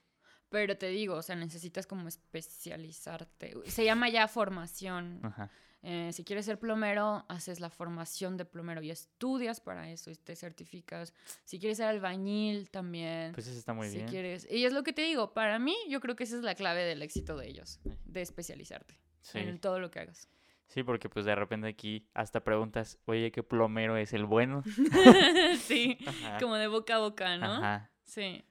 [0.48, 3.54] Pero te digo, o sea, necesitas como especializarte.
[3.66, 5.20] Se llama ya formación.
[5.22, 5.50] Ajá.
[5.82, 10.16] Eh, si quieres ser plomero, haces la formación de plomero y estudias para eso y
[10.16, 11.14] te certificas.
[11.44, 13.32] Si quieres ser albañil, también.
[13.32, 14.08] Pues eso está muy si bien.
[14.08, 14.46] quieres.
[14.50, 16.82] Y es lo que te digo, para mí, yo creo que esa es la clave
[16.84, 19.38] del éxito de ellos, de especializarte Sí.
[19.38, 20.28] en todo lo que hagas.
[20.66, 24.62] Sí, porque pues de repente aquí hasta preguntas, oye, ¿qué plomero es el bueno?
[25.62, 26.38] sí, Ajá.
[26.38, 27.52] como de boca a boca, ¿no?
[27.54, 27.90] Ajá.
[28.04, 28.44] Sí.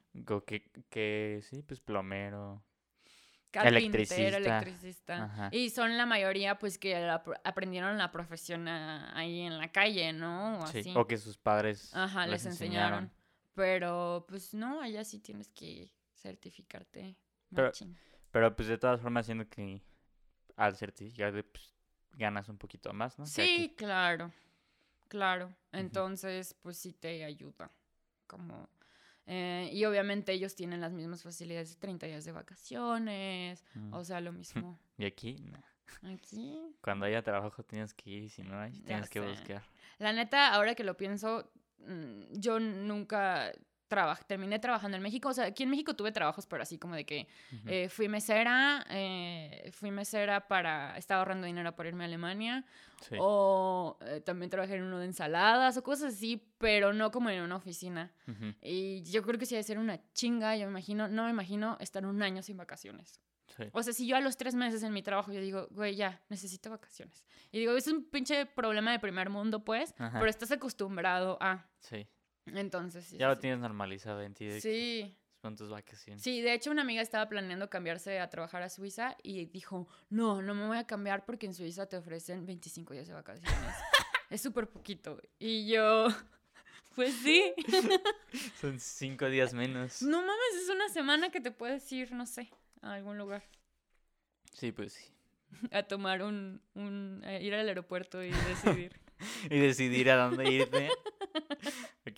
[0.46, 2.62] Que, que sí, pues plomero.
[3.50, 4.36] Carpintero, Electricista.
[4.36, 5.24] electricista.
[5.24, 5.48] Ajá.
[5.52, 10.12] Y son la mayoría, pues, que la aprendieron la profesión a- ahí en la calle,
[10.12, 10.58] ¿no?
[10.60, 10.80] O Sí.
[10.80, 10.92] así.
[10.96, 13.10] O que sus padres Ajá, les, enseñaron.
[13.54, 17.16] Pero, pues, no, allá sí tienes que certificarte.
[17.54, 17.72] Pero-.
[18.30, 19.82] Pero pues de todas formas, siendo que
[20.56, 21.72] al certificarte, pues
[22.12, 23.24] ganas un poquito más, ¿no?
[23.26, 24.30] Sí, claro,
[25.08, 25.54] claro.
[25.72, 27.70] Entonces, pues sí te ayuda.
[28.26, 28.68] Como,
[29.28, 33.92] eh, y obviamente ellos tienen las mismas facilidades de 30 días de vacaciones, Mm.
[33.94, 34.78] o sea, lo mismo.
[34.98, 36.12] Y aquí, nah.
[36.12, 39.62] Aquí, cuando haya trabajo tienes que ir si no hay, tienes que buscar.
[39.98, 43.52] la neta, ahora que lo pienso, mm, yo nunca
[43.88, 46.94] trabajé, terminé trabajando en México, o sea, aquí en México tuve trabajos, pero así como
[46.94, 47.26] de que
[47.66, 52.64] eh, fui mesera, eh, fui mesera para, estaba ahorrando dinero para irme a Alemania,
[53.00, 53.16] Sí.
[53.18, 57.42] O eh, también trabajé en uno de ensaladas o cosas así, pero no como en
[57.42, 58.12] una oficina.
[58.60, 61.76] Y yo creo que sí debe ser una chinga, yo me imagino, no me imagino
[61.80, 63.20] estar un año sin vacaciones.
[63.56, 63.64] Sí.
[63.72, 66.20] O sea, si yo a los tres meses en mi trabajo yo digo, güey, ya,
[66.28, 67.24] necesito vacaciones.
[67.50, 70.18] Y digo, es un pinche problema de primer mundo, pues, Ajá.
[70.18, 71.66] pero estás acostumbrado a...
[71.78, 72.06] Sí.
[72.56, 73.16] Entonces, sí.
[73.18, 75.16] Ya sí, lo tienes normalizado en ti de Sí,
[75.56, 76.22] tus vacaciones.
[76.22, 80.42] sí, de hecho una amiga estaba planeando cambiarse a trabajar a Suiza y dijo, no,
[80.42, 83.50] no me voy a cambiar porque en Suiza te ofrecen 25 días de vacaciones.
[84.30, 85.18] es súper poquito.
[85.38, 86.08] Y yo,
[86.94, 87.54] pues sí.
[88.60, 90.02] Son cinco días menos.
[90.02, 92.50] No mames, es una semana que te puedes ir, no sé,
[92.82, 93.42] a algún lugar.
[94.52, 95.12] Sí, pues sí.
[95.70, 99.00] A tomar un, un a ir al aeropuerto y decidir.
[99.50, 100.90] Y decidir a dónde irte.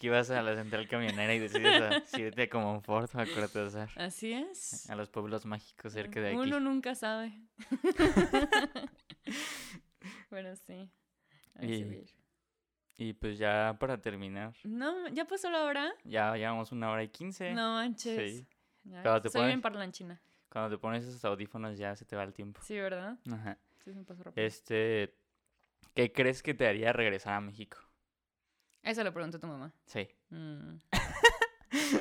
[0.01, 3.91] Aquí vas a la central camionera y decides a- irte a Comonfort o a Cortázar.
[3.97, 4.89] Así es.
[4.89, 6.37] A los pueblos mágicos cerca de aquí.
[6.39, 7.35] Uno nunca sabe.
[10.31, 10.89] bueno, sí.
[11.61, 12.07] Y- a ir.
[12.97, 15.93] Y pues ya para terminar, No, ¿ya pasó la hora?
[16.05, 17.53] ya llevamos una hora y quince.
[17.53, 18.39] No manches.
[18.39, 18.47] Sí.
[18.85, 20.19] Ya, Cuando te Soy pones- bien parlanchina.
[20.49, 22.59] Cuando te pones esos audífonos ya se te va el tiempo.
[22.65, 23.19] Sí, ¿verdad?
[23.31, 23.59] Ajá.
[23.85, 24.47] Sí, se me pasó rápido.
[24.47, 25.15] Este,
[25.95, 27.77] ¿qué crees que te haría regresar a México?
[28.83, 29.73] Eso lo preguntó tu mamá.
[29.87, 30.09] Sí.
[30.31, 30.77] Mm.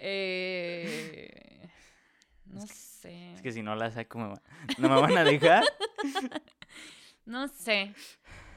[0.00, 1.68] Eh,
[2.46, 3.34] no sé.
[3.34, 4.42] Es que si no la saco, me va-
[4.78, 5.64] no me van a dejar.
[7.26, 7.92] No sé.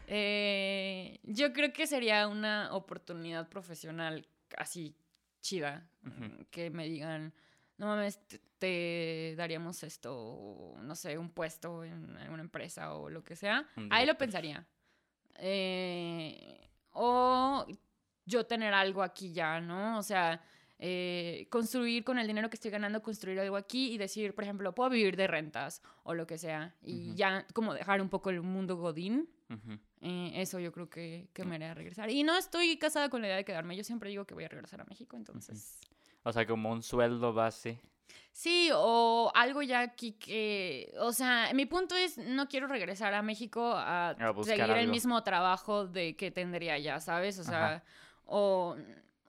[0.07, 4.25] Eh, yo creo que sería una oportunidad profesional
[4.57, 4.95] así
[5.41, 5.89] chida.
[6.03, 7.33] Mm, Que me digan,
[7.77, 13.25] no mames, te, te daríamos esto, no sé, un puesto en alguna empresa o lo
[13.25, 13.67] que sea.
[13.89, 14.65] Ahí lo pensaría.
[15.35, 17.65] Eh, o
[18.25, 19.97] yo tener algo aquí ya, ¿no?
[19.97, 20.41] O sea,
[20.79, 24.73] eh, construir con el dinero que estoy ganando, construir algo aquí y decir, por ejemplo,
[24.73, 26.75] puedo vivir de rentas o lo que sea.
[26.81, 29.29] Y ya como dejar un poco el mundo godín.
[29.99, 32.09] Eh, eso yo creo que, que me haría regresar.
[32.09, 33.75] Y no estoy casada con la idea de quedarme.
[33.75, 35.77] Yo siempre digo que voy a regresar a México, entonces...
[36.23, 37.81] O sea, como un sueldo base.
[38.31, 43.21] Sí, o algo ya aquí que, o sea, mi punto es, no quiero regresar a
[43.21, 47.37] México a, seguir el mismo trabajo de que tendría ya, ¿sabes?
[47.39, 47.83] O sea, Ajá.
[48.25, 48.77] o,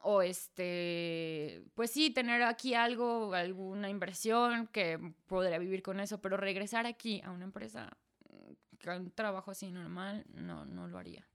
[0.02, 6.36] o este, pues sí, tener aquí algo, alguna inversión que podría vivir con eso, pero
[6.36, 7.90] regresar aquí a una empresa,
[8.30, 11.26] mm, a un trabajo así normal, no, no lo haría.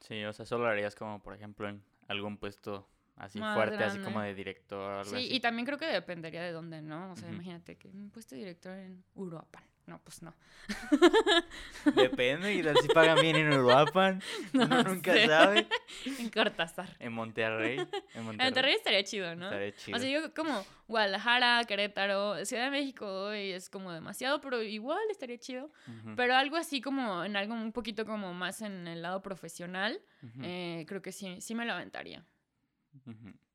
[0.00, 3.82] Sí, o sea, solo lo harías como, por ejemplo, en algún puesto así Más fuerte,
[3.82, 4.28] así como grande.
[4.28, 5.34] de director algo Sí, así.
[5.34, 7.12] y también creo que dependería de dónde, ¿no?
[7.12, 7.34] O sea, Ujú.
[7.36, 9.64] imagínate que un puesto de director en Uruapan.
[9.86, 10.34] No, pues no.
[11.94, 14.20] Depende, y tal si pagan bien en Uruapan.
[14.54, 15.26] Uno No nunca sé.
[15.26, 15.66] sabe.
[16.18, 16.88] En Cortázar.
[16.98, 17.78] En Monterrey.
[17.78, 18.46] En En Monterrey.
[18.50, 19.46] Monterrey estaría chido, ¿no?
[19.46, 19.96] Estaría chido.
[19.96, 24.98] O sea, yo como Guadalajara, Querétaro, Ciudad de México hoy es como demasiado, pero igual
[25.10, 25.70] estaría chido.
[25.86, 30.00] Ujú, Pero algo así como en algo un poquito como más en el lado profesional,
[30.22, 32.24] ujú, eh, creo que sí, sí me lo aventaría.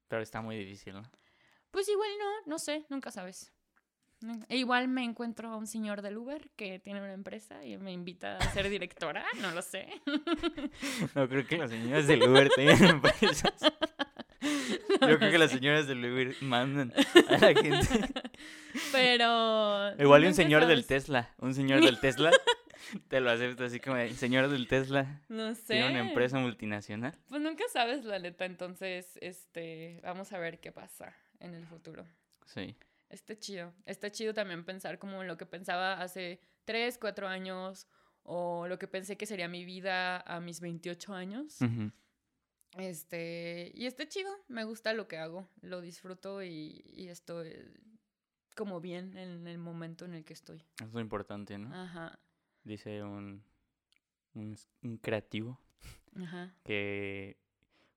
[0.07, 1.03] Pero está muy difícil, ¿no?
[1.72, 3.51] Pues igual no, no sé, nunca sabes.
[4.49, 7.91] E igual me encuentro a un señor del Uber que tiene una empresa y me
[7.91, 9.88] invita a ser directora, no lo sé.
[11.15, 13.53] No creo que las señoras del Uber tengan empresas.
[15.01, 16.93] Yo creo que las señoras del Uber mandan
[17.30, 18.13] a la gente.
[18.91, 19.95] Pero...
[19.99, 20.85] Igual un señor del.
[20.85, 21.34] Tesla.
[21.39, 22.31] Un señor del Tesla
[23.07, 25.73] te lo acepta así como, señor del Tesla, No sé.
[25.73, 27.17] tiene una empresa multinacional.
[27.27, 28.45] Pues nunca sabes, la neta.
[28.45, 32.05] Entonces, este, vamos a ver qué pasa en el futuro.
[32.45, 32.75] Sí.
[33.09, 33.73] Está chido.
[33.85, 37.87] Está chido también pensar como lo que pensaba hace 3, 4 años
[38.23, 41.57] o lo que pensé que sería mi vida a mis 28 años.
[42.77, 44.31] Este, y está chido.
[44.47, 45.47] Me gusta lo que hago.
[45.61, 47.53] Lo disfruto y, y estoy
[48.55, 50.63] como bien en el momento en el que estoy.
[50.81, 51.73] Es lo importante, ¿no?
[51.75, 52.17] Ajá.
[52.63, 53.43] Dice un
[54.33, 55.59] un, creativo,
[56.21, 56.53] Ajá.
[56.63, 57.38] que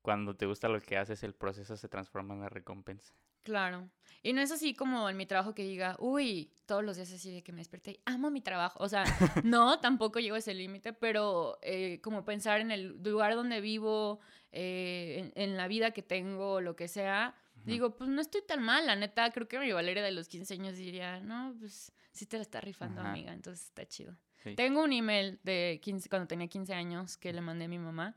[0.02, 3.14] cuando te gusta lo que haces, el proceso se transforma en la recompensa.
[3.42, 3.90] Claro.
[4.22, 7.30] Y no es así como en mi trabajo que diga, uy, todos los días así
[7.30, 8.78] de que me desperté y amo mi trabajo.
[8.82, 9.04] O sea,
[9.44, 14.20] no, tampoco llego a ese límite, pero eh, como pensar en el lugar donde vivo,
[14.50, 17.34] eh, en, en la vida que tengo, lo que sea,
[17.66, 19.30] digo, pues no estoy tan mal, la neta.
[19.30, 22.62] Creo que mi Valeria de los 15 años diría, no, pues sí te la está
[22.62, 24.16] rifando, amiga, entonces está chido.
[24.44, 24.54] Sí.
[24.54, 28.14] Tengo un email de 15, cuando tenía 15 años que le mandé a mi mamá,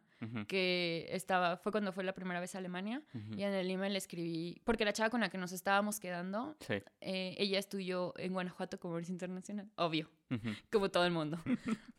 [0.47, 3.01] que estaba, fue cuando fue la primera vez a Alemania.
[3.37, 6.55] Y en el email le escribí, porque la chava con la que nos estábamos quedando,
[6.59, 6.75] Sí.
[7.01, 10.09] eh, ella estudió en Guanajuato Comercio Internacional, obvio,
[10.71, 11.39] como todo el mundo.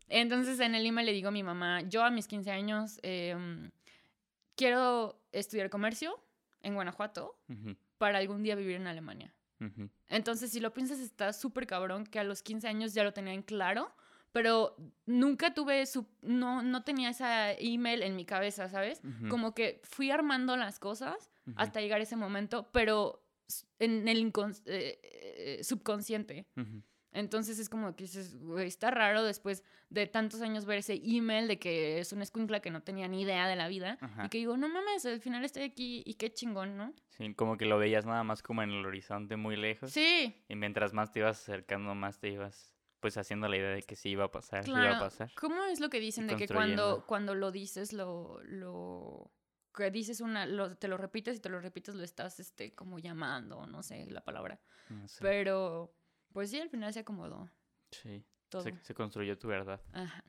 [0.09, 3.71] Entonces en el email le digo a mi mamá, yo a mis 15 años em,
[4.57, 6.19] quiero estudiar comercio
[6.63, 7.39] en Guanajuato
[7.99, 9.33] para algún día vivir en Alemania.
[10.09, 13.33] Entonces si lo piensas está súper cabrón que a los 15 años ya lo tenía
[13.33, 13.95] en claro.
[14.33, 14.77] Pero
[15.07, 16.07] nunca tuve su...
[16.23, 19.01] No, no tenía esa email en mi cabeza, ¿sabes?
[19.29, 23.25] Como que fui armando las cosas hasta llegar a ese momento, pero
[23.79, 24.33] en el
[24.67, 26.47] eh, eh, subconsciente.
[26.57, 26.83] Ujú.
[27.13, 31.49] Entonces es como que dices, güey, está raro después de tantos años ver ese email
[31.49, 33.99] de que es una escuincla que no tenía ni idea de la vida.
[34.01, 34.27] Ajá.
[34.27, 36.93] Y que digo, no mames, al final estoy aquí y qué chingón, ¿no?
[37.09, 39.91] Sí, como que lo veías nada más como en el horizonte muy lejos.
[39.91, 43.83] Sí, Y mientras más te ibas acercando, más te ibas pues haciendo la idea de
[43.83, 45.31] que sí iba a pasar, sí iba a pasar.
[45.37, 49.31] ¿Cómo es lo que dicen de que cuando, cuando lo dices, lo, lo...
[49.75, 52.99] Que dices una, lo- te lo repites y te lo repites, lo estás, este, como
[52.99, 54.61] llamando, no sé la palabra.
[54.89, 55.19] No sé.
[55.20, 55.95] Pero,
[56.33, 57.49] pues sí, al final se acomodó
[57.93, 58.62] Sí, todo.
[58.62, 59.81] se, se construyó tu verdad.
[59.93, 60.25] Ajá,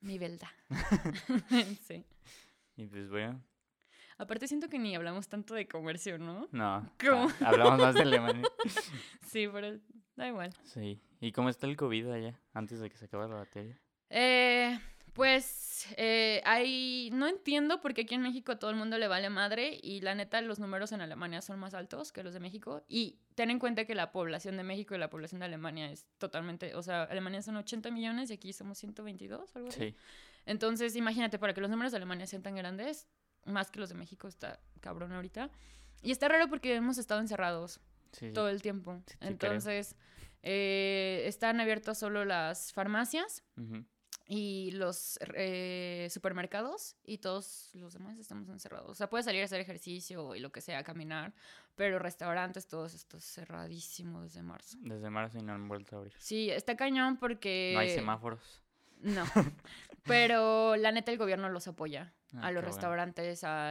[0.00, 0.48] mi verdad.
[1.86, 2.04] sí.
[2.76, 3.42] Y pues bueno,
[4.18, 6.46] Aparte siento que ni hablamos tanto de comercio, ¿no?
[6.52, 6.92] no.
[7.00, 7.28] ¿Cómo?
[7.40, 8.46] hablamos más de Alemania.
[9.26, 9.78] Sí, pero
[10.20, 10.54] da igual.
[10.64, 11.00] Sí.
[11.20, 12.38] ¿Y cómo está el COVID allá?
[12.54, 13.78] Antes de que se acabe la batería.
[14.10, 14.78] Eh,
[15.12, 19.78] pues eh, hay, no entiendo porque aquí en México todo el mundo le vale madre
[19.82, 23.18] y la neta los números en Alemania son más altos que los de México y
[23.34, 26.74] ten en cuenta que la población de México y la población de Alemania es totalmente,
[26.74, 29.80] o sea, Alemania son 80 millones y aquí somos 122, algo así.
[29.80, 29.94] Sí.
[30.46, 33.06] Entonces, imagínate, para que los números de Alemania sean tan grandes,
[33.44, 35.50] más que los de México, está cabrón ahorita.
[36.02, 37.80] Y está raro porque hemos estado encerrados
[38.12, 39.00] Sí, todo el tiempo.
[39.06, 39.16] Sí.
[39.20, 39.96] Entonces,
[40.42, 43.42] eh, están abiertas solo las farmacias
[44.26, 48.90] y los eh, supermercados y todos los demás estamos encerrados.
[48.90, 51.34] O sea, puedes salir a hacer ejercicio y lo que sea, caminar,
[51.74, 54.78] pero restaurantes, todos estos cerradísimos desde marzo.
[54.82, 56.14] Desde marzo y no han vuelto a abrir.
[56.18, 57.72] Sí, está cañón porque...
[57.74, 58.59] No hay semáforos.
[59.02, 59.24] No,
[60.04, 62.12] pero la neta el gobierno los apoya.
[62.34, 62.68] Ah, a los bueno.
[62.68, 63.70] restaurantes, a,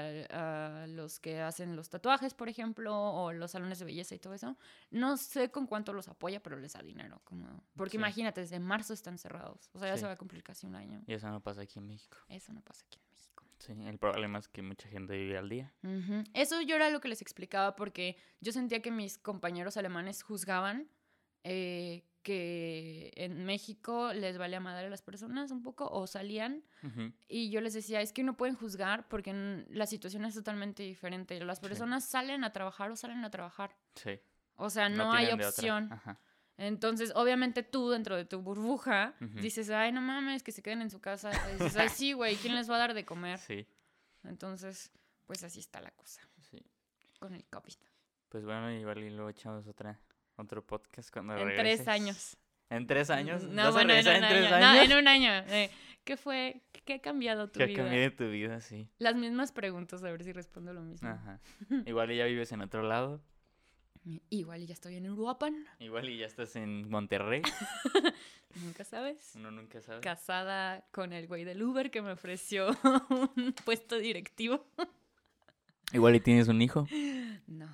[0.84, 4.34] a los que hacen los tatuajes, por ejemplo, o los salones de belleza y todo
[4.34, 4.58] eso.
[4.92, 7.22] No sé con cuánto los apoya, pero les da dinero.
[7.24, 7.64] Como...
[7.78, 7.98] Porque Sí.
[7.98, 9.70] imagínate, desde marzo están cerrados.
[9.72, 10.02] O sea, ya Sí.
[10.02, 11.02] se va a cumplir casi un año.
[11.08, 12.18] Y eso no pasa aquí en México.
[12.28, 13.46] Eso no pasa aquí en México.
[13.60, 15.74] Sí, el problema es que mucha gente vive al día.
[16.34, 20.90] Eso yo era lo que les explicaba porque yo sentía que mis compañeros alemanes juzgaban
[21.46, 26.64] eh, que en México les valía madre a las personas un poco o salían
[27.28, 31.40] y yo les decía, es que no pueden juzgar porque la situación es totalmente diferente.
[31.44, 31.64] Las Sí.
[31.68, 33.76] personas salen a trabajar o salen a trabajar.
[33.96, 34.20] Sí.
[34.56, 35.92] O sea, no, hay opción.
[35.92, 36.20] Ajá.
[36.58, 40.90] Entonces, obviamente tú dentro de tu burbuja dices, ay, no mames, que se queden en
[40.90, 41.32] su casa.
[41.50, 43.40] Y dices, ay, sí, güey, ¿quién les va a dar de comer?
[43.40, 43.66] Sí,
[44.26, 44.92] Entonces,
[45.26, 46.62] pues así está la cosa sí.
[47.20, 47.76] con el COVID.
[48.28, 49.98] Pues bueno, y luego echamos otra,
[50.40, 51.88] otro podcast cuando En tres regreses.
[51.88, 52.38] años.
[52.70, 53.44] ¿En tres años?
[53.44, 54.60] No, ¿Vas a bueno, en un en tres año.
[54.60, 54.92] No, años?
[54.92, 55.32] en un año.
[55.48, 55.70] Eh,
[56.04, 56.62] ¿Qué fue?
[56.86, 57.78] ¿Qué ha cambiado tu ¿Qué ha vida?
[57.84, 58.62] cambiado de tu vida?
[58.62, 58.88] Sí.
[59.00, 61.08] Las mismas preguntas, a ver si respondo lo mismo.
[61.10, 61.40] Ajá.
[61.86, 63.22] Igual y ya vives en otro lado.
[64.30, 65.66] Igual y ya estoy en Uruapan.
[65.80, 67.42] Igual y ya estás en Monterrey.
[68.64, 69.34] Nunca sabes.
[69.36, 70.00] Uno nunca sabe.
[70.02, 72.70] Casada con el güey del Uber que me ofreció
[73.36, 74.66] un puesto directivo.
[75.94, 76.88] Igual y tienes un hijo.
[77.46, 77.68] No,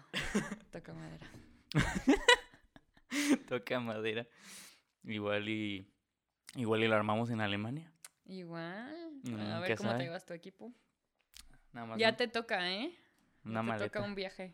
[0.71, 1.27] toca madera.
[3.49, 4.27] Toca madera.
[5.03, 5.87] Igual y...
[6.55, 7.91] Igual y lo armamos en Alemania.
[8.25, 9.11] Igual.
[9.51, 9.99] A ver cómo sabe.
[9.99, 10.73] te llevas tu equipo.
[11.73, 12.91] Nada más Ya te toca, ¿eh?
[13.43, 13.85] Ya una te maleta.
[13.89, 14.53] toca un viaje.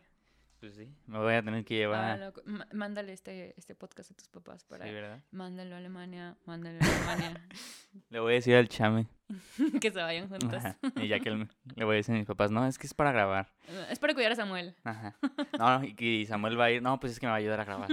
[0.60, 0.94] Pues sí.
[1.06, 2.32] Me voy a tener que Ah, llevar...
[2.44, 4.84] Ma- mándale este, este podcast a tus papás para...
[4.86, 5.20] Sí, ¿verdad?
[5.32, 7.48] Mándalo a Alemania, mándalo a Alemania.
[8.10, 9.06] Le voy a decir al chame.
[9.80, 10.54] que se vayan juntos.
[10.54, 10.76] Ajá.
[10.96, 12.94] Y ya que él le voy a decir a mis papás, no, es que es
[12.94, 13.52] para grabar.
[13.90, 14.76] Es para cuidar a Samuel.
[14.84, 15.16] Ajá.
[15.58, 16.82] No, y Samuel va a ir.
[16.82, 17.88] No, pues es que me va a ayudar a grabar.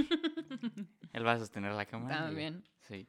[1.13, 2.17] Él va a sostener la cámara.
[2.26, 2.63] También.
[2.80, 3.07] Sí.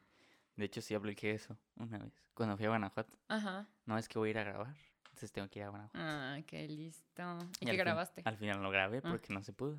[0.57, 2.13] De hecho, sí apliqué eso una vez.
[2.35, 3.17] Cuando fui a Guanajuato.
[3.29, 3.67] Ajá.
[3.87, 4.77] No, es que voy a ir a grabar.
[5.05, 5.99] Entonces tengo que ir a Guanajuato.
[5.99, 7.39] Ah, qué listo.
[7.61, 8.23] ¿Y, qué grabaste?
[8.25, 9.09] Al final lo grabé Ah.
[9.11, 9.79] porque no se pudo.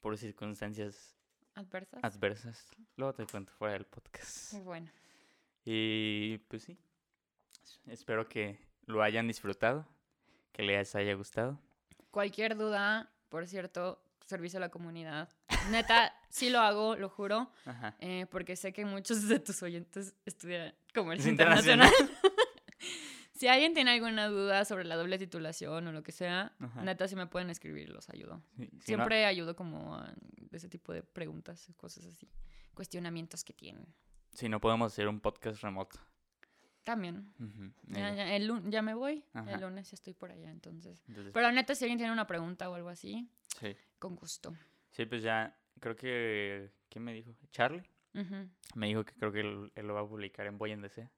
[0.00, 1.16] Por circunstancias
[1.54, 2.00] ¿Adversas?
[2.04, 2.66] adversas.
[2.96, 4.52] Luego te cuento fuera del podcast.
[4.54, 4.90] Muy bueno.
[5.64, 6.78] Y pues sí.
[7.86, 9.86] Espero que lo hayan disfrutado,
[10.52, 11.60] que les haya gustado.
[12.10, 15.28] Cualquier duda, por cierto, servicio a la comunidad.
[15.70, 17.96] Neta, sí lo hago, lo juro, Ajá.
[18.00, 21.88] eh, porque sé que muchos de tus oyentes estudian comercio internacional.
[21.88, 22.22] internacional.
[23.32, 26.82] si alguien tiene alguna duda sobre la doble titulación o lo que sea, Ajá.
[26.82, 28.42] neta, si me pueden escribir, los ayudo.
[28.56, 30.12] Sí, si no- Siempre ayudo como a
[30.52, 32.28] ese tipo de preguntas, cosas así,
[32.74, 33.86] cuestionamientos que tienen.
[34.34, 35.98] si no podemos hacer un podcast remoto.
[36.88, 37.30] También.
[37.88, 39.52] Ya, eh, ya, el ya me voy, Ajá.
[39.52, 41.04] el lunes ya estoy por allá, entonces.
[41.06, 43.28] entonces, Pero neta, si alguien tiene una pregunta o algo así,
[43.60, 43.76] sí.
[43.98, 44.56] con gusto.
[44.92, 47.36] Sí, pues ya, creo que, ¿quién me dijo?
[47.50, 47.82] Charlie.
[48.74, 51.10] Me dijo que creo que él, él lo va a publicar en Boy en DC.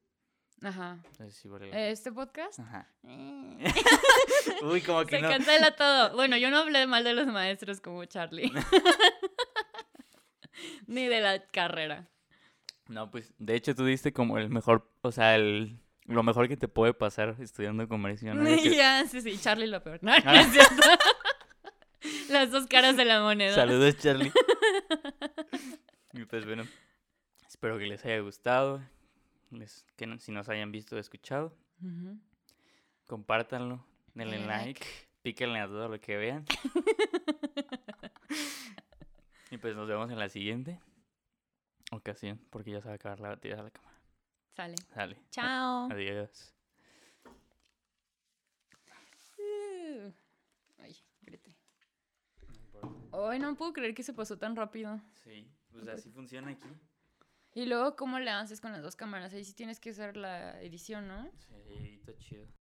[0.61, 0.99] Ajá.
[1.05, 1.63] Entonces igual.
[1.73, 2.59] Este podcast.
[2.59, 2.91] Ajá.
[4.65, 5.29] Uy, como que Se no.
[5.29, 6.17] cancela todo.
[6.17, 8.51] Bueno, yo no hablé mal de los maestros como Charlie.
[10.89, 12.09] Ni de la carrera.
[12.91, 16.57] No, pues, de hecho tú diste como el mejor, o sea, el, lo mejor que
[16.57, 18.45] te puede pasar estudiando comercio, ¿no?
[18.45, 20.01] Que- ya, sí, sí, Charlie lo peor.
[20.03, 20.41] No, Ah.
[20.41, 20.75] es cierto.
[22.31, 23.55] Las dos caras de la moneda.
[23.55, 24.33] Saludos, Charlie.
[26.15, 26.65] y pues bueno,
[27.49, 28.83] espero que les haya gustado,
[29.51, 32.19] les- que no- si nos hayan visto o escuchado, Ujú.
[33.07, 33.85] compártanlo,
[34.15, 34.85] denle Denle like,
[35.23, 36.45] píquenle a todo lo que vean.
[39.51, 40.81] y pues nos vemos en la siguiente
[41.91, 43.99] ocasión, porque ya se va a acabar la batería de la cámara.
[44.57, 44.77] Sale.
[44.95, 45.17] Sale.
[45.31, 45.89] Chao.
[45.93, 46.55] Adiós.
[49.39, 50.13] Uh.
[50.79, 51.57] Ay, grité.
[53.13, 55.01] No puedo creer que se pasó tan rápido.
[55.25, 56.69] Sí, pues así funciona aquí.
[57.55, 59.33] Y luego, ¿cómo le haces con las dos cámaras?
[59.35, 61.29] Ahí sí tienes que hacer la edición, ¿no?
[61.39, 62.47] Sí, está chido.